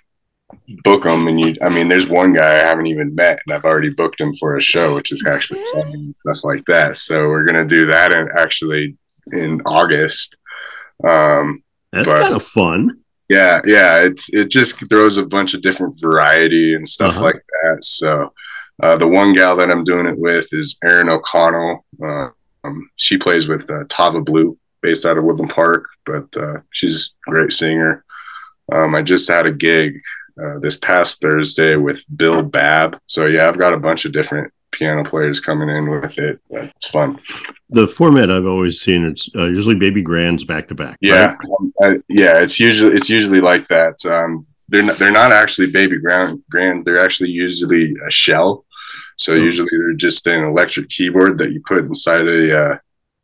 book 0.83 1.03
them 1.03 1.27
and 1.27 1.39
you 1.39 1.55
i 1.61 1.69
mean 1.69 1.87
there's 1.87 2.07
one 2.07 2.33
guy 2.33 2.51
i 2.51 2.67
haven't 2.67 2.87
even 2.87 3.13
met 3.15 3.39
and 3.45 3.53
i've 3.53 3.65
already 3.65 3.89
booked 3.89 4.19
him 4.19 4.33
for 4.35 4.55
a 4.55 4.61
show 4.61 4.95
which 4.95 5.11
is 5.11 5.25
actually 5.25 5.61
fun 5.73 5.91
and 5.93 6.15
stuff 6.21 6.43
like 6.43 6.63
that. 6.65 6.95
So 6.95 7.27
we're 7.27 7.45
gonna 7.45 7.65
do 7.65 7.85
that 7.87 8.13
and 8.13 8.29
actually 8.37 8.97
in 9.31 9.61
august. 9.61 10.35
Um 11.03 11.63
that's 11.91 12.11
kind 12.11 12.33
of 12.33 12.43
fun. 12.43 12.99
Yeah 13.29 13.61
yeah 13.65 13.99
it's 13.99 14.29
it 14.33 14.49
just 14.49 14.77
throws 14.89 15.17
a 15.17 15.25
bunch 15.25 15.53
of 15.53 15.61
different 15.61 15.95
variety 16.01 16.75
and 16.75 16.87
stuff 16.87 17.13
uh-huh. 17.13 17.23
like 17.23 17.43
that. 17.63 17.83
So 17.83 18.33
uh, 18.81 18.95
the 18.95 19.07
one 19.07 19.33
gal 19.33 19.55
that 19.55 19.69
i'm 19.69 19.83
doing 19.83 20.07
it 20.07 20.17
with 20.17 20.47
is 20.51 20.77
erin 20.83 21.09
o'connell. 21.09 21.85
Uh, 22.03 22.29
um, 22.63 22.89
she 22.95 23.17
plays 23.17 23.47
with 23.47 23.69
uh, 23.69 23.83
tava 23.89 24.21
blue 24.21 24.57
based 24.81 25.05
out 25.05 25.17
of 25.17 25.23
woodland 25.23 25.51
park 25.51 25.85
but 26.05 26.35
uh, 26.37 26.59
she's 26.71 27.13
a 27.27 27.31
great 27.31 27.51
singer. 27.51 28.03
Um, 28.71 28.95
I 28.95 29.01
just 29.01 29.29
had 29.29 29.47
a 29.47 29.51
gig 29.51 29.99
uh, 30.41 30.59
this 30.59 30.77
past 30.77 31.21
Thursday 31.21 31.75
with 31.75 32.03
Bill 32.15 32.43
Babb. 32.43 32.99
So 33.07 33.25
yeah, 33.25 33.47
I've 33.47 33.59
got 33.59 33.73
a 33.73 33.79
bunch 33.79 34.05
of 34.05 34.11
different 34.11 34.51
piano 34.71 35.03
players 35.03 35.39
coming 35.39 35.69
in 35.69 35.89
with 35.89 36.17
it. 36.17 36.39
It's 36.49 36.89
fun. 36.89 37.19
The 37.69 37.87
format 37.87 38.31
I've 38.31 38.45
always 38.45 38.81
seen 38.81 39.05
it's 39.05 39.29
uh, 39.35 39.45
usually 39.45 39.75
baby 39.75 40.01
grands 40.01 40.43
back 40.43 40.67
to 40.69 40.75
back. 40.75 40.97
Yeah, 41.01 41.33
right? 41.33 41.37
um, 41.59 41.73
I, 41.81 41.87
yeah, 42.07 42.41
it's 42.41 42.59
usually 42.59 42.95
it's 42.95 43.09
usually 43.09 43.41
like 43.41 43.67
that. 43.67 44.03
Um, 44.05 44.45
they're 44.69 44.83
not, 44.83 44.97
they're 44.97 45.11
not 45.11 45.31
actually 45.31 45.67
baby 45.67 45.99
grand 45.99 46.41
grands. 46.49 46.83
They're 46.83 47.03
actually 47.03 47.31
usually 47.31 47.93
a 48.07 48.11
shell. 48.11 48.65
So 49.17 49.33
oh. 49.33 49.35
usually 49.35 49.69
they're 49.71 49.93
just 49.93 50.25
an 50.27 50.43
electric 50.43 50.89
keyboard 50.89 51.37
that 51.39 51.51
you 51.51 51.61
put 51.67 51.85
inside 51.85 52.27
a 52.27 52.59
uh, 52.59 52.77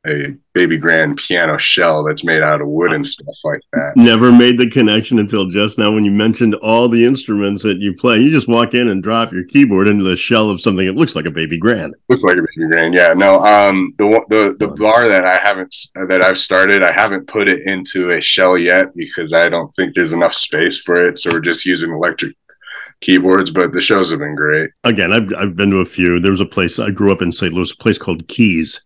a 0.06 0.36
baby 0.54 0.78
grand 0.78 1.18
piano 1.18 1.58
shell 1.58 2.04
that's 2.04 2.24
made 2.24 2.42
out 2.42 2.62
of 2.62 2.68
wood 2.68 2.94
and 2.94 3.06
stuff 3.06 3.36
like 3.44 3.62
that. 3.74 3.94
Never 3.96 4.32
made 4.32 4.58
the 4.58 4.70
connection 4.70 5.20
until 5.20 5.48
just 5.48 5.78
now 5.78 5.92
when 5.92 6.06
you 6.06 6.12
mentioned 6.12 6.56
all 6.56 6.88
the 6.88 7.06
instruments 7.06 7.64
that 7.64 7.78
you 7.78 7.94
play. 7.94 8.20
You 8.20 8.32
just 8.32 8.48
walk 8.48 8.74
in 8.74 8.88
and 8.88 9.04
drop 9.04 9.32
your 9.32 9.46
keyboard 9.46 9.88
into 9.88 10.04
the 10.04 10.16
shell 10.16 10.50
of 10.50 10.62
something 10.62 10.86
that 10.86 10.96
looks 10.96 11.16
like 11.16 11.26
a 11.26 11.32
baby 11.32 11.58
grand. 11.58 11.96
Looks 12.10 12.24
like 12.24 12.38
a 12.38 12.42
baby 12.42 12.70
grand, 12.70 12.94
yeah. 12.94 13.14
No, 13.14 13.44
um, 13.44 13.92
the 13.98 14.06
the 14.30 14.56
the 14.60 14.68
bar 14.68 15.08
that 15.08 15.26
I 15.26 15.38
haven't 15.38 15.76
that 15.96 16.22
I've 16.22 16.38
started, 16.38 16.84
I 16.84 16.92
haven't 16.92 17.28
put 17.28 17.48
it 17.48 17.68
into 17.68 18.12
a 18.12 18.22
shell 18.22 18.58
yet 18.58 18.94
because 18.96 19.34
I 19.34 19.50
don't 19.50 19.74
think 19.76 19.94
there's 19.94 20.14
enough 20.14 20.34
space 20.34 20.78
for 20.78 20.96
it. 20.96 21.18
So 21.18 21.32
we're 21.32 21.40
just 21.40 21.66
using 21.66 21.92
electric 21.92 22.36
keyboards, 23.02 23.52
but 23.52 23.72
the 23.72 23.82
shows 23.82 24.10
have 24.12 24.20
been 24.20 24.36
great. 24.36 24.72
Again, 24.84 25.14
I've, 25.14 25.32
I've 25.38 25.56
been 25.56 25.70
to 25.72 25.78
a 25.78 25.86
few. 25.86 26.20
There 26.20 26.32
was 26.32 26.42
a 26.42 26.46
place 26.46 26.80
I 26.80 26.90
grew 26.90 27.12
up 27.12 27.22
in 27.22 27.32
St. 27.32 27.54
Louis, 27.54 27.72
a 27.72 27.76
place 27.78 27.98
called 27.98 28.28
Keys, 28.28 28.84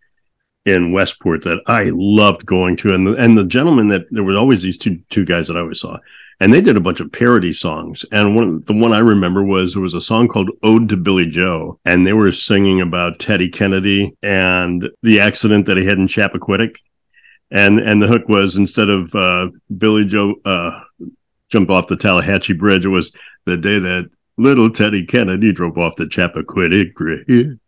in 0.66 0.92
Westport 0.92 1.44
that 1.44 1.62
I 1.68 1.92
loved 1.94 2.46
going 2.46 2.78
to, 2.78 2.94
and 2.94 3.08
the, 3.08 3.16
and 3.16 3.38
the 3.38 3.44
gentleman 3.44 3.88
that 3.90 4.06
there 4.12 4.24
were 4.24 4.38
always 4.38 4.62
these 4.62 4.78
two 4.78 5.00
two 5.10 5.26
guys 5.26 5.48
that 5.48 5.58
I 5.58 5.62
always 5.62 5.80
saw, 5.80 5.98
and 6.40 6.54
they 6.54 6.62
did 6.62 6.78
a 6.78 6.82
bunch 6.82 7.00
of 7.00 7.12
parody 7.12 7.54
songs. 7.54 8.06
And 8.12 8.36
one 8.36 8.62
the 8.62 8.74
one 8.74 8.94
I 8.94 9.00
remember 9.00 9.44
was 9.44 9.74
there 9.74 9.82
was 9.82 9.94
a 9.94 10.02
song 10.02 10.28
called 10.28 10.52
"Ode 10.64 10.90
to 10.90 10.98
Billie 10.98 11.28
Joe," 11.28 11.80
and 11.86 12.06
they 12.06 12.14
were 12.14 12.32
singing 12.32 12.82
about 12.82 13.20
Teddy 13.20 13.50
Kennedy 13.50 14.16
and 14.22 14.90
the 15.02 15.20
accident 15.20 15.66
that 15.66 15.78
he 15.78 15.86
had 15.86 15.98
in 15.98 16.08
Chappaquiddick, 16.08 16.78
and 17.50 17.80
and 17.80 18.02
the 18.02 18.08
hook 18.08 18.28
was 18.28 18.56
instead 18.56 18.90
of 18.90 19.14
uh, 19.16 19.48
Billie 19.78 20.06
Joe 20.06 20.36
uh, 20.46 20.80
jumped 21.50 21.72
off 21.72 21.88
the 21.88 21.98
Tallahatchie 21.98 22.54
Bridge, 22.54 22.86
it 22.86 22.90
was 22.90 23.12
the 23.46 23.58
day 23.58 23.80
that 23.80 24.10
little 24.38 24.70
Teddy 24.70 25.06
Kennedy 25.06 25.52
drove 25.52 25.78
off 25.78 25.96
the 25.96 26.06
Chappaquiddick 26.06 26.94
Bridge. 26.94 27.60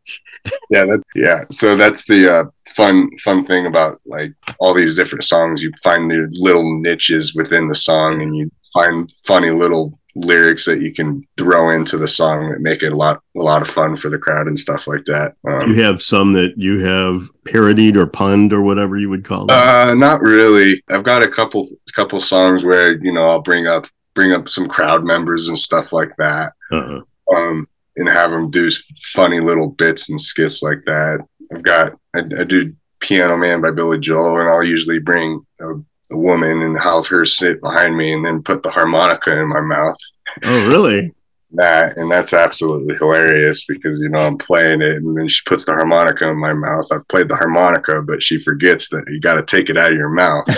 yeah, 0.70 0.86
that, 0.86 1.04
yeah. 1.16 1.42
So 1.52 1.76
that's 1.76 2.06
the 2.06 2.34
uh, 2.34 2.44
fun 2.76 3.10
fun 3.20 3.46
thing 3.46 3.66
about 3.66 4.02
like 4.06 4.34
all 4.60 4.74
these 4.74 4.96
different 4.96 5.24
songs. 5.24 5.62
You 5.62 5.72
find 5.84 6.10
the 6.10 6.28
little 6.40 6.80
niches 6.82 7.34
within 7.36 7.68
the 7.68 7.76
song, 7.76 8.22
and 8.22 8.36
you 8.36 8.52
find 8.74 9.12
funny 9.26 9.52
little 9.52 9.98
lyrics 10.16 10.66
that 10.66 10.80
you 10.80 10.94
can 10.94 11.24
throw 11.38 11.72
into 11.72 11.98
the 11.98 12.08
song 12.08 12.52
that 12.52 12.62
make 12.62 12.84
it 12.84 12.94
a 12.94 12.96
lot 12.96 13.20
a 13.36 13.40
lot 13.40 13.62
of 13.62 13.68
fun 13.68 13.96
for 13.96 14.10
the 14.10 14.20
crowd 14.20 14.48
and 14.48 14.60
stuff 14.60 14.88
like 14.88 15.06
that. 15.06 15.36
Um, 15.48 15.72
you 15.72 15.82
have 15.82 16.02
some 16.02 16.34
that 16.34 16.54
you 16.58 16.84
have 16.86 17.30
parodied 17.46 17.98
or 17.98 18.06
punned 18.06 18.54
or 18.54 18.62
whatever 18.62 18.98
you 18.98 19.10
would 19.10 19.26
call 19.26 19.46
it. 19.46 19.52
Uh, 19.52 19.94
not 19.96 20.22
really. 20.22 20.84
I've 20.92 21.04
got 21.04 21.24
a 21.24 21.30
couple 21.30 21.68
couple 21.94 22.20
songs 22.20 22.64
where 22.64 22.98
you 23.04 23.14
know 23.14 23.28
I'll 23.28 23.42
bring 23.42 23.68
up 23.68 23.88
bring 24.14 24.32
up 24.32 24.48
some 24.48 24.68
crowd 24.68 25.04
members 25.04 25.48
and 25.48 25.58
stuff 25.58 25.92
like 25.92 26.16
that. 26.18 26.54
Uh-huh. 26.72 27.02
Um, 27.36 27.68
and 27.96 28.10
have 28.10 28.32
them 28.32 28.50
do 28.50 28.70
funny 29.14 29.40
little 29.40 29.70
bits 29.70 30.10
and 30.10 30.20
skits 30.20 30.64
like 30.64 30.84
that. 30.86 31.20
I've 31.52 31.64
got 31.64 31.94
I, 32.14 32.20
I 32.20 32.44
do 32.44 32.76
Piano 33.00 33.38
Man 33.38 33.62
by 33.62 33.72
Billy 33.72 34.00
Joel, 34.00 34.40
and 34.40 34.50
I'll 34.50 34.64
usually 34.64 35.00
bring 35.00 35.46
a 35.60 35.74
a 36.14 36.18
woman 36.18 36.62
and 36.62 36.80
have 36.80 37.08
her 37.08 37.26
sit 37.26 37.60
behind 37.62 37.98
me 37.98 38.14
and 38.14 38.26
then 38.26 38.44
put 38.44 38.64
the 38.64 38.70
harmonica 38.70 39.38
in 39.40 39.50
my 39.50 39.62
mouth. 39.62 39.98
Oh, 40.44 40.70
really? 40.70 41.12
that 41.56 41.98
and 41.98 42.12
that's 42.12 42.34
absolutely 42.34 42.96
hilarious 42.96 43.64
because 43.66 44.00
you 44.00 44.10
know 44.10 44.22
I'm 44.22 44.40
playing 44.40 44.82
it 44.82 44.98
and 44.98 45.16
then 45.16 45.28
she 45.28 45.44
puts 45.46 45.66
the 45.66 45.74
harmonica 45.74 46.28
in 46.30 46.38
my 46.38 46.54
mouth. 46.54 46.88
I've 46.92 47.08
played 47.10 47.30
the 47.30 47.36
harmonica, 47.36 48.02
but 48.02 48.24
she 48.24 48.40
forgets 48.40 48.90
that 48.90 49.04
you 49.08 49.20
got 49.20 49.36
to 49.36 49.44
take 49.44 49.70
it 49.70 49.78
out 49.78 49.92
of 49.92 49.98
your 49.98 50.10
mouth. 50.10 50.48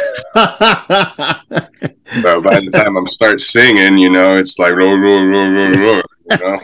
so 2.07 2.41
by 2.41 2.59
the 2.59 2.71
time 2.73 2.95
I'm 2.95 3.07
start 3.07 3.41
singing, 3.41 3.97
you 3.97 4.09
know, 4.09 4.37
it's 4.37 4.57
like 4.57 4.73
roll, 4.73 4.97
roll, 4.97 5.25
roll, 5.25 5.49
roll, 5.49 5.71
roll. 5.71 6.01
You 6.31 6.37
know? 6.37 6.59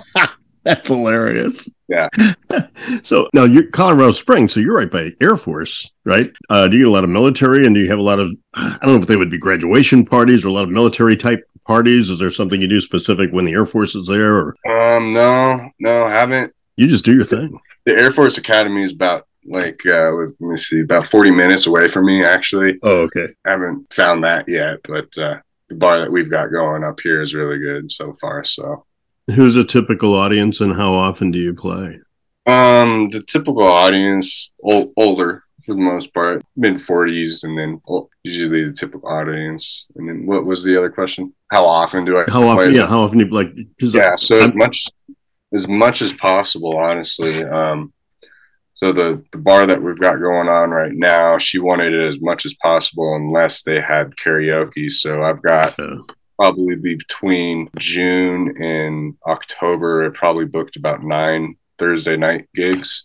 That's 0.64 0.90
hilarious. 0.90 1.68
Yeah. 1.88 2.08
so 3.04 3.28
now 3.34 3.46
you're 3.46 3.70
Colorado 3.72 4.12
Springs, 4.12 4.54
so 4.54 4.60
you're 4.60 4.76
right 4.76 4.92
by 4.92 5.12
Air 5.20 5.36
Force, 5.36 5.90
right? 6.06 6.32
Uh, 6.52 6.68
do 6.68 6.78
you 6.78 6.86
get 6.86 6.90
a 6.90 6.94
lot 6.94 7.04
of 7.04 7.10
military 7.10 7.66
and 7.66 7.74
do 7.74 7.82
you 7.82 7.90
have 7.90 7.98
a 7.98 8.04
lot 8.04 8.20
of, 8.20 8.32
I 8.54 8.78
don't 8.84 8.96
know 8.96 9.02
if 9.02 9.08
they 9.08 9.16
would 9.16 9.32
be 9.32 9.40
graduation 9.40 10.06
parties 10.06 10.46
or 10.46 10.50
a 10.50 10.54
lot 10.54 10.64
of 10.64 10.70
military 10.70 11.18
type 11.18 11.44
parties? 11.66 12.12
Is 12.12 12.20
there 12.20 12.30
something 12.30 12.62
you 12.62 12.68
do 12.68 12.80
specific 12.80 13.32
when 13.32 13.46
the 13.46 13.54
Air 13.54 13.66
Force 13.66 13.96
is 13.96 14.06
there? 14.06 14.36
Or? 14.36 14.56
Um, 14.70 15.14
no, 15.14 15.72
no, 15.80 16.08
haven't. 16.08 16.54
You 16.76 16.88
just 16.88 17.06
do 17.06 17.16
your 17.16 17.26
thing. 17.26 17.60
The 17.86 17.94
Air 17.94 18.12
Force 18.12 18.38
Academy 18.38 18.84
is 18.84 18.94
about 18.94 19.26
like 19.44 19.84
uh 19.88 20.12
let 20.12 20.40
me 20.40 20.56
see 20.56 20.82
about 20.82 21.04
40 21.04 21.32
minutes 21.32 21.66
away 21.66 21.88
from 21.88 22.06
me 22.06 22.24
actually 22.24 22.78
oh 22.84 23.00
okay 23.00 23.26
i 23.44 23.50
haven't 23.50 23.92
found 23.92 24.24
that 24.24 24.46
yet 24.48 24.78
but 24.84 25.18
uh 25.18 25.40
the 25.68 25.76
bar 25.76 26.00
that 26.00 26.12
we've 26.12 26.30
got 26.30 26.52
going 26.52 26.84
up 26.84 27.00
here 27.00 27.24
is 27.24 27.34
really 27.34 27.58
good 27.58 27.92
so 27.92 28.14
far 28.14 28.44
so 28.44 28.86
Who's 29.32 29.56
a 29.56 29.64
typical 29.64 30.16
audience, 30.16 30.62
and 30.62 30.74
how 30.74 30.94
often 30.94 31.32
do 31.32 31.40
you 31.40 31.54
play? 31.54 32.00
Um, 32.46 33.10
the 33.10 33.24
typical 33.28 33.64
audience, 33.64 34.52
old, 34.64 34.92
older 34.98 35.44
for 35.64 35.76
the 35.76 35.82
most 35.82 36.14
part, 36.14 36.44
mid 36.56 36.82
forties, 36.82 37.44
and 37.44 37.58
then 37.58 37.82
usually 38.24 38.64
the 38.64 38.74
typical 38.74 39.08
audience. 39.08 39.88
And 39.96 40.10
then 40.10 40.26
what 40.26 40.46
was 40.46 40.64
the 40.64 40.76
other 40.78 40.90
question? 40.90 41.34
How 41.52 41.66
often 41.66 42.06
do 42.06 42.18
I? 42.18 42.26
How 42.28 42.48
often? 42.48 42.74
Yeah, 42.74 42.88
how 42.88 43.02
often 43.02 43.20
do 43.20 43.26
you 43.26 43.32
like? 43.32 43.54
Yeah, 43.80 44.16
so 44.16 44.40
I'm, 44.40 44.44
as 44.50 44.56
much 44.56 44.86
as 45.54 45.68
much 45.68 46.02
as 46.02 46.14
possible, 46.14 46.78
honestly. 46.78 47.44
Um, 47.44 47.94
so 48.74 48.92
the 48.92 49.24
the 49.32 49.38
bar 49.38 49.68
that 49.68 49.82
we've 49.82 50.00
got 50.00 50.20
going 50.20 50.50
on 50.50 50.72
right 50.72 50.94
now, 50.94 51.38
she 51.38 51.60
wanted 51.60 51.94
it 51.94 52.08
as 52.08 52.20
much 52.22 52.46
as 52.46 52.56
possible, 52.56 53.16
unless 53.16 53.62
they 53.64 53.80
had 53.80 54.16
karaoke. 54.16 54.90
So 54.90 55.22
I've 55.22 55.42
got. 55.42 55.78
Probably 56.42 56.76
be 56.76 56.96
between 56.96 57.70
June 57.78 58.52
and 58.60 59.16
October. 59.28 60.06
It 60.06 60.14
probably 60.14 60.46
booked 60.46 60.76
about 60.76 61.04
nine 61.04 61.56
Thursday 61.78 62.18
night 62.18 62.50
gigs. 62.56 63.04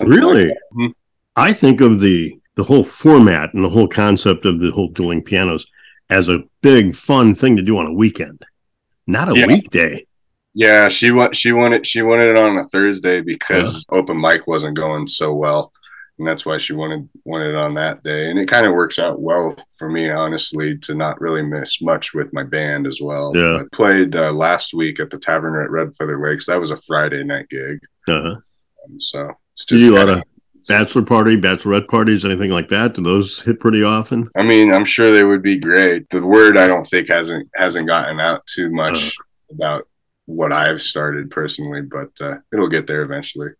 Really? 0.00 0.46
Like 0.46 0.58
mm-hmm. 0.78 0.86
I 1.34 1.52
think 1.52 1.80
of 1.80 1.98
the 1.98 2.38
the 2.54 2.62
whole 2.62 2.84
format 2.84 3.52
and 3.54 3.64
the 3.64 3.68
whole 3.68 3.88
concept 3.88 4.46
of 4.46 4.60
the 4.60 4.70
whole 4.70 4.86
dueling 4.86 5.24
pianos 5.24 5.66
as 6.10 6.28
a 6.28 6.44
big 6.62 6.94
fun 6.94 7.34
thing 7.34 7.56
to 7.56 7.62
do 7.62 7.76
on 7.76 7.86
a 7.86 7.92
weekend, 7.92 8.44
not 9.08 9.28
a 9.28 9.36
yeah. 9.36 9.46
weekday. 9.46 10.06
Yeah, 10.54 10.88
she 10.88 11.10
want 11.10 11.34
she 11.34 11.50
wanted 11.50 11.84
she 11.84 12.02
wanted 12.02 12.30
it 12.30 12.38
on 12.38 12.56
a 12.56 12.68
Thursday 12.68 13.20
because 13.20 13.84
yeah. 13.90 13.98
open 13.98 14.20
mic 14.20 14.46
wasn't 14.46 14.76
going 14.76 15.08
so 15.08 15.34
well 15.34 15.72
and 16.18 16.26
that's 16.26 16.46
why 16.46 16.58
she 16.58 16.72
wanted 16.72 17.08
wanted 17.24 17.54
on 17.56 17.74
that 17.74 18.02
day. 18.02 18.30
And 18.30 18.38
it 18.38 18.46
kind 18.46 18.66
of 18.66 18.74
works 18.74 18.98
out 18.98 19.20
well 19.20 19.56
for 19.76 19.88
me, 19.88 20.10
honestly, 20.10 20.78
to 20.78 20.94
not 20.94 21.20
really 21.20 21.42
miss 21.42 21.82
much 21.82 22.14
with 22.14 22.32
my 22.32 22.44
band 22.44 22.86
as 22.86 23.00
well. 23.00 23.32
Yeah, 23.34 23.56
I 23.56 23.64
played 23.72 24.14
uh, 24.14 24.32
last 24.32 24.74
week 24.74 25.00
at 25.00 25.10
the 25.10 25.18
Tavern 25.18 25.62
at 25.62 25.70
Red 25.70 25.96
Feather 25.96 26.18
Lakes. 26.18 26.46
That 26.46 26.60
was 26.60 26.70
a 26.70 26.76
Friday 26.76 27.24
night 27.24 27.48
gig. 27.48 27.80
Uh-huh. 28.06 28.36
Um, 28.36 29.00
so 29.00 29.32
it's 29.54 29.64
just 29.64 29.84
you 29.84 29.96
a 29.96 29.98
lot 29.98 30.08
of 30.08 30.22
bachelor 30.68 31.02
party, 31.02 31.36
bachelorette 31.36 31.88
parties, 31.88 32.24
anything 32.24 32.50
like 32.50 32.68
that? 32.68 32.94
Do 32.94 33.02
those 33.02 33.40
hit 33.40 33.60
pretty 33.60 33.82
often? 33.82 34.28
I 34.36 34.42
mean, 34.42 34.72
I'm 34.72 34.84
sure 34.84 35.10
they 35.10 35.24
would 35.24 35.42
be 35.42 35.58
great. 35.58 36.08
The 36.10 36.24
word 36.24 36.56
I 36.56 36.66
don't 36.66 36.86
think 36.86 37.08
hasn't 37.08 37.48
hasn't 37.54 37.88
gotten 37.88 38.20
out 38.20 38.46
too 38.46 38.70
much 38.70 39.08
uh-huh. 39.08 39.54
about 39.54 39.88
what 40.26 40.52
I've 40.52 40.80
started 40.80 41.30
personally, 41.30 41.82
but 41.82 42.10
uh, 42.20 42.38
it'll 42.52 42.68
get 42.68 42.86
there 42.86 43.02
eventually. 43.02 43.50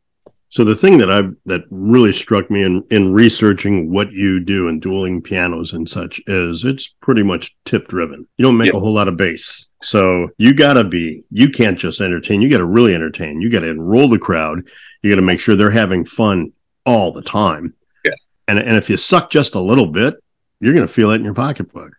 So 0.55 0.63
the 0.63 0.77
thing 0.77 0.99
that 0.99 1.11
I've 1.11 1.35
that 1.47 1.63
really 1.71 2.13
struck 2.13 2.49
me 2.49 2.63
in 2.63 2.85
in 2.91 3.13
researching 3.13 3.91
what 3.91 4.13
you 4.13 4.39
do 4.39 4.69
in 4.69 4.79
dueling 4.79 5.21
pianos 5.21 5.73
and 5.73 5.91
such 5.91 6.21
is 6.29 6.65
it's 6.65 6.87
pretty 6.87 7.25
much 7.25 7.57
tip 7.65 7.89
driven. 7.89 8.29
You 8.37 8.45
don't 8.45 8.57
make 8.57 8.73
a 8.73 8.79
whole 8.79 8.95
lot 8.95 9.09
of 9.09 9.17
bass. 9.17 9.71
So 9.83 10.29
you 10.39 10.55
gotta 10.55 10.85
be 10.85 11.25
you 11.33 11.51
can't 11.51 11.77
just 11.77 12.01
entertain, 12.01 12.41
you 12.41 12.49
gotta 12.49 12.65
really 12.65 12.95
entertain. 12.95 13.41
You 13.41 13.51
gotta 13.51 13.67
enroll 13.67 14.09
the 14.09 14.17
crowd. 14.17 14.69
You 15.03 15.11
gotta 15.11 15.23
make 15.23 15.41
sure 15.41 15.57
they're 15.57 15.71
having 15.71 16.05
fun 16.05 16.53
all 16.87 17.11
the 17.11 17.23
time. 17.23 17.75
Yeah. 18.05 18.15
And 18.47 18.61
and 18.61 18.77
if 18.77 18.89
you 18.89 18.97
suck 18.97 19.31
just 19.31 19.57
a 19.57 19.61
little 19.61 19.89
bit, 19.89 20.23
you're 20.61 20.75
gonna 20.75 20.87
feel 20.87 21.11
it 21.11 21.17
in 21.17 21.25
your 21.25 21.35
pocketbook. 21.35 21.95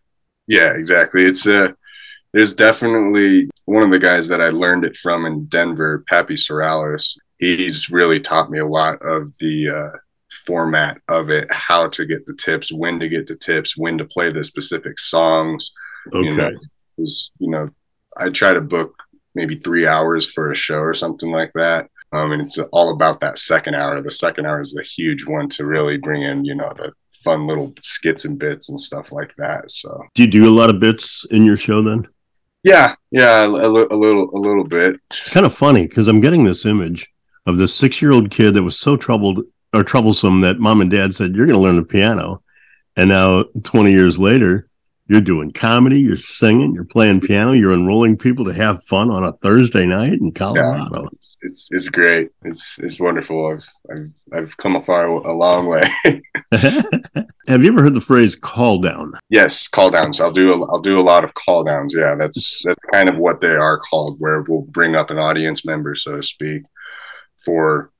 Yeah, 0.47 0.71
exactly. 0.75 1.25
It's 1.25 1.45
uh 1.45 1.73
there's 2.31 2.53
definitely 2.53 3.49
one 3.65 3.83
of 3.83 3.91
the 3.91 3.99
guys 3.99 4.29
that 4.29 4.39
I 4.39 4.47
learned 4.47 4.85
it 4.85 4.95
from 4.95 5.25
in 5.25 5.43
Denver, 5.47 6.05
Pappy 6.07 6.35
Sorales 6.35 7.17
he's 7.39 7.89
really 7.89 8.19
taught 8.19 8.51
me 8.51 8.59
a 8.59 8.65
lot 8.65 9.01
of 9.01 9.37
the 9.39 9.69
uh, 9.69 9.97
format 10.45 10.99
of 11.07 11.29
it, 11.29 11.51
how 11.51 11.87
to 11.89 12.05
get 12.05 12.25
the 12.25 12.35
tips, 12.35 12.71
when 12.71 12.99
to 12.99 13.09
get 13.09 13.27
the 13.27 13.35
tips, 13.35 13.77
when 13.77 13.97
to 13.97 14.05
play 14.05 14.31
the 14.31 14.43
specific 14.43 14.99
songs. 14.99 15.71
Okay. 16.13 16.29
You 16.29 16.35
know, 16.37 16.49
was, 16.97 17.31
you 17.39 17.49
know, 17.49 17.69
I 18.17 18.29
try 18.29 18.53
to 18.53 18.61
book 18.61 18.95
maybe 19.33 19.55
three 19.55 19.85
hours 19.85 20.31
for 20.31 20.51
a 20.51 20.55
show 20.55 20.79
or 20.79 20.93
something 20.93 21.31
like 21.31 21.51
that. 21.55 21.89
Um, 22.11 22.31
and 22.31 22.41
it's 22.41 22.57
all 22.71 22.91
about 22.91 23.19
that 23.19 23.37
second 23.37 23.75
hour. 23.75 24.01
The 24.01 24.11
second 24.11 24.45
hour 24.45 24.61
is 24.61 24.73
the 24.73 24.83
huge 24.83 25.25
one 25.25 25.49
to 25.49 25.65
really 25.65 25.97
bring 25.97 26.23
in, 26.23 26.45
you 26.45 26.55
know, 26.55 26.71
the 26.77 26.93
fun 27.23 27.47
little 27.47 27.73
skits 27.81 28.23
and 28.23 28.39
bits 28.39 28.69
and 28.69 28.79
stuff 28.79 29.11
like 29.11 29.35
that. 29.37 29.71
So, 29.71 30.03
do 30.13 30.21
you 30.21 30.29
do 30.29 30.47
a 30.47 30.55
lot 30.57 30.69
of 30.69 30.79
bits 30.79 31.25
in 31.31 31.43
your 31.43 31.57
show 31.57 31.81
then? 31.81 32.07
Yeah, 32.63 32.95
yeah, 33.11 33.43
a, 33.43 33.49
a, 33.49 33.67
a 33.67 33.97
little, 33.97 34.29
a 34.29 34.39
little 34.39 34.63
bit. 34.63 34.99
It's 35.09 35.29
kind 35.29 35.45
of 35.45 35.53
funny 35.53 35.87
because 35.87 36.07
I'm 36.07 36.21
getting 36.21 36.45
this 36.45 36.65
image 36.65 37.07
of 37.45 37.57
this 37.57 37.73
six 37.73 38.01
year 38.01 38.11
old 38.11 38.31
kid 38.31 38.53
that 38.53 38.63
was 38.63 38.79
so 38.79 38.97
troubled 38.97 39.41
or 39.73 39.83
troublesome 39.83 40.41
that 40.41 40.59
mom 40.59 40.81
and 40.81 40.91
dad 40.91 41.13
said, 41.13 41.35
You're 41.35 41.45
going 41.45 41.57
to 41.57 41.63
learn 41.63 41.75
the 41.75 41.85
piano. 41.85 42.41
And 42.95 43.09
now, 43.09 43.43
20 43.63 43.91
years 43.91 44.17
later, 44.17 44.69
you're 45.07 45.21
doing 45.21 45.51
comedy, 45.51 45.99
you're 45.99 46.17
singing, 46.17 46.73
you're 46.73 46.83
playing 46.83 47.21
piano, 47.21 47.51
you're 47.51 47.73
enrolling 47.73 48.17
people 48.17 48.45
to 48.45 48.53
have 48.53 48.83
fun 48.85 49.11
on 49.11 49.23
a 49.23 49.33
Thursday 49.33 49.85
night 49.85 50.13
in 50.13 50.31
Colorado. 50.31 51.03
Yeah, 51.03 51.09
it's, 51.11 51.37
it's, 51.41 51.69
it's 51.71 51.89
great. 51.89 52.31
It's 52.43 52.79
it's 52.79 52.99
wonderful. 52.99 53.45
I've 53.47 53.69
I've 53.91 54.13
I've 54.33 54.57
come 54.57 54.75
a 54.75 54.81
far 54.81 55.07
a 55.07 55.33
long 55.33 55.67
way. 55.67 55.83
have 56.51 57.63
you 57.63 57.67
ever 57.67 57.83
heard 57.83 57.93
the 57.93 58.01
phrase 58.01 58.35
call 58.35 58.79
down? 58.81 59.13
Yes, 59.29 59.67
call 59.67 59.91
downs. 59.91 60.19
I'll 60.19 60.31
do 60.31 60.53
a, 60.53 60.65
I'll 60.71 60.81
do 60.81 60.99
a 60.99 61.01
lot 61.01 61.23
of 61.23 61.35
call 61.35 61.63
downs. 61.63 61.93
Yeah, 61.95 62.15
that's 62.15 62.63
that's 62.65 62.83
kind 62.91 63.07
of 63.07 63.19
what 63.19 63.41
they 63.41 63.55
are 63.55 63.77
called, 63.77 64.19
where 64.19 64.41
we'll 64.41 64.61
bring 64.61 64.95
up 64.95 65.11
an 65.11 65.19
audience 65.19 65.65
member, 65.65 65.93
so 65.93 66.15
to 66.15 66.23
speak, 66.23 66.63
for 67.45 67.91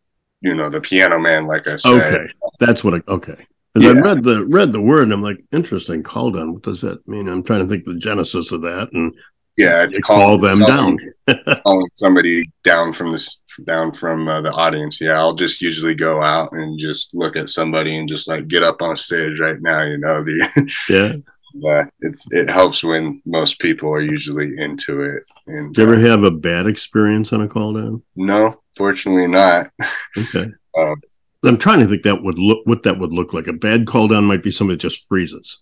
you 0.41 0.55
know 0.55 0.69
the 0.69 0.81
piano 0.81 1.19
man 1.19 1.47
like 1.47 1.67
i 1.67 1.75
said. 1.75 1.93
Okay. 1.93 2.33
That's 2.59 2.83
what 2.83 2.95
I, 2.95 3.01
okay. 3.07 3.45
Yeah. 3.77 3.89
i 3.89 3.99
read 3.99 4.23
the 4.23 4.45
read 4.45 4.71
the 4.71 4.81
word 4.81 5.03
and 5.03 5.13
i'm 5.13 5.21
like 5.21 5.43
interesting 5.51 6.03
call 6.03 6.31
down 6.31 6.53
what 6.53 6.63
does 6.63 6.81
that 6.81 7.05
mean? 7.07 7.27
I'm 7.27 7.43
trying 7.43 7.61
to 7.61 7.67
think 7.67 7.85
the 7.85 7.95
genesis 7.95 8.51
of 8.51 8.61
that 8.61 8.89
and 8.93 9.13
yeah 9.57 9.83
it's 9.83 9.99
call 9.99 10.37
them 10.37 10.59
down. 10.59 10.97
calling 11.63 11.89
somebody 11.95 12.51
down 12.63 12.91
from 12.91 13.11
this 13.11 13.41
down 13.65 13.93
from 13.93 14.27
uh, 14.27 14.41
the 14.41 14.51
audience. 14.51 14.99
Yeah 14.99 15.17
i'll 15.19 15.35
just 15.35 15.61
usually 15.61 15.95
go 15.95 16.23
out 16.23 16.51
and 16.51 16.79
just 16.79 17.15
look 17.15 17.35
at 17.35 17.49
somebody 17.49 17.97
and 17.97 18.09
just 18.09 18.27
like 18.27 18.47
get 18.47 18.63
up 18.63 18.81
on 18.81 18.97
stage 18.97 19.39
right 19.39 19.61
now 19.61 19.83
you 19.83 19.97
know 19.97 20.23
the 20.23 20.71
yeah. 20.89 21.13
Uh, 21.63 21.85
it's 22.01 22.27
it 22.31 22.49
helps 22.49 22.83
when 22.83 23.21
most 23.25 23.59
people 23.59 23.89
are 23.89 24.01
usually 24.01 24.53
into 24.57 25.01
it. 25.01 25.23
And 25.47 25.73
do 25.73 25.81
you 25.81 25.87
ever 25.87 25.95
uh, 25.95 26.09
have 26.09 26.23
a 26.23 26.31
bad 26.31 26.67
experience 26.67 27.31
on 27.31 27.41
a 27.41 27.47
call 27.47 27.73
down? 27.73 28.01
No, 28.15 28.61
fortunately 28.75 29.27
not. 29.27 29.71
Okay. 30.17 30.47
um, 30.77 30.95
I'm 31.43 31.57
trying 31.57 31.79
to 31.79 31.87
think 31.87 32.03
that 32.03 32.23
would 32.23 32.39
look 32.39 32.65
what 32.65 32.83
that 32.83 32.97
would 32.97 33.13
look 33.13 33.33
like. 33.33 33.47
A 33.47 33.53
bad 33.53 33.85
call 33.85 34.07
down 34.07 34.25
might 34.25 34.43
be 34.43 34.51
somebody 34.51 34.75
that 34.75 34.81
just 34.81 35.07
freezes, 35.07 35.59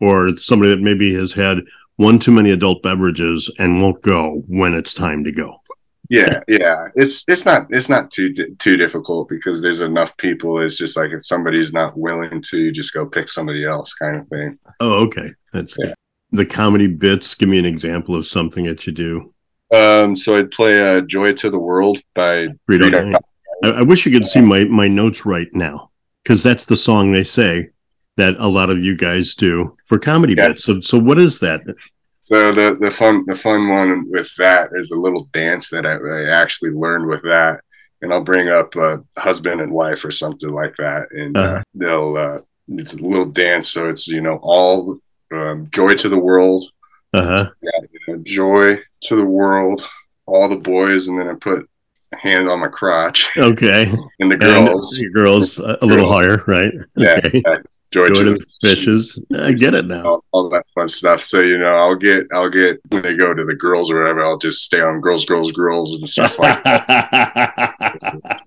or 0.00 0.36
somebody 0.36 0.70
that 0.70 0.82
maybe 0.82 1.14
has 1.14 1.32
had 1.32 1.58
one 1.96 2.18
too 2.18 2.32
many 2.32 2.50
adult 2.50 2.82
beverages 2.82 3.50
and 3.58 3.80
won't 3.80 4.02
go 4.02 4.42
when 4.48 4.74
it's 4.74 4.92
time 4.92 5.24
to 5.24 5.32
go. 5.32 5.62
Yeah, 6.10 6.40
yeah. 6.48 6.88
It's 6.94 7.24
it's 7.26 7.46
not 7.46 7.66
it's 7.70 7.88
not 7.88 8.10
too 8.10 8.34
too 8.58 8.76
difficult 8.76 9.30
because 9.30 9.62
there's 9.62 9.80
enough 9.80 10.14
people. 10.18 10.60
It's 10.60 10.76
just 10.76 10.96
like 10.96 11.10
if 11.12 11.24
somebody's 11.24 11.72
not 11.72 11.96
willing 11.96 12.42
to, 12.50 12.70
just 12.70 12.92
go 12.92 13.06
pick 13.06 13.30
somebody 13.30 13.64
else, 13.64 13.94
kind 13.94 14.16
of 14.16 14.28
thing. 14.28 14.58
Oh, 14.80 15.04
okay. 15.06 15.30
That's 15.54 15.76
yeah. 15.78 15.94
The 16.32 16.46
comedy 16.46 16.88
bits? 16.88 17.34
Give 17.34 17.48
me 17.48 17.58
an 17.58 17.64
example 17.64 18.14
of 18.14 18.26
something 18.26 18.64
that 18.64 18.86
you 18.86 18.92
do. 18.92 19.32
Um, 19.74 20.14
so 20.16 20.36
I'd 20.36 20.50
play 20.50 20.80
uh, 20.80 21.00
"Joy 21.02 21.32
to 21.34 21.50
the 21.50 21.58
World" 21.58 22.00
by. 22.14 22.48
I, 22.70 23.68
I 23.68 23.82
wish 23.82 24.04
you 24.04 24.12
could 24.12 24.26
see 24.26 24.40
my 24.40 24.64
my 24.64 24.88
notes 24.88 25.24
right 25.24 25.48
now 25.52 25.90
because 26.22 26.42
that's 26.42 26.64
the 26.64 26.76
song 26.76 27.12
they 27.12 27.24
say 27.24 27.70
that 28.16 28.36
a 28.38 28.46
lot 28.46 28.70
of 28.70 28.84
you 28.84 28.96
guys 28.96 29.34
do 29.34 29.76
for 29.86 29.98
comedy 29.98 30.34
yeah. 30.36 30.48
bits. 30.48 30.64
So, 30.64 30.80
so 30.80 30.98
what 30.98 31.18
is 31.18 31.40
that? 31.40 31.62
So 32.20 32.52
the 32.52 32.76
the 32.78 32.90
fun 32.90 33.24
the 33.26 33.34
fun 33.34 33.68
one 33.68 34.10
with 34.10 34.30
that 34.38 34.70
is 34.74 34.90
a 34.90 34.98
little 34.98 35.24
dance 35.32 35.70
that 35.70 35.86
I, 35.86 35.94
I 35.94 36.40
actually 36.40 36.70
learned 36.70 37.08
with 37.08 37.22
that, 37.22 37.60
and 38.00 38.12
I'll 38.12 38.22
bring 38.22 38.48
up 38.48 38.76
a 38.76 39.02
husband 39.18 39.60
and 39.60 39.72
wife 39.72 40.04
or 40.04 40.10
something 40.10 40.50
like 40.50 40.74
that, 40.78 41.08
and 41.10 41.36
uh, 41.36 41.40
uh-huh. 41.40 41.54
uh, 41.56 41.62
they'll 41.74 42.16
uh, 42.16 42.38
it's 42.68 42.94
a 42.94 43.02
little 43.02 43.26
dance. 43.26 43.68
So 43.70 43.88
it's 43.88 44.06
you 44.06 44.20
know 44.20 44.38
all 44.42 44.98
um, 45.34 45.68
joy 45.70 45.94
to 45.94 46.08
the 46.08 46.18
world, 46.18 46.66
uh-huh. 47.12 47.50
yeah, 47.62 47.70
you 47.90 48.00
know, 48.08 48.22
joy 48.22 48.78
to 49.02 49.16
the 49.16 49.24
world, 49.24 49.86
all 50.26 50.48
the 50.48 50.56
boys, 50.56 51.08
and 51.08 51.18
then 51.18 51.28
I 51.28 51.34
put 51.34 51.68
a 52.12 52.16
hand 52.16 52.48
on 52.48 52.60
my 52.60 52.68
crotch. 52.68 53.28
Okay. 53.36 53.92
And 54.20 54.30
the 54.30 54.36
girls, 54.36 54.98
and 54.98 55.12
girls 55.12 55.58
a 55.58 55.78
little 55.82 56.08
girls. 56.08 56.10
higher, 56.10 56.44
right? 56.46 56.72
Yeah. 56.96 57.20
Okay. 57.24 57.42
Joy, 57.92 58.08
Joy 58.08 58.24
to 58.24 58.34
the 58.36 58.46
fishes. 58.64 59.22
I 59.38 59.52
get 59.52 59.74
it 59.74 59.84
now. 59.84 60.04
All, 60.04 60.24
all, 60.32 60.48
that 60.48 60.66
fun 60.68 60.88
stuff. 60.88 61.20
So 61.20 61.40
you 61.40 61.58
know, 61.58 61.74
I'll 61.74 61.94
get, 61.94 62.26
I'll 62.32 62.48
get 62.48 62.80
when 62.88 63.02
they 63.02 63.14
go 63.14 63.34
to 63.34 63.44
the 63.44 63.54
girls 63.54 63.90
or 63.90 63.98
whatever. 64.00 64.24
I'll 64.24 64.38
just 64.38 64.62
stay 64.62 64.80
on 64.80 65.02
girls, 65.02 65.26
girls, 65.26 65.52
girls, 65.52 65.96
and 65.96 66.08
stuff 66.08 66.38
like 66.38 66.64
that. 66.64 67.98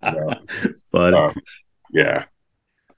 But 0.91 1.13
um, 1.13 1.35
yeah, 1.91 2.23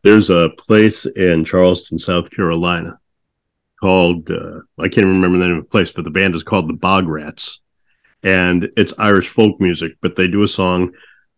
there's 0.03 0.29
a 0.29 0.49
place 0.57 1.05
in 1.05 1.43
Charleston, 1.43 1.97
South 1.99 2.29
Carolina, 2.29 2.99
called 3.79 4.29
uh, 4.29 4.61
I 4.79 4.89
can't 4.89 5.07
remember 5.07 5.37
the 5.37 5.47
name 5.47 5.57
of 5.57 5.63
the 5.63 5.69
place, 5.69 5.91
but 5.91 6.03
the 6.03 6.11
band 6.11 6.35
is 6.35 6.43
called 6.43 6.69
the 6.69 6.73
Bog 6.73 7.07
Rats, 7.07 7.61
and 8.23 8.69
it's 8.77 8.97
Irish 8.99 9.29
folk 9.29 9.59
music. 9.59 9.93
But 10.01 10.15
they 10.15 10.27
do 10.27 10.43
a 10.43 10.47
song 10.47 10.93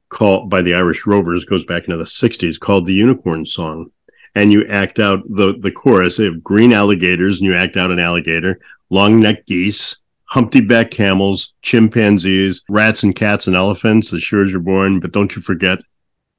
called 0.09 0.49
by 0.49 0.61
the 0.61 0.73
Irish 0.73 1.05
Rovers, 1.05 1.45
goes 1.45 1.65
back 1.65 1.83
into 1.83 1.97
the 1.97 2.03
'60s, 2.03 2.59
called 2.59 2.85
the 2.85 2.93
Unicorn 2.93 3.45
Song 3.45 3.91
and 4.35 4.51
you 4.51 4.65
act 4.67 4.99
out 4.99 5.21
the 5.27 5.57
the 5.59 5.71
chorus. 5.71 6.17
They 6.17 6.25
have 6.25 6.43
green 6.43 6.73
alligators, 6.73 7.37
and 7.37 7.45
you 7.45 7.55
act 7.55 7.77
out 7.77 7.91
an 7.91 7.99
alligator, 7.99 8.59
long 8.89 9.19
necked 9.19 9.47
geese, 9.47 9.97
humpty 10.25 10.61
back 10.61 10.91
camels, 10.91 11.53
chimpanzees, 11.61 12.63
rats 12.69 13.03
and 13.03 13.15
cats 13.15 13.47
and 13.47 13.55
elephants, 13.55 14.13
as 14.13 14.23
sure 14.23 14.43
as 14.43 14.51
you're 14.51 14.61
born. 14.61 14.99
But 14.99 15.11
don't 15.11 15.35
you 15.35 15.41
forget 15.41 15.79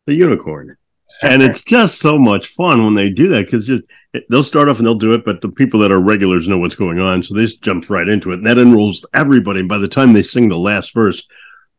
the 0.07 0.15
unicorn. 0.15 0.77
And 1.23 1.43
it's 1.43 1.63
just 1.63 1.99
so 1.99 2.19
much 2.19 2.49
fun 2.49 2.85
when 2.85 2.95
they 2.95 3.11
do 3.11 3.29
that 3.29 3.47
because 3.47 3.67
just 3.67 3.83
they'll 4.29 4.43
start 4.43 4.69
off 4.69 4.79
and 4.79 4.87
they'll 4.87 4.95
do 4.95 5.13
it, 5.13 5.25
but 5.25 5.41
the 5.41 5.51
people 5.51 5.81
that 5.81 5.93
are 5.93 6.01
regulars 6.01 6.49
know 6.49 6.59
what's 6.59 6.75
going 6.75 6.99
on, 6.99 7.23
so 7.23 7.35
they 7.35 7.43
just 7.43 7.63
jump 7.63 7.91
right 7.91 8.09
into 8.09 8.31
it. 8.31 8.37
And 8.37 8.47
that 8.47 8.59
enrolls 8.59 9.05
everybody. 9.13 9.61
And 9.61 9.69
by 9.69 9.79
the 9.79 9.89
time 9.89 10.13
they 10.13 10.23
sing 10.23 10.49
the 10.49 10.57
last 10.57 10.95
verse, 10.95 11.29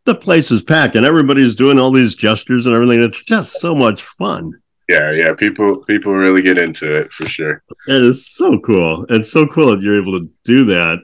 the 0.06 0.16
place 0.16 0.52
is 0.52 0.64
packed 0.64 0.96
and 0.96 1.06
everybody's 1.06 1.56
doing 1.56 1.80
all 1.80 1.92
these 1.92 2.16
gestures 2.16 2.66
and 2.66 2.76
everything. 2.76 3.02
It's 3.02 3.24
just 3.24 3.60
so 3.60 3.74
much 3.74 4.04
fun 4.04 4.62
yeah, 4.92 5.12
yeah. 5.12 5.34
People 5.34 5.78
people 5.86 6.14
really 6.14 6.42
get 6.42 6.58
into 6.58 6.94
it 6.94 7.12
for 7.14 7.28
sure. 7.28 7.64
It 7.88 8.02
is 8.02 8.28
so 8.28 8.60
cool. 8.60 9.06
It's 9.10 9.32
so 9.32 9.48
cool 9.48 9.72
that 9.72 9.82
you're 9.82 10.02
able 10.02 10.20
to 10.20 10.30
do 10.44 10.66
that. 10.66 11.00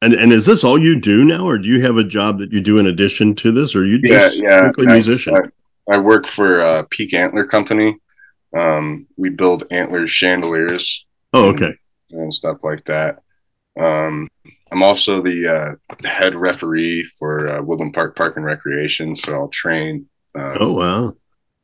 And 0.00 0.14
and 0.14 0.32
is 0.32 0.46
this 0.46 0.64
all 0.64 0.82
you 0.82 0.98
do 0.98 1.24
now, 1.24 1.46
or 1.46 1.58
do 1.58 1.68
you 1.68 1.82
have 1.82 1.98
a 1.98 2.04
job 2.04 2.38
that 2.38 2.52
you 2.52 2.60
do 2.60 2.78
in 2.78 2.86
addition 2.86 3.34
to 3.36 3.52
this, 3.52 3.76
or 3.76 3.84
you 3.84 4.00
just 4.00 4.38
yeah, 4.38 4.70
yeah. 4.78 4.84
musician? 4.84 5.34
I, 5.34 5.40
I, 5.90 5.98
work 5.98 6.26
for 6.26 6.60
uh, 6.60 6.84
Peak 6.90 7.14
Antler 7.14 7.44
Company. 7.44 7.98
Um, 8.56 9.06
we 9.16 9.30
build 9.30 9.64
antler 9.70 10.06
chandeliers. 10.06 11.06
Oh, 11.32 11.46
okay. 11.50 11.74
And, 12.10 12.22
and 12.22 12.34
stuff 12.34 12.58
like 12.64 12.84
that. 12.84 13.22
Um, 13.78 14.28
I'm 14.72 14.82
also 14.82 15.20
the 15.20 15.48
uh, 15.48 16.06
head 16.08 16.34
referee 16.34 17.04
for 17.04 17.48
uh, 17.48 17.62
Woodland 17.62 17.94
Park 17.94 18.16
Park 18.16 18.36
and 18.36 18.44
Recreation, 18.44 19.16
so 19.16 19.32
I'll 19.32 19.48
train. 19.48 20.06
Um, 20.34 20.56
oh 20.60 20.72
wow! 20.72 21.08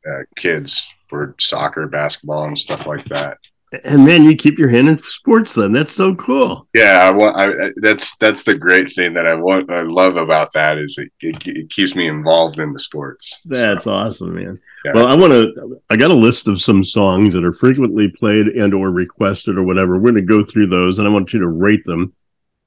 Uh, 0.05 0.23
kids 0.35 0.93
for 1.09 1.35
soccer, 1.39 1.87
basketball, 1.87 2.43
and 2.43 2.57
stuff 2.57 2.85
like 2.85 3.05
that. 3.05 3.37
And 3.83 4.05
man, 4.05 4.23
you 4.23 4.35
keep 4.35 4.57
your 4.57 4.69
hand 4.69 4.87
in 4.87 4.97
sports. 4.99 5.53
Then 5.53 5.73
that's 5.73 5.91
so 5.91 6.15
cool. 6.15 6.67
Yeah, 6.73 6.99
I 7.01 7.11
want. 7.11 7.35
I, 7.35 7.71
that's 7.75 8.15
that's 8.15 8.43
the 8.43 8.55
great 8.55 8.93
thing 8.93 9.13
that 9.15 9.27
I 9.27 9.35
want. 9.35 9.69
I 9.69 9.81
love 9.81 10.15
about 10.15 10.53
that 10.53 10.77
is 10.77 10.97
it, 10.97 11.11
it, 11.19 11.45
it 11.45 11.69
keeps 11.69 11.93
me 11.93 12.07
involved 12.07 12.59
in 12.59 12.71
the 12.71 12.79
sports. 12.79 13.41
That's 13.43 13.83
so, 13.83 13.93
awesome, 13.93 14.35
man. 14.35 14.59
Yeah. 14.85 14.91
Well, 14.93 15.07
I 15.07 15.15
want 15.15 15.33
to. 15.33 15.81
I 15.89 15.97
got 15.97 16.11
a 16.11 16.15
list 16.15 16.47
of 16.47 16.61
some 16.61 16.81
songs 16.81 17.33
that 17.33 17.43
are 17.43 17.51
frequently 17.51 18.07
played 18.07 18.47
and 18.47 18.73
or 18.73 18.89
requested 18.91 19.57
or 19.57 19.63
whatever. 19.63 19.97
We're 19.97 20.13
going 20.13 20.25
to 20.25 20.33
go 20.33 20.45
through 20.45 20.67
those, 20.67 20.99
and 20.99 21.07
I 21.07 21.11
want 21.11 21.33
you 21.33 21.39
to 21.39 21.47
rate 21.47 21.83
them 21.83 22.13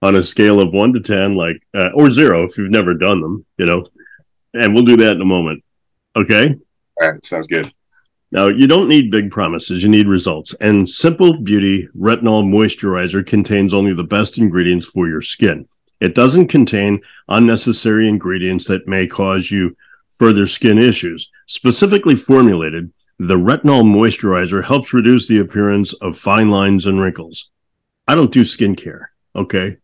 on 0.02 0.16
a 0.16 0.22
scale 0.22 0.60
of 0.60 0.74
one 0.74 0.92
to 0.92 1.00
ten, 1.00 1.34
like 1.34 1.62
uh, 1.74 1.90
or 1.94 2.10
zero 2.10 2.44
if 2.44 2.58
you've 2.58 2.70
never 2.70 2.92
done 2.92 3.22
them. 3.22 3.46
You 3.56 3.64
know, 3.64 3.86
and 4.52 4.74
we'll 4.74 4.84
do 4.84 4.98
that 4.98 5.12
in 5.12 5.22
a 5.22 5.24
moment. 5.26 5.64
Okay. 6.14 6.56
All 7.00 7.10
right. 7.10 7.24
Sounds 7.24 7.46
good. 7.46 7.72
Now, 8.32 8.46
you 8.46 8.66
don't 8.66 8.88
need 8.88 9.10
big 9.10 9.30
promises, 9.30 9.82
you 9.82 9.88
need 9.88 10.06
results. 10.06 10.54
And 10.60 10.88
Simple 10.88 11.38
Beauty 11.38 11.88
Retinol 11.98 12.44
Moisturizer 12.44 13.26
contains 13.26 13.74
only 13.74 13.92
the 13.92 14.04
best 14.04 14.38
ingredients 14.38 14.86
for 14.86 15.08
your 15.08 15.22
skin. 15.22 15.68
It 16.00 16.14
doesn't 16.14 16.48
contain 16.48 17.02
unnecessary 17.28 18.08
ingredients 18.08 18.68
that 18.68 18.86
may 18.86 19.06
cause 19.06 19.50
you 19.50 19.76
further 20.10 20.46
skin 20.46 20.78
issues. 20.78 21.30
Specifically 21.46 22.14
formulated, 22.14 22.92
the 23.18 23.36
retinol 23.36 23.82
moisturizer 23.82 24.64
helps 24.64 24.94
reduce 24.94 25.28
the 25.28 25.40
appearance 25.40 25.92
of 25.94 26.16
fine 26.16 26.48
lines 26.48 26.86
and 26.86 27.00
wrinkles. 27.00 27.50
I 28.08 28.14
don't 28.14 28.32
do 28.32 28.42
skincare, 28.42 29.06
okay? 29.36 29.76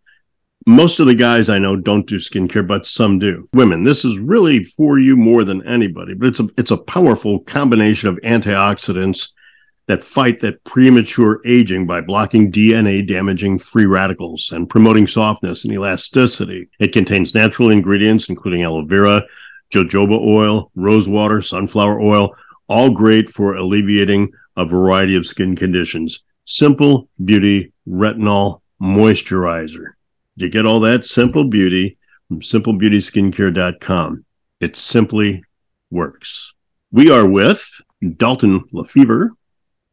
Most 0.66 0.98
of 0.98 1.06
the 1.06 1.14
guys 1.14 1.48
I 1.48 1.58
know 1.58 1.76
don't 1.76 2.06
do 2.06 2.16
skincare, 2.16 2.66
but 2.66 2.86
some 2.86 3.20
do. 3.20 3.48
Women, 3.54 3.84
this 3.84 4.04
is 4.04 4.18
really 4.18 4.64
for 4.64 4.98
you 4.98 5.16
more 5.16 5.44
than 5.44 5.66
anybody, 5.66 6.14
but 6.14 6.26
it's 6.26 6.40
a 6.40 6.48
it's 6.58 6.72
a 6.72 6.76
powerful 6.76 7.38
combination 7.40 8.08
of 8.08 8.16
antioxidants 8.24 9.30
that 9.86 10.02
fight 10.02 10.40
that 10.40 10.62
premature 10.64 11.40
aging 11.46 11.86
by 11.86 12.00
blocking 12.00 12.50
DNA 12.50 13.06
damaging 13.06 13.60
free 13.60 13.86
radicals 13.86 14.50
and 14.50 14.68
promoting 14.68 15.06
softness 15.06 15.64
and 15.64 15.72
elasticity. 15.72 16.68
It 16.80 16.92
contains 16.92 17.34
natural 17.34 17.70
ingredients 17.70 18.28
including 18.28 18.64
aloe 18.64 18.84
vera, 18.84 19.22
jojoba 19.72 20.18
oil, 20.20 20.72
rose 20.74 21.08
water, 21.08 21.40
sunflower 21.40 22.00
oil, 22.00 22.34
all 22.66 22.90
great 22.90 23.30
for 23.30 23.54
alleviating 23.54 24.32
a 24.56 24.66
variety 24.66 25.14
of 25.14 25.26
skin 25.26 25.54
conditions. 25.54 26.24
Simple 26.44 27.08
Beauty 27.24 27.72
Retinol 27.88 28.62
Moisturizer. 28.82 29.95
You 30.36 30.50
get 30.50 30.66
all 30.66 30.80
that 30.80 31.04
simple 31.04 31.44
beauty 31.44 31.96
from 32.28 32.40
simplebeautyskincare.com. 32.40 34.24
It 34.60 34.76
simply 34.76 35.42
works. 35.90 36.52
We 36.92 37.10
are 37.10 37.26
with 37.26 37.66
Dalton 38.16 38.64
Lefevre, 38.70 39.32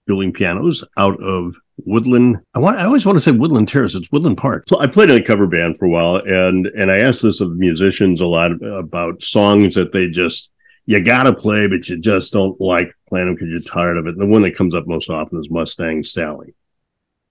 dueling 0.05 0.33
pianos 0.33 0.83
out 0.97 1.21
of 1.23 1.55
Woodland. 1.85 2.39
I 2.53 2.59
want. 2.59 2.77
I 2.77 2.83
always 2.83 3.05
want 3.05 3.17
to 3.17 3.21
say 3.21 3.31
Woodland 3.31 3.69
Terrace. 3.69 3.95
It's 3.95 4.11
Woodland 4.11 4.37
Park. 4.37 4.65
So 4.67 4.79
I 4.79 4.87
played 4.87 5.09
in 5.09 5.21
a 5.21 5.23
cover 5.23 5.47
band 5.47 5.77
for 5.77 5.85
a 5.85 5.89
while, 5.89 6.17
and 6.17 6.67
and 6.67 6.91
I 6.91 6.99
asked 6.99 7.23
this 7.23 7.41
of 7.41 7.55
musicians 7.55 8.21
a 8.21 8.27
lot 8.27 8.51
about 8.63 9.21
songs 9.21 9.75
that 9.75 9.91
they 9.91 10.09
just 10.09 10.51
you 10.85 10.99
gotta 10.99 11.33
play, 11.33 11.67
but 11.67 11.87
you 11.87 11.97
just 11.99 12.33
don't 12.33 12.59
like 12.59 12.93
playing 13.07 13.27
them 13.27 13.35
because 13.35 13.49
you're 13.49 13.73
tired 13.73 13.97
of 13.97 14.07
it. 14.07 14.15
And 14.15 14.21
the 14.21 14.25
one 14.25 14.41
that 14.41 14.55
comes 14.57 14.75
up 14.75 14.87
most 14.87 15.09
often 15.09 15.39
is 15.39 15.49
Mustang 15.49 16.03
Sally. 16.03 16.53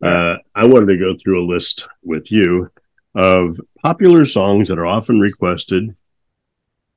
Uh, 0.03 0.38
I 0.55 0.64
wanted 0.64 0.87
to 0.87 0.96
go 0.96 1.14
through 1.16 1.44
a 1.44 1.46
list 1.46 1.87
with 2.03 2.33
you 2.33 2.68
of 3.14 3.61
popular 3.83 4.25
songs 4.25 4.68
that 4.68 4.79
are 4.79 4.87
often 4.87 5.20
requested 5.20 5.94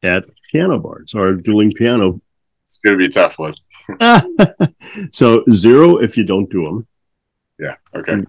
at 0.03 0.25
piano 0.51 0.79
bars 0.79 1.13
or 1.13 1.33
dueling 1.33 1.71
piano. 1.71 2.21
It's 2.63 2.77
going 2.79 2.97
to 2.97 2.99
be 2.99 3.07
a 3.07 3.11
tough 3.11 3.37
one. 3.37 3.53
so 5.11 5.43
zero 5.53 5.97
if 5.97 6.17
you 6.17 6.23
don't 6.23 6.49
do 6.49 6.63
them. 6.63 6.87
Yeah. 7.59 7.75
Okay. 7.93 8.23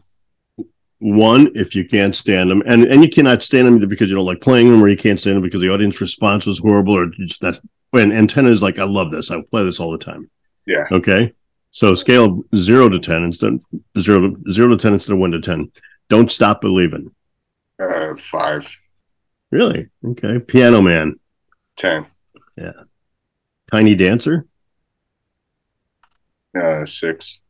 One 0.99 1.51
if 1.55 1.75
you 1.75 1.85
can't 1.85 2.16
stand 2.16 2.51
them, 2.51 2.62
and 2.66 2.85
and 2.85 3.03
you 3.03 3.11
cannot 3.11 3.42
stand 3.42 3.66
them 3.66 3.88
because 3.88 4.09
you 4.09 4.16
don't 4.16 4.25
like 4.25 4.40
playing 4.40 4.70
them, 4.70 4.83
or 4.83 4.88
you 4.88 4.96
can't 4.96 5.20
stand 5.20 5.37
them 5.37 5.42
because 5.42 5.61
the 5.61 5.72
audience 5.72 6.01
response 6.01 6.46
was 6.46 6.59
horrible, 6.59 6.96
or 6.96 7.07
just 7.07 7.42
not. 7.42 7.61
And, 7.92 8.29
ten 8.29 8.46
is 8.46 8.62
like 8.62 8.79
I 8.79 8.85
love 8.85 9.11
this. 9.11 9.31
I 9.31 9.40
play 9.51 9.64
this 9.64 9.79
all 9.79 9.92
the 9.92 9.99
time. 9.99 10.31
Yeah. 10.66 10.85
Okay. 10.90 11.33
So 11.70 11.94
scale 11.94 12.42
zero 12.57 12.88
to 12.88 12.99
ten 12.99 13.25
instead 13.25 13.59
zero 13.99 14.35
zero 14.51 14.68
to 14.68 14.77
ten 14.77 14.94
instead 14.94 15.12
of 15.12 15.18
one 15.18 15.33
to 15.33 15.40
ten. 15.40 15.70
Don't 16.09 16.33
stop 16.33 16.62
believing. 16.62 17.11
Uh, 17.81 18.15
five. 18.17 18.77
Really? 19.51 19.89
Okay. 20.05 20.39
Piano 20.39 20.81
Man. 20.81 21.19
Ten. 21.77 22.07
Yeah. 22.57 22.73
Tiny 23.71 23.95
Dancer. 23.95 24.47
Uh, 26.59 26.85
six. 26.85 27.41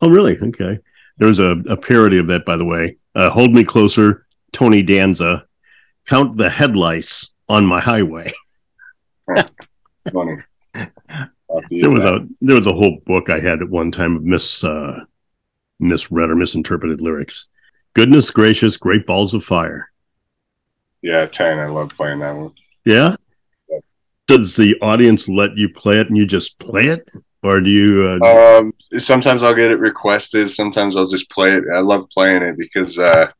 Oh, 0.00 0.08
really? 0.08 0.38
Okay. 0.38 0.78
There 1.18 1.28
was 1.28 1.38
a, 1.38 1.56
a 1.68 1.76
parody 1.76 2.18
of 2.18 2.26
that, 2.28 2.44
by 2.44 2.56
the 2.56 2.64
way. 2.64 2.98
Uh, 3.14 3.30
Hold 3.30 3.54
Me 3.54 3.64
Closer, 3.64 4.26
Tony 4.52 4.82
Danza. 4.82 5.46
Count 6.06 6.36
the 6.36 6.50
headlights 6.50 7.34
on 7.48 7.66
my 7.66 7.80
highway. 7.80 8.32
funny. 10.12 10.36
There 11.70 11.90
was 11.90 12.02
that. 12.02 12.14
a 12.14 12.28
there 12.42 12.56
was 12.56 12.66
a 12.66 12.72
whole 12.72 12.98
book 13.06 13.30
I 13.30 13.38
had 13.38 13.62
at 13.62 13.70
one 13.70 13.90
time 13.92 14.16
of 14.16 14.24
mis 14.24 14.62
uh, 14.64 15.04
misread 15.78 16.28
or 16.28 16.34
misinterpreted 16.34 17.00
lyrics. 17.00 17.46
Goodness 17.96 18.30
gracious, 18.30 18.76
Great 18.76 19.06
Balls 19.06 19.32
of 19.32 19.42
Fire. 19.42 19.90
Yeah, 21.00 21.24
10. 21.24 21.58
I 21.58 21.66
love 21.68 21.88
playing 21.96 22.18
that 22.18 22.36
one. 22.36 22.52
Yeah? 22.84 23.16
Does 24.26 24.54
the 24.54 24.76
audience 24.82 25.30
let 25.30 25.56
you 25.56 25.70
play 25.70 25.98
it 25.98 26.08
and 26.08 26.18
you 26.18 26.26
just 26.26 26.58
play 26.58 26.88
it? 26.88 27.10
Or 27.42 27.58
do 27.58 27.70
you? 27.70 28.18
Uh... 28.22 28.58
Um, 28.58 28.74
sometimes 28.98 29.42
I'll 29.42 29.54
get 29.54 29.70
it 29.70 29.78
requested. 29.78 30.50
Sometimes 30.50 30.94
I'll 30.94 31.06
just 31.06 31.30
play 31.30 31.52
it. 31.52 31.64
I 31.72 31.78
love 31.78 32.04
playing 32.10 32.42
it 32.42 32.58
because 32.58 32.98
uh, 32.98 33.30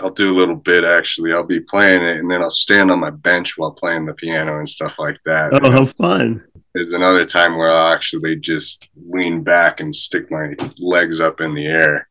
I'll 0.00 0.10
do 0.10 0.34
a 0.34 0.36
little 0.36 0.56
bit 0.56 0.82
actually. 0.82 1.32
I'll 1.32 1.44
be 1.44 1.60
playing 1.60 2.02
it 2.02 2.16
and 2.16 2.28
then 2.28 2.42
I'll 2.42 2.50
stand 2.50 2.90
on 2.90 2.98
my 2.98 3.10
bench 3.10 3.56
while 3.56 3.70
playing 3.70 4.06
the 4.06 4.14
piano 4.14 4.58
and 4.58 4.68
stuff 4.68 4.98
like 4.98 5.18
that. 5.24 5.52
Oh, 5.62 5.70
how 5.70 5.84
fun. 5.84 6.42
There's 6.74 6.92
another 6.92 7.24
time 7.24 7.56
where 7.56 7.70
I'll 7.70 7.94
actually 7.94 8.34
just 8.40 8.88
lean 9.06 9.44
back 9.44 9.78
and 9.78 9.94
stick 9.94 10.32
my 10.32 10.56
legs 10.80 11.20
up 11.20 11.40
in 11.40 11.54
the 11.54 11.66
air 11.66 12.08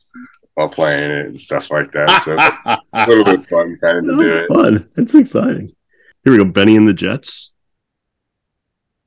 while 0.56 0.70
playing 0.70 1.12
it 1.12 1.26
and 1.28 1.40
stuff 1.40 1.72
like 1.72 1.92
that. 1.92 2.22
So 2.22 2.36
it's 2.38 2.68
a 2.94 3.08
little 3.08 3.26
bit 3.26 3.46
fun 3.48 3.78
kind 3.82 3.98
of 3.98 4.06
to 4.06 4.24
do 4.24 4.34
it. 4.34 4.48
Fun. 4.48 4.90
It's 4.98 5.16
exciting. 5.16 5.72
Here 6.24 6.34
we 6.34 6.38
go. 6.38 6.46
Benny 6.46 6.78
and 6.78 6.88
the 6.88 6.94
Jets. 6.94 7.54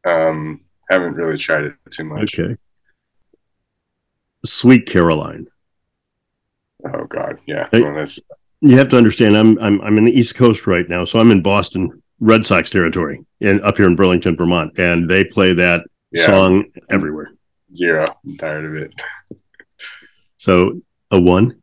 Um, 0.05 0.61
haven't 0.91 1.15
really 1.15 1.39
tried 1.39 1.65
it 1.65 1.73
too 1.91 2.05
much. 2.05 2.39
Okay. 2.39 2.57
Sweet 4.45 4.87
Caroline. 4.87 5.49
Oh 6.85 7.05
God, 7.07 7.39
yeah. 7.47 7.69
Hey, 7.73 7.83
well, 7.83 8.07
you 8.61 8.79
have 8.79 8.89
to 8.91 8.97
understand. 8.97 9.37
I'm 9.37 9.59
I'm 9.59 9.81
I'm 9.81 9.99
in 9.99 10.05
the 10.05 10.17
East 10.17 10.37
Coast 10.37 10.67
right 10.67 10.89
now, 10.89 11.05
so 11.05 11.19
I'm 11.19 11.33
in 11.33 11.43
Boston 11.43 12.03
Red 12.21 12.47
Sox 12.47 12.71
territory, 12.71 13.25
and 13.41 13.61
up 13.63 13.77
here 13.77 13.87
in 13.87 13.97
Burlington, 13.97 14.37
Vermont, 14.37 14.79
and 14.79 15.11
they 15.11 15.25
play 15.25 15.53
that 15.55 15.85
yeah. 16.13 16.27
song 16.27 16.65
everywhere. 16.91 17.31
Zero. 17.75 18.07
I'm 18.25 18.37
tired 18.37 18.65
of 18.65 18.75
it. 18.77 18.95
so 20.37 20.81
a 21.11 21.21
one. 21.21 21.63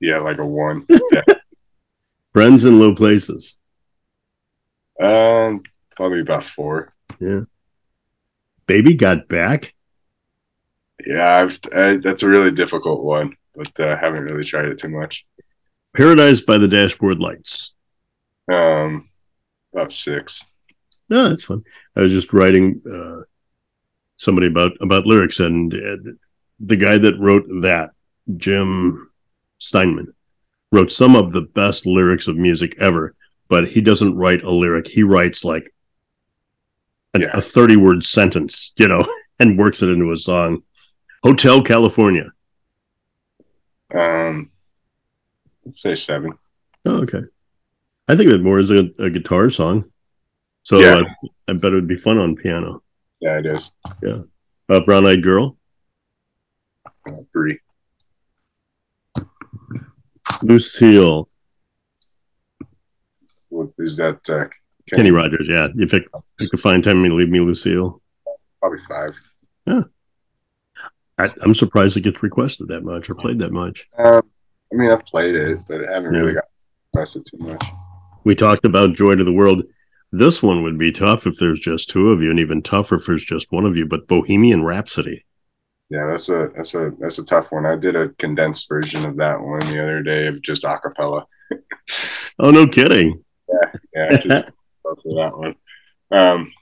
Yeah, 0.00 0.18
like 0.18 0.38
a 0.38 0.46
one. 0.46 0.86
Friends 2.32 2.64
in 2.64 2.78
low 2.78 2.94
places. 2.94 3.58
Um, 5.00 5.62
probably 5.96 6.20
about 6.20 6.44
four. 6.44 6.92
Yeah. 7.20 7.42
Baby 8.66 8.94
got 8.94 9.28
back. 9.28 9.74
Yeah, 11.06 11.36
I've 11.36 11.58
I, 11.74 11.96
that's 11.96 12.22
a 12.22 12.28
really 12.28 12.50
difficult 12.50 13.04
one, 13.04 13.36
but 13.54 13.68
I 13.78 13.90
uh, 13.90 13.96
haven't 13.96 14.24
really 14.24 14.44
tried 14.44 14.66
it 14.66 14.78
too 14.78 14.88
much. 14.88 15.24
Paradise 15.96 16.40
by 16.40 16.58
the 16.58 16.68
Dashboard 16.68 17.18
Lights. 17.18 17.74
Um, 18.50 19.08
about 19.72 19.92
six. 19.92 20.44
No, 21.08 21.28
that's 21.28 21.44
fun. 21.44 21.64
I 21.96 22.00
was 22.00 22.12
just 22.12 22.32
writing 22.32 22.82
uh, 22.90 23.22
somebody 24.16 24.48
about 24.48 24.72
about 24.80 25.06
lyrics, 25.06 25.40
and 25.40 25.72
uh, 25.72 26.12
the 26.60 26.76
guy 26.76 26.98
that 26.98 27.18
wrote 27.18 27.46
that, 27.62 27.90
Jim 28.36 29.10
Steinman, 29.58 30.14
wrote 30.72 30.92
some 30.92 31.16
of 31.16 31.32
the 31.32 31.42
best 31.42 31.86
lyrics 31.86 32.28
of 32.28 32.36
music 32.36 32.76
ever. 32.78 33.14
But 33.48 33.68
he 33.68 33.80
doesn't 33.80 34.16
write 34.16 34.44
a 34.44 34.50
lyric; 34.50 34.88
he 34.88 35.02
writes 35.02 35.44
like 35.44 35.72
a, 37.14 37.20
yeah. 37.20 37.30
a 37.32 37.40
thirty-word 37.40 38.04
sentence, 38.04 38.72
you 38.76 38.88
know, 38.88 39.02
and 39.40 39.58
works 39.58 39.82
it 39.82 39.88
into 39.88 40.12
a 40.12 40.16
song. 40.16 40.62
Hotel 41.22 41.62
California. 41.62 42.30
Um, 43.94 44.50
say 45.74 45.94
seven. 45.94 46.38
Oh, 46.84 47.02
okay. 47.02 47.22
I 48.08 48.16
think 48.16 48.28
of 48.28 48.40
it 48.40 48.42
more 48.42 48.58
as 48.58 48.70
a, 48.70 48.90
a 48.98 49.10
guitar 49.10 49.50
song. 49.50 49.90
So 50.62 50.78
yeah. 50.78 51.00
I, 51.00 51.28
I, 51.48 51.52
bet 51.54 51.72
it 51.72 51.74
would 51.74 51.88
be 51.88 51.96
fun 51.96 52.18
on 52.18 52.36
piano. 52.36 52.82
Yeah, 53.20 53.38
it 53.38 53.46
is. 53.46 53.74
Yeah. 54.02 54.20
Uh, 54.68 54.80
Brown 54.80 55.06
Eyed 55.06 55.22
Girl? 55.22 55.56
Uh, 56.86 57.12
three. 57.32 57.58
Lucille. 60.42 61.28
What 63.48 63.70
is 63.78 63.96
that? 63.96 64.16
Uh, 64.28 64.44
Kenny, 64.88 65.02
Kenny 65.02 65.10
Rogers, 65.10 65.46
yeah. 65.48 65.68
If 65.76 65.92
it, 65.94 66.04
you 66.40 66.48
could 66.48 66.60
find 66.60 66.82
time 66.82 67.02
to 67.02 67.14
leave 67.14 67.28
me, 67.28 67.40
Lucille. 67.40 68.00
Probably 68.60 68.78
five. 68.78 69.10
Yeah. 69.66 69.82
I, 71.18 71.26
am 71.42 71.54
surprised 71.54 71.96
it 71.96 72.02
gets 72.02 72.22
requested 72.22 72.68
that 72.68 72.84
much 72.84 73.10
or 73.10 73.14
played 73.14 73.38
that 73.40 73.52
much. 73.52 73.86
Um, 73.98 74.22
I 74.72 74.76
mean, 74.76 74.90
I've 74.90 75.04
played 75.04 75.34
it, 75.34 75.62
but 75.68 75.88
I 75.88 75.92
haven't 75.92 76.12
really 76.12 76.34
got 76.34 76.44
requested 76.94 77.26
too 77.26 77.38
much. 77.38 77.62
We 78.24 78.34
talked 78.34 78.64
about 78.64 78.94
Joy 78.94 79.14
to 79.14 79.24
the 79.24 79.32
World. 79.32 79.64
This 80.12 80.42
one 80.42 80.62
would 80.62 80.78
be 80.78 80.92
tough 80.92 81.26
if 81.26 81.38
there's 81.38 81.60
just 81.60 81.90
two 81.90 82.10
of 82.10 82.22
you, 82.22 82.30
and 82.30 82.38
even 82.38 82.62
tougher 82.62 82.96
if 82.96 83.06
there's 83.06 83.24
just 83.24 83.52
one 83.52 83.66
of 83.66 83.76
you. 83.76 83.86
But 83.86 84.06
Bohemian 84.06 84.64
Rhapsody. 84.64 85.24
Yeah, 85.90 86.06
that's 86.06 86.28
a 86.28 86.48
that's 86.54 86.74
a 86.74 86.90
that's 86.98 87.18
a 87.18 87.24
tough 87.24 87.50
one. 87.50 87.64
I 87.64 87.76
did 87.76 87.96
a 87.96 88.10
condensed 88.10 88.68
version 88.68 89.06
of 89.06 89.16
that 89.16 89.40
one 89.40 89.60
the 89.60 89.82
other 89.82 90.02
day 90.02 90.26
of 90.26 90.42
just 90.42 90.64
acapella. 90.64 91.24
oh 92.38 92.50
no, 92.50 92.66
kidding! 92.66 93.24
Yeah, 93.48 93.70
yeah, 93.94 94.16
just 94.18 94.52
for 94.82 95.14
that 95.14 95.38
one. 95.38 95.54
Um, 96.10 96.52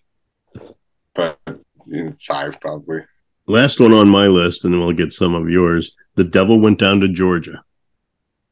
but 1.14 1.38
you 1.86 2.04
know, 2.04 2.16
five 2.26 2.60
probably. 2.60 3.04
Last 3.48 3.80
one 3.80 3.92
on 3.92 4.08
my 4.08 4.26
list, 4.26 4.64
and 4.64 4.72
then 4.72 4.80
we'll 4.80 4.92
get 4.92 5.12
some 5.12 5.34
of 5.34 5.48
yours. 5.48 5.96
The 6.14 6.24
Devil 6.24 6.60
Went 6.60 6.78
Down 6.78 7.00
to 7.00 7.08
Georgia. 7.08 7.64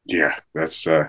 Yeah, 0.05 0.35
that's 0.53 0.85
uh, 0.87 1.07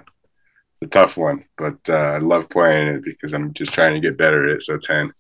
it's 0.73 0.83
a 0.83 0.87
tough 0.87 1.17
one, 1.17 1.45
but 1.59 1.79
uh, 1.89 1.93
I 1.93 2.19
love 2.19 2.49
playing 2.49 2.89
it 2.89 3.05
because 3.05 3.35
I'm 3.35 3.53
just 3.53 3.75
trying 3.75 3.95
to 3.95 4.01
get 4.01 4.17
better 4.17 4.49
at 4.49 4.57
it. 4.57 4.63
So 4.63 4.79
ten. 4.79 5.13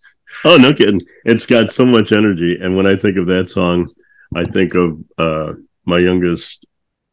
Oh 0.44 0.56
no, 0.56 0.72
kidding! 0.72 1.00
It's 1.24 1.46
got 1.46 1.72
so 1.72 1.84
much 1.84 2.12
energy, 2.12 2.58
and 2.60 2.76
when 2.76 2.86
I 2.86 2.94
think 2.94 3.16
of 3.16 3.26
that 3.26 3.50
song, 3.50 3.90
I 4.36 4.44
think 4.44 4.74
of 4.74 4.98
uh, 5.16 5.54
my 5.86 5.98
youngest 5.98 6.66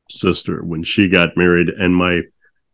sister 0.09 0.61
when 0.63 0.83
she 0.83 1.07
got 1.07 1.37
married, 1.37 1.69
and 1.69 1.95
my 1.95 2.21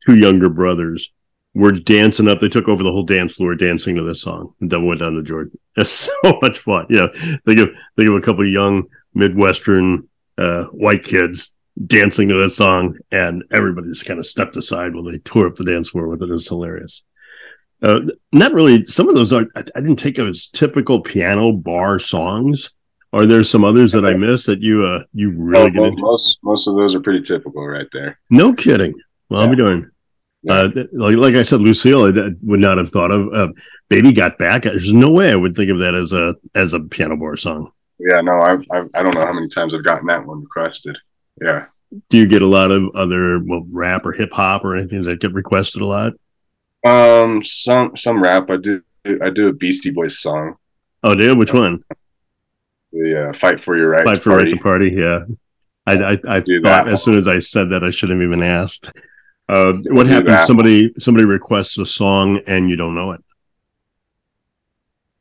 two 0.05 0.15
younger 0.15 0.49
brothers 0.49 1.11
were 1.53 1.71
dancing 1.71 2.27
up. 2.27 2.41
They 2.41 2.49
took 2.49 2.67
over 2.67 2.81
the 2.81 2.91
whole 2.91 3.03
dance 3.03 3.35
floor 3.35 3.53
dancing 3.53 3.95
to 3.95 4.03
this 4.03 4.23
song. 4.23 4.53
The 4.59 4.67
devil 4.67 4.87
went 4.87 5.01
down 5.01 5.13
to 5.13 5.23
Georgia. 5.23 5.51
It's 5.77 5.91
so 5.91 6.39
much 6.41 6.59
fun. 6.59 6.87
Yeah, 6.89 7.07
think 7.45 7.59
of 7.59 7.69
think 7.95 8.09
of 8.09 8.15
a 8.15 8.21
couple 8.21 8.43
of 8.43 8.49
young 8.49 8.83
Midwestern 9.13 10.09
uh, 10.37 10.63
white 10.65 11.03
kids 11.03 11.55
dancing 11.85 12.27
to 12.29 12.41
that 12.41 12.49
song, 12.49 12.97
and 13.11 13.43
everybody 13.51 13.87
just 13.87 14.05
kind 14.05 14.19
of 14.19 14.25
stepped 14.25 14.57
aside 14.57 14.93
while 14.93 15.03
they 15.03 15.19
tore 15.19 15.47
up 15.47 15.55
the 15.55 15.63
dance 15.63 15.89
floor 15.89 16.09
with 16.09 16.23
it. 16.23 16.29
It 16.29 16.33
was 16.33 16.47
hilarious. 16.47 17.03
Uh, 17.81 18.01
not 18.33 18.51
really. 18.51 18.83
Some 18.85 19.07
of 19.07 19.15
those 19.15 19.31
are 19.31 19.45
I, 19.55 19.59
I 19.59 19.79
didn't 19.79 19.97
take 19.97 20.17
as 20.19 20.47
typical 20.47 21.01
piano 21.01 21.53
bar 21.53 21.99
songs. 21.99 22.71
Are 23.11 23.25
there 23.25 23.43
some 23.43 23.63
others 23.63 23.91
that 23.93 24.05
I 24.05 24.13
missed 24.13 24.45
that 24.45 24.61
you 24.61 24.85
uh 24.85 25.03
you 25.13 25.31
really 25.31 25.71
oh, 25.77 25.91
most 25.91 26.39
most 26.43 26.67
of 26.67 26.75
those 26.75 26.95
are 26.95 26.99
pretty 26.99 27.21
typical 27.21 27.65
right 27.65 27.87
there. 27.91 28.19
No 28.29 28.53
kidding. 28.53 28.93
Well, 29.29 29.41
yeah. 29.41 29.45
I'll 29.45 29.49
be 29.51 29.55
doing. 29.55 29.89
Yeah. 30.43 30.53
Uh, 30.53 30.83
like, 30.93 31.17
like 31.17 31.35
I 31.35 31.43
said, 31.43 31.61
Lucille, 31.61 32.05
I 32.07 32.29
would 32.43 32.59
not 32.59 32.77
have 32.77 32.89
thought 32.89 33.11
of. 33.11 33.33
Uh, 33.33 33.51
Baby 33.89 34.13
got 34.13 34.37
back. 34.37 34.63
There's 34.63 34.93
no 34.93 35.11
way 35.11 35.31
I 35.31 35.35
would 35.35 35.55
think 35.55 35.69
of 35.69 35.79
that 35.79 35.95
as 35.95 36.13
a 36.13 36.35
as 36.55 36.73
a 36.73 36.79
piano 36.79 37.17
bar 37.17 37.35
song. 37.35 37.71
Yeah, 37.99 38.21
no, 38.21 38.33
I've, 38.33 38.65
I've 38.71 38.89
I 38.95 39.03
don't 39.03 39.15
know 39.15 39.25
how 39.25 39.33
many 39.33 39.49
times 39.49 39.73
I've 39.73 39.83
gotten 39.83 40.07
that 40.07 40.25
one 40.25 40.41
requested. 40.41 40.97
Yeah. 41.41 41.65
Do 42.09 42.17
you 42.17 42.27
get 42.27 42.41
a 42.41 42.47
lot 42.47 42.71
of 42.71 42.95
other 42.95 43.39
well 43.39 43.65
rap 43.73 44.05
or 44.05 44.11
hip 44.11 44.31
hop 44.31 44.63
or 44.63 44.75
anything 44.75 45.03
that 45.03 45.19
get 45.19 45.33
requested 45.33 45.81
a 45.81 45.85
lot? 45.85 46.13
Um, 46.85 47.43
some 47.43 47.95
some 47.95 48.21
rap. 48.21 48.49
I 48.49 48.57
do 48.57 48.81
I 49.21 49.29
do 49.29 49.49
a 49.49 49.53
Beastie 49.53 49.91
Boys 49.91 50.19
song. 50.19 50.55
Oh, 51.03 51.15
dude, 51.15 51.37
which 51.37 51.53
one? 51.53 51.83
The 52.91 53.29
uh, 53.29 53.33
"Fight 53.33 53.59
for 53.59 53.77
Your 53.77 53.89
Right." 53.89 54.03
Fight 54.03 54.23
for 54.23 54.37
Right 54.37 54.49
to 54.49 54.57
Party. 54.57 54.91
Yeah, 54.91 55.25
I 55.85 55.93
I, 55.93 56.19
I 56.27 56.41
thought 56.41 56.87
as 56.87 57.03
soon 57.03 57.17
as 57.17 57.27
I 57.27 57.39
said 57.39 57.69
that 57.71 57.83
I 57.83 57.91
shouldn't 57.91 58.19
have 58.21 58.27
even 58.27 58.43
asked. 58.43 58.91
Uh, 59.47 59.73
what 59.87 60.07
happens? 60.07 60.45
Somebody 60.45 60.93
somebody 60.99 61.25
requests 61.25 61.77
a 61.77 61.85
song 61.85 62.39
and 62.45 62.69
you 62.69 62.75
don't 62.75 62.95
know 62.95 63.13
it. 63.13 63.23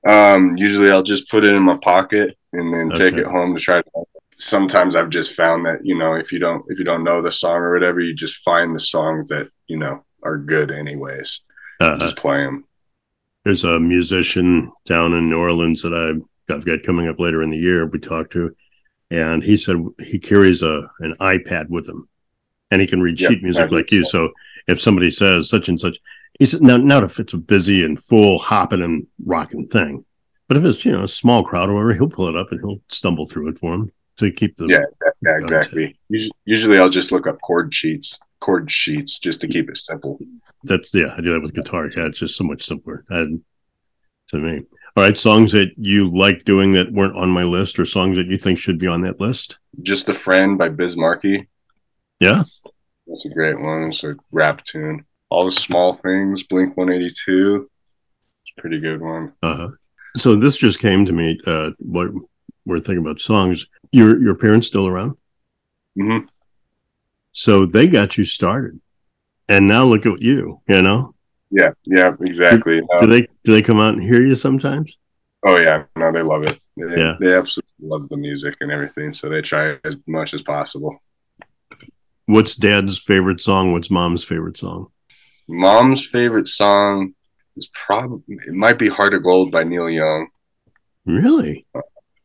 Um, 0.07 0.57
usually 0.57 0.91
I'll 0.91 1.03
just 1.03 1.29
put 1.31 1.45
it 1.45 1.53
in 1.53 1.63
my 1.63 1.77
pocket 1.77 2.37
and 2.53 2.73
then 2.73 2.93
okay. 2.93 3.11
take 3.11 3.15
it 3.19 3.27
home 3.27 3.55
to 3.55 3.61
try 3.61 3.83
to 3.83 3.91
sometimes 4.39 4.97
I've 4.97 5.11
just 5.11 5.35
found 5.35 5.67
that 5.67 5.81
you 5.85 5.99
know 5.99 6.15
if 6.15 6.33
you 6.33 6.39
don't 6.39 6.65
if 6.69 6.79
you 6.79 6.85
don't 6.85 7.05
know 7.05 7.21
the 7.21 7.33
song 7.33 7.57
or 7.57 7.75
whatever, 7.75 8.01
you 8.01 8.15
just 8.15 8.39
find 8.39 8.75
the 8.75 8.81
songs 8.81 9.29
that 9.31 9.51
you 9.67 9.77
know 9.77 10.05
are 10.23 10.39
good 10.39 10.71
anyways. 10.71 11.45
Uh-huh. 11.81 11.99
Just 11.99 12.17
play 12.17 12.39
them. 12.39 12.65
There's 13.45 13.65
a 13.65 13.79
musician 13.79 14.73
down 14.87 15.13
in 15.13 15.31
New 15.31 15.39
Orleans 15.39 15.83
that 15.83 15.95
I've, 15.95 16.23
I've 16.51 16.65
got 16.65 16.83
coming 16.83 17.09
up 17.09 17.19
later 17.19 17.43
in 17.43 17.51
the 17.51 17.59
year. 17.59 17.87
We 17.87 17.99
talked 17.99 18.33
to, 18.33 18.55
and 19.11 19.43
he 19.43 19.57
said 19.57 19.77
he 20.01 20.19
carries 20.19 20.63
a 20.63 20.91
an 21.01 21.15
iPad 21.21 21.69
with 21.69 21.89
him, 21.89 22.09
and 22.71 22.81
he 22.81 22.87
can 22.87 23.01
read 23.01 23.21
yep, 23.21 23.31
sheet 23.31 23.43
music 23.43 23.71
like 23.71 23.91
you. 23.91 24.05
So 24.05 24.31
if 24.67 24.81
somebody 24.81 25.11
says 25.11 25.49
such 25.49 25.69
and 25.69 25.81
such, 25.81 25.99
he 26.39 26.47
said 26.47 26.63
now 26.63 26.77
not 26.77 27.05
if 27.05 27.19
it's 27.19 27.35
a 27.35 27.39
busy 27.39 27.85
and 27.85 28.03
full 28.03 28.39
hopping 28.39 28.83
and 28.83 29.07
rocking 29.25 29.67
thing, 29.67 30.05
but 30.47 30.57
if 30.57 30.65
it's 30.65 30.85
you 30.85 30.93
know 30.93 31.05
a 31.05 31.09
small 31.09 31.45
crowd 31.45 31.69
or 31.69 31.75
whatever, 31.75 31.95
he'll 31.95 32.09
pull 32.09 32.29
it 32.29 32.37
up 32.37 32.53
and 32.53 32.61
he'll 32.61 32.81
stumble 32.89 33.27
through 33.27 33.49
it 33.49 33.59
for 33.59 33.75
him 33.75 33.93
to 34.19 34.31
keep 34.33 34.57
the 34.57 34.67
yeah, 34.67 34.85
yeah 35.23 35.39
exactly. 35.39 35.99
Usually, 36.45 36.79
I'll 36.79 36.89
just 36.89 37.13
look 37.13 37.27
up 37.27 37.41
chord 37.41 37.73
sheets, 37.75 38.19
chord 38.41 38.71
sheets, 38.71 39.19
just 39.19 39.41
to 39.41 39.49
keep 39.49 39.69
it 39.69 39.77
simple. 39.77 40.19
That's 40.65 40.93
yeah, 40.93 41.15
I 41.17 41.21
do 41.21 41.33
that 41.33 41.41
with 41.41 41.55
guitar. 41.55 41.87
Yeah, 41.87 42.07
it's 42.07 42.19
just 42.19 42.37
so 42.37 42.45
much 42.45 42.67
simpler 42.67 43.05
and, 43.09 43.43
to 44.29 44.39
me. 44.39 44.63
All 44.99 45.05
right, 45.05 45.17
songs 45.17 45.53
that 45.53 45.71
you 45.77 46.11
like 46.11 46.45
doing 46.45 46.73
that 46.73 46.93
weren't 46.93 47.17
on 47.17 47.31
my 47.31 47.45
list, 47.45 47.79
or 47.79 47.85
songs 47.85 48.17
that 48.17 48.27
you 48.27 48.37
think 48.37 48.59
should 48.59 48.81
be 48.81 48.89
on 48.89 49.03
that 49.03 49.21
list. 49.21 49.57
Just 49.81 50.09
a 50.09 50.13
friend 50.13 50.59
by 50.59 50.71
Biz 50.71 50.97
Markie. 50.97 51.47
Yeah, 52.19 52.43
That's 53.07 53.25
a 53.25 53.29
great 53.29 53.61
one. 53.61 53.85
It's 53.85 54.03
a 54.03 54.17
rap 54.33 54.65
tune. 54.65 55.05
All 55.31 55.45
the 55.45 55.53
small 55.53 55.93
things, 55.93 56.43
Blink 56.43 56.77
182. 56.77 57.71
It's 58.43 58.53
a 58.59 58.61
pretty 58.61 58.81
good 58.81 59.01
one. 59.01 59.35
Uh-huh. 59.41 59.69
So 60.17 60.35
this 60.35 60.57
just 60.57 60.81
came 60.81 61.07
to 61.07 61.13
me. 61.13 61.39
Uh, 61.47 61.71
what 61.79 62.09
we're 62.67 62.81
thinking 62.81 63.07
about 63.07 63.21
songs. 63.21 63.67
Your 63.93 64.21
your 64.21 64.37
parents 64.37 64.67
still 64.67 64.89
around? 64.89 65.17
Mm-hmm. 65.97 66.27
So 67.31 67.67
they 67.67 67.87
got 67.87 68.19
you 68.19 68.25
started, 68.25 68.81
and 69.49 69.69
now 69.69 69.85
look 69.85 70.07
at 70.07 70.21
you. 70.21 70.61
You 70.67 70.83
know. 70.83 71.15
Yeah. 71.51 71.71
Yeah. 71.87 72.13
Exactly. 72.21 72.81
Do, 72.81 72.87
do 73.01 73.07
they 73.07 73.23
do 73.45 73.53
they 73.55 73.63
come 73.63 73.81
out 73.81 73.95
and 73.95 74.03
hear 74.03 74.23
you 74.23 74.35
sometimes? 74.35 74.99
Oh 75.47 75.57
yeah, 75.57 75.85
no, 75.97 76.11
they 76.13 76.23
love 76.23 76.43
it. 76.43 76.59
They, 76.77 76.97
Yeah. 77.01 77.15
they 77.21 77.35
absolutely 77.35 77.71
love 77.81 78.09
the 78.09 78.17
music 78.17 78.57
and 78.61 78.73
everything, 78.73 79.13
so 79.13 79.29
they 79.29 79.41
try 79.41 79.79
as 79.85 79.97
much 80.07 80.35
as 80.35 80.43
possible. 80.43 81.01
What's 82.27 82.57
Dad's 82.57 82.99
favorite 82.99 83.41
song? 83.41 83.73
What's 83.73 83.91
Mom's 83.91 84.25
favorite 84.25 84.59
song? 84.59 84.89
Mom's 85.49 86.05
favorite 86.05 86.49
song 86.49 87.15
is 87.57 87.71
probably 87.73 88.23
it 88.47 88.55
might 88.55 88.79
be 88.79 88.89
"Heart 88.89 89.15
of 89.15 89.23
Gold" 89.23 89.51
by 89.53 89.65
Neil 89.65 89.89
Young. 89.89 90.29
Really? 91.07 91.67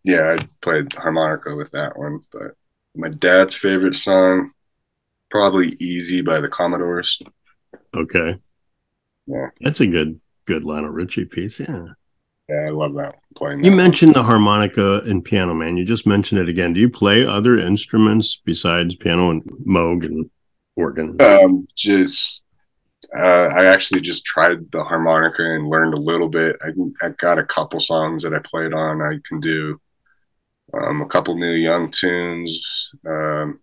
Yeah, 0.03 0.35
I 0.37 0.47
played 0.61 0.91
harmonica 0.93 1.55
with 1.55 1.71
that 1.71 1.97
one, 1.97 2.21
but 2.31 2.55
my 2.95 3.07
dad's 3.09 3.55
favorite 3.55 3.95
song 3.95 4.51
probably 5.31 5.77
"Easy" 5.79 6.21
by 6.21 6.41
the 6.41 6.49
Commodores. 6.49 7.21
Okay. 7.95 8.37
Yeah. 9.27 9.47
That's 9.61 9.79
a 9.79 9.87
good 9.87 10.13
good 10.45 10.63
Lionel 10.63 10.89
Richie 10.89 11.25
piece. 11.25 11.59
Yeah. 11.59 11.85
Yeah, 12.49 12.67
I 12.67 12.69
love 12.71 12.93
that 12.95 13.15
playing. 13.35 13.59
You 13.59 13.63
that 13.63 13.69
one. 13.69 13.77
mentioned 13.77 14.15
the 14.15 14.23
harmonica 14.23 15.01
and 15.05 15.23
piano, 15.23 15.53
man. 15.53 15.77
You 15.77 15.85
just 15.85 16.05
mentioned 16.05 16.41
it 16.41 16.49
again. 16.49 16.73
Do 16.73 16.81
you 16.81 16.89
play 16.89 17.25
other 17.25 17.57
instruments 17.57 18.41
besides 18.43 18.95
piano 18.95 19.31
and 19.31 19.43
moog 19.65 20.05
and 20.05 20.29
organ? 20.75 21.21
Um, 21.21 21.67
just 21.73 22.43
uh, 23.15 23.49
I 23.55 23.65
actually 23.65 24.01
just 24.01 24.25
tried 24.25 24.71
the 24.71 24.83
harmonica 24.83 25.43
and 25.43 25.69
learned 25.69 25.93
a 25.93 25.99
little 25.99 26.29
bit. 26.29 26.57
I, 26.61 26.71
I 27.05 27.09
got 27.17 27.39
a 27.39 27.45
couple 27.45 27.79
songs 27.79 28.23
that 28.23 28.33
I 28.33 28.39
played 28.39 28.73
on. 28.73 29.01
I 29.01 29.19
can 29.27 29.39
do 29.39 29.79
um, 30.73 31.01
a 31.01 31.05
couple 31.05 31.37
Neil 31.37 31.57
Young 31.57 31.91
tunes. 31.91 32.91
Um, 33.07 33.59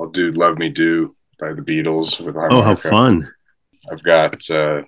I'll 0.00 0.08
do 0.08 0.32
"Love 0.32 0.56
Me 0.56 0.70
Do" 0.70 1.14
by 1.38 1.52
the 1.52 1.62
Beatles 1.62 2.18
with 2.24 2.34
harmonica. 2.34 2.56
oh, 2.56 2.62
how 2.62 2.76
fun! 2.76 3.30
I've 3.90 4.02
got 4.02 4.50
uh, 4.50 4.82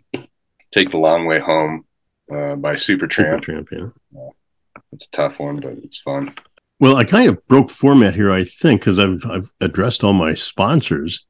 "Take 0.73 0.91
the 0.91 0.99
Long 0.99 1.27
Way 1.27 1.39
Home" 1.39 1.85
uh, 2.31 2.57
by 2.57 2.75
Supertramp. 2.75 3.45
Supertramp, 3.45 3.69
yeah. 3.71 4.31
It's 4.93 5.07
a 5.07 5.11
tough 5.11 5.41
one, 5.41 5.61
but 5.61 5.73
it's 5.79 6.01
fun. 6.01 6.35
Well, 6.81 6.97
I 6.97 7.05
kind 7.05 7.29
of 7.29 7.47
broke 7.47 7.71
format 7.71 8.15
here, 8.15 8.33
I 8.33 8.45
think, 8.45 8.81
because 8.81 8.99
I've 8.99 9.25
I've 9.31 9.51
addressed 9.61 10.03
all 10.03 10.13
my 10.13 10.35
sponsors, 10.35 11.25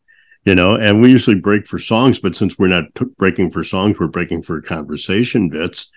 you 0.45 0.55
know, 0.55 0.77
and 0.77 1.03
we 1.03 1.11
usually 1.11 1.39
break 1.39 1.67
for 1.67 1.79
songs, 1.79 2.19
but 2.19 2.35
since 2.35 2.59
we're 2.59 2.69
not 2.69 2.85
t- 2.95 3.05
breaking 3.19 3.51
for 3.51 3.63
songs, 3.63 3.99
we're 3.99 4.07
breaking 4.07 4.43
for 4.43 4.61
conversation 4.63 5.49
bits. 5.49 5.91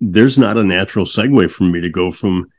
There's 0.00 0.38
not 0.38 0.56
a 0.58 0.64
natural 0.64 1.04
segue 1.04 1.50
for 1.50 1.64
me 1.64 1.80
to 1.80 1.90
go 1.90 2.10
from 2.10 2.50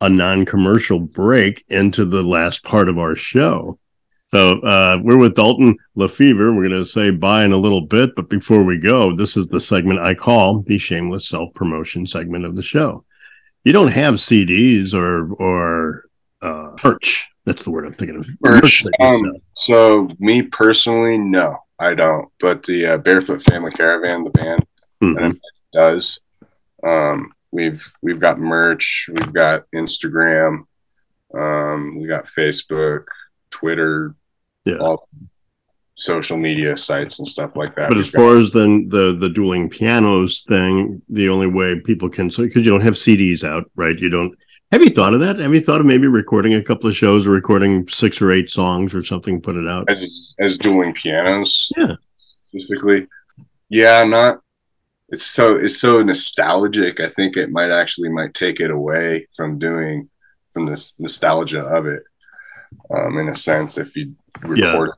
a 0.00 0.08
non-commercial 0.08 1.00
break 1.00 1.64
into 1.68 2.04
the 2.04 2.22
last 2.22 2.62
part 2.62 2.88
of 2.88 2.98
our 2.98 3.16
show. 3.16 3.78
So 4.32 4.60
uh, 4.60 4.98
we're 5.02 5.18
with 5.18 5.34
Dalton 5.36 5.76
La 5.94 6.06
Fever. 6.06 6.54
We're 6.54 6.66
going 6.66 6.82
to 6.82 6.86
say 6.86 7.10
bye 7.10 7.44
in 7.44 7.52
a 7.52 7.56
little 7.58 7.82
bit, 7.82 8.14
but 8.16 8.30
before 8.30 8.62
we 8.62 8.78
go, 8.78 9.14
this 9.14 9.36
is 9.36 9.46
the 9.46 9.60
segment 9.60 10.00
I 10.00 10.14
call 10.14 10.60
the 10.60 10.78
shameless 10.78 11.28
self-promotion 11.28 12.06
segment 12.06 12.46
of 12.46 12.56
the 12.56 12.62
show. 12.62 13.04
You 13.64 13.74
don't 13.74 13.92
have 13.92 14.14
CDs 14.14 14.94
or 14.94 15.34
or 15.34 16.04
uh, 16.40 16.70
merch. 16.82 17.28
That's 17.44 17.62
the 17.62 17.70
word 17.72 17.84
I'm 17.84 17.92
thinking 17.92 18.16
of. 18.16 18.26
Merch. 18.40 18.84
Um, 19.00 19.20
so 19.52 20.08
me 20.18 20.40
personally, 20.42 21.18
no, 21.18 21.58
I 21.78 21.94
don't. 21.94 22.26
But 22.40 22.62
the 22.62 22.86
uh, 22.86 22.98
Barefoot 22.98 23.42
Family 23.42 23.72
Caravan, 23.72 24.24
the 24.24 24.30
band, 24.30 24.66
Mhm. 25.02 25.38
does. 25.74 26.20
Um, 26.82 27.32
we've 27.50 27.84
we've 28.00 28.18
got 28.20 28.38
merch, 28.38 29.10
we've 29.12 29.32
got 29.34 29.64
Instagram, 29.74 30.64
um, 31.34 31.98
we 32.00 32.06
got 32.06 32.24
Facebook, 32.24 33.04
Twitter, 33.50 34.14
Yeah. 34.64 34.76
all 34.78 35.08
social 35.94 36.36
media 36.38 36.76
sites 36.76 37.18
and 37.18 37.28
stuff 37.28 37.54
like 37.56 37.74
that. 37.74 37.88
But 37.88 37.98
as 37.98 38.10
got- 38.10 38.18
far 38.20 38.36
as 38.38 38.50
the 38.50 38.86
the 38.88 39.16
the 39.18 39.28
dueling 39.28 39.68
pianos 39.68 40.42
thing, 40.42 41.02
the 41.08 41.28
only 41.28 41.46
way 41.48 41.80
people 41.80 42.08
can 42.08 42.30
so 42.30 42.42
because 42.44 42.64
you 42.64 42.70
don't 42.72 42.80
have 42.82 42.94
CDs 42.94 43.44
out, 43.44 43.70
right? 43.76 43.98
You 43.98 44.08
don't. 44.08 44.36
Have 44.70 44.82
you 44.82 44.88
thought 44.90 45.12
of 45.12 45.20
that? 45.20 45.38
Have 45.38 45.54
you 45.54 45.60
thought 45.60 45.80
of 45.80 45.86
maybe 45.86 46.06
recording 46.06 46.54
a 46.54 46.62
couple 46.62 46.88
of 46.88 46.96
shows 46.96 47.26
or 47.26 47.30
recording 47.30 47.86
six 47.88 48.22
or 48.22 48.32
eight 48.32 48.48
songs 48.48 48.94
or 48.94 49.02
something, 49.04 49.40
put 49.40 49.56
it 49.56 49.68
out? 49.68 49.90
as 49.90 50.34
as 50.38 50.56
dueling 50.56 50.94
pianos, 50.94 51.70
Yeah. 51.76 51.96
specifically, 52.42 53.06
yeah, 53.68 54.02
not. 54.04 54.40
It's 55.10 55.26
so 55.26 55.56
it's 55.56 55.78
so 55.78 56.02
nostalgic. 56.02 57.00
I 57.00 57.08
think 57.08 57.36
it 57.36 57.50
might 57.50 57.70
actually 57.70 58.08
might 58.08 58.32
take 58.32 58.60
it 58.60 58.70
away 58.70 59.26
from 59.36 59.58
doing 59.58 60.08
from 60.52 60.64
this 60.66 60.94
nostalgia 60.98 61.64
of 61.64 61.86
it. 61.86 62.02
Um, 62.94 63.18
in 63.18 63.28
a 63.28 63.34
sense, 63.34 63.76
if 63.76 63.94
you 63.94 64.14
Yeah. 64.54 64.72
record, 64.72 64.90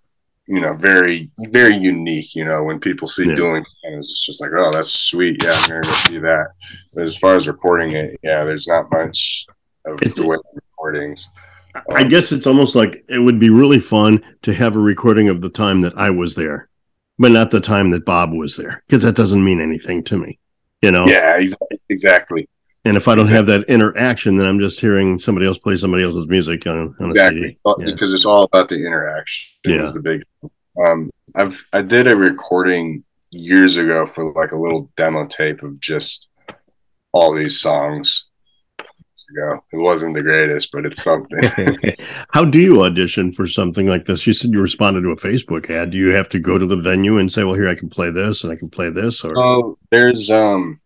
you 0.47 0.61
know, 0.61 0.75
very 0.77 1.31
very 1.51 1.75
unique. 1.77 2.35
You 2.35 2.45
know, 2.45 2.63
when 2.63 2.81
people 2.81 3.09
see 3.09 3.27
Yeah. 3.29 3.35
dueling 3.35 3.65
pianos, 3.83 4.11
it's 4.11 4.25
just 4.27 4.41
like, 4.41 4.51
oh, 4.57 4.71
that's 4.73 4.93
sweet. 4.93 5.43
Yeah, 5.43 5.53
I'm 5.55 5.69
gonna 5.69 5.81
go 5.83 5.91
see 5.91 6.19
that. 6.19 6.49
But 6.93 7.05
as 7.05 7.17
far 7.17 7.35
as 7.37 7.47
recording 7.49 7.93
it, 7.93 8.19
yeah, 8.23 8.45
there's 8.45 8.67
not 8.69 8.91
much 8.93 9.47
of 9.87 9.95
It's- 10.03 10.15
the 10.15 10.27
way 10.27 10.37
recordings. 10.55 11.29
I 11.91 12.03
um, 12.03 12.09
guess 12.09 12.31
it's 12.31 12.47
almost 12.47 12.77
like 12.77 13.05
it 13.09 13.19
would 13.19 13.41
be 13.41 13.51
really 13.51 13.81
fun 13.81 14.23
to 14.43 14.55
have 14.55 14.77
a 14.77 14.79
recording 14.81 15.29
of 15.29 15.41
the 15.41 15.49
time 15.49 15.81
that 15.81 15.97
I 15.99 16.11
was 16.11 16.37
there, 16.37 16.69
but 17.19 17.33
not 17.33 17.51
the 17.51 17.61
time 17.61 17.91
that 17.91 18.05
Bob 18.05 18.33
was 18.33 18.57
there, 18.57 18.85
because 18.87 19.03
that 19.03 19.17
doesn't 19.17 19.43
mean 19.43 19.61
anything 19.61 20.05
to 20.05 20.17
me, 20.17 20.39
you 20.83 20.93
know. 20.93 21.05
Yeah, 21.09 21.41
exactly. 21.89 22.49
And 22.87 22.97
if 22.99 23.09
I 23.09 23.15
don't 23.15 23.31
have 23.31 23.47
that 23.47 23.65
interaction, 23.65 24.37
then 24.37 24.47
I'm 24.47 24.59
just 24.61 24.79
hearing 24.79 25.19
somebody 25.19 25.47
else 25.47 25.57
play 25.59 25.77
somebody 25.77 26.05
else's 26.05 26.27
music 26.29 26.67
on, 26.67 26.95
on 27.01 27.07
a 27.07 27.07
exactly 27.07 27.57
Yeah. 27.65 27.75
because 27.87 28.13
it's 28.13 28.27
all 28.27 28.45
about 28.45 28.69
the 28.69 28.77
interaction 28.77 29.59
Yeah. 29.67 29.83
is 29.83 29.95
the 29.95 30.01
big 30.03 30.23
um 30.85 31.09
i've 31.37 31.65
i 31.73 31.81
did 31.81 32.09
a 32.09 32.17
recording 32.17 33.05
years 33.31 33.77
ago 33.77 34.05
for 34.05 34.33
like 34.35 34.51
a 34.51 34.59
little 34.59 34.91
demo 34.97 35.25
tape 35.25 35.63
of 35.63 35.79
just 35.81 36.29
all 37.13 37.33
these 37.33 37.61
songs 37.61 38.27
ago 39.31 39.65
it 39.73 39.77
wasn't 39.77 40.13
the 40.15 40.23
greatest 40.23 40.73
but 40.73 40.85
it's 40.85 41.03
something 41.03 41.39
How 42.31 42.45
do 42.45 42.59
you 42.59 42.83
audition 42.83 43.31
for 43.31 43.47
something 43.47 43.87
like 43.87 44.05
this? 44.07 44.27
You 44.27 44.33
said 44.35 44.51
you 44.51 44.61
responded 44.61 45.03
to 45.03 45.11
a 45.11 45.17
Facebook 45.17 45.71
ad. 45.71 45.91
Do 45.93 45.97
you 45.97 46.09
have 46.09 46.29
to 46.31 46.41
go 46.41 46.59
to 46.59 46.67
the 46.67 46.77
venue 46.77 47.19
and 47.19 47.33
say, 47.33 47.45
"Well, 47.45 47.55
here 47.55 47.69
I 47.69 47.77
can 47.77 47.89
play 47.89 48.11
this 48.11 48.43
and 48.43 48.53
I 48.53 48.57
can 48.57 48.69
play 48.69 48.91
this"? 48.91 49.23
Or 49.25 49.31
oh, 49.37 49.79
there's 49.93 50.31
um 50.33 50.81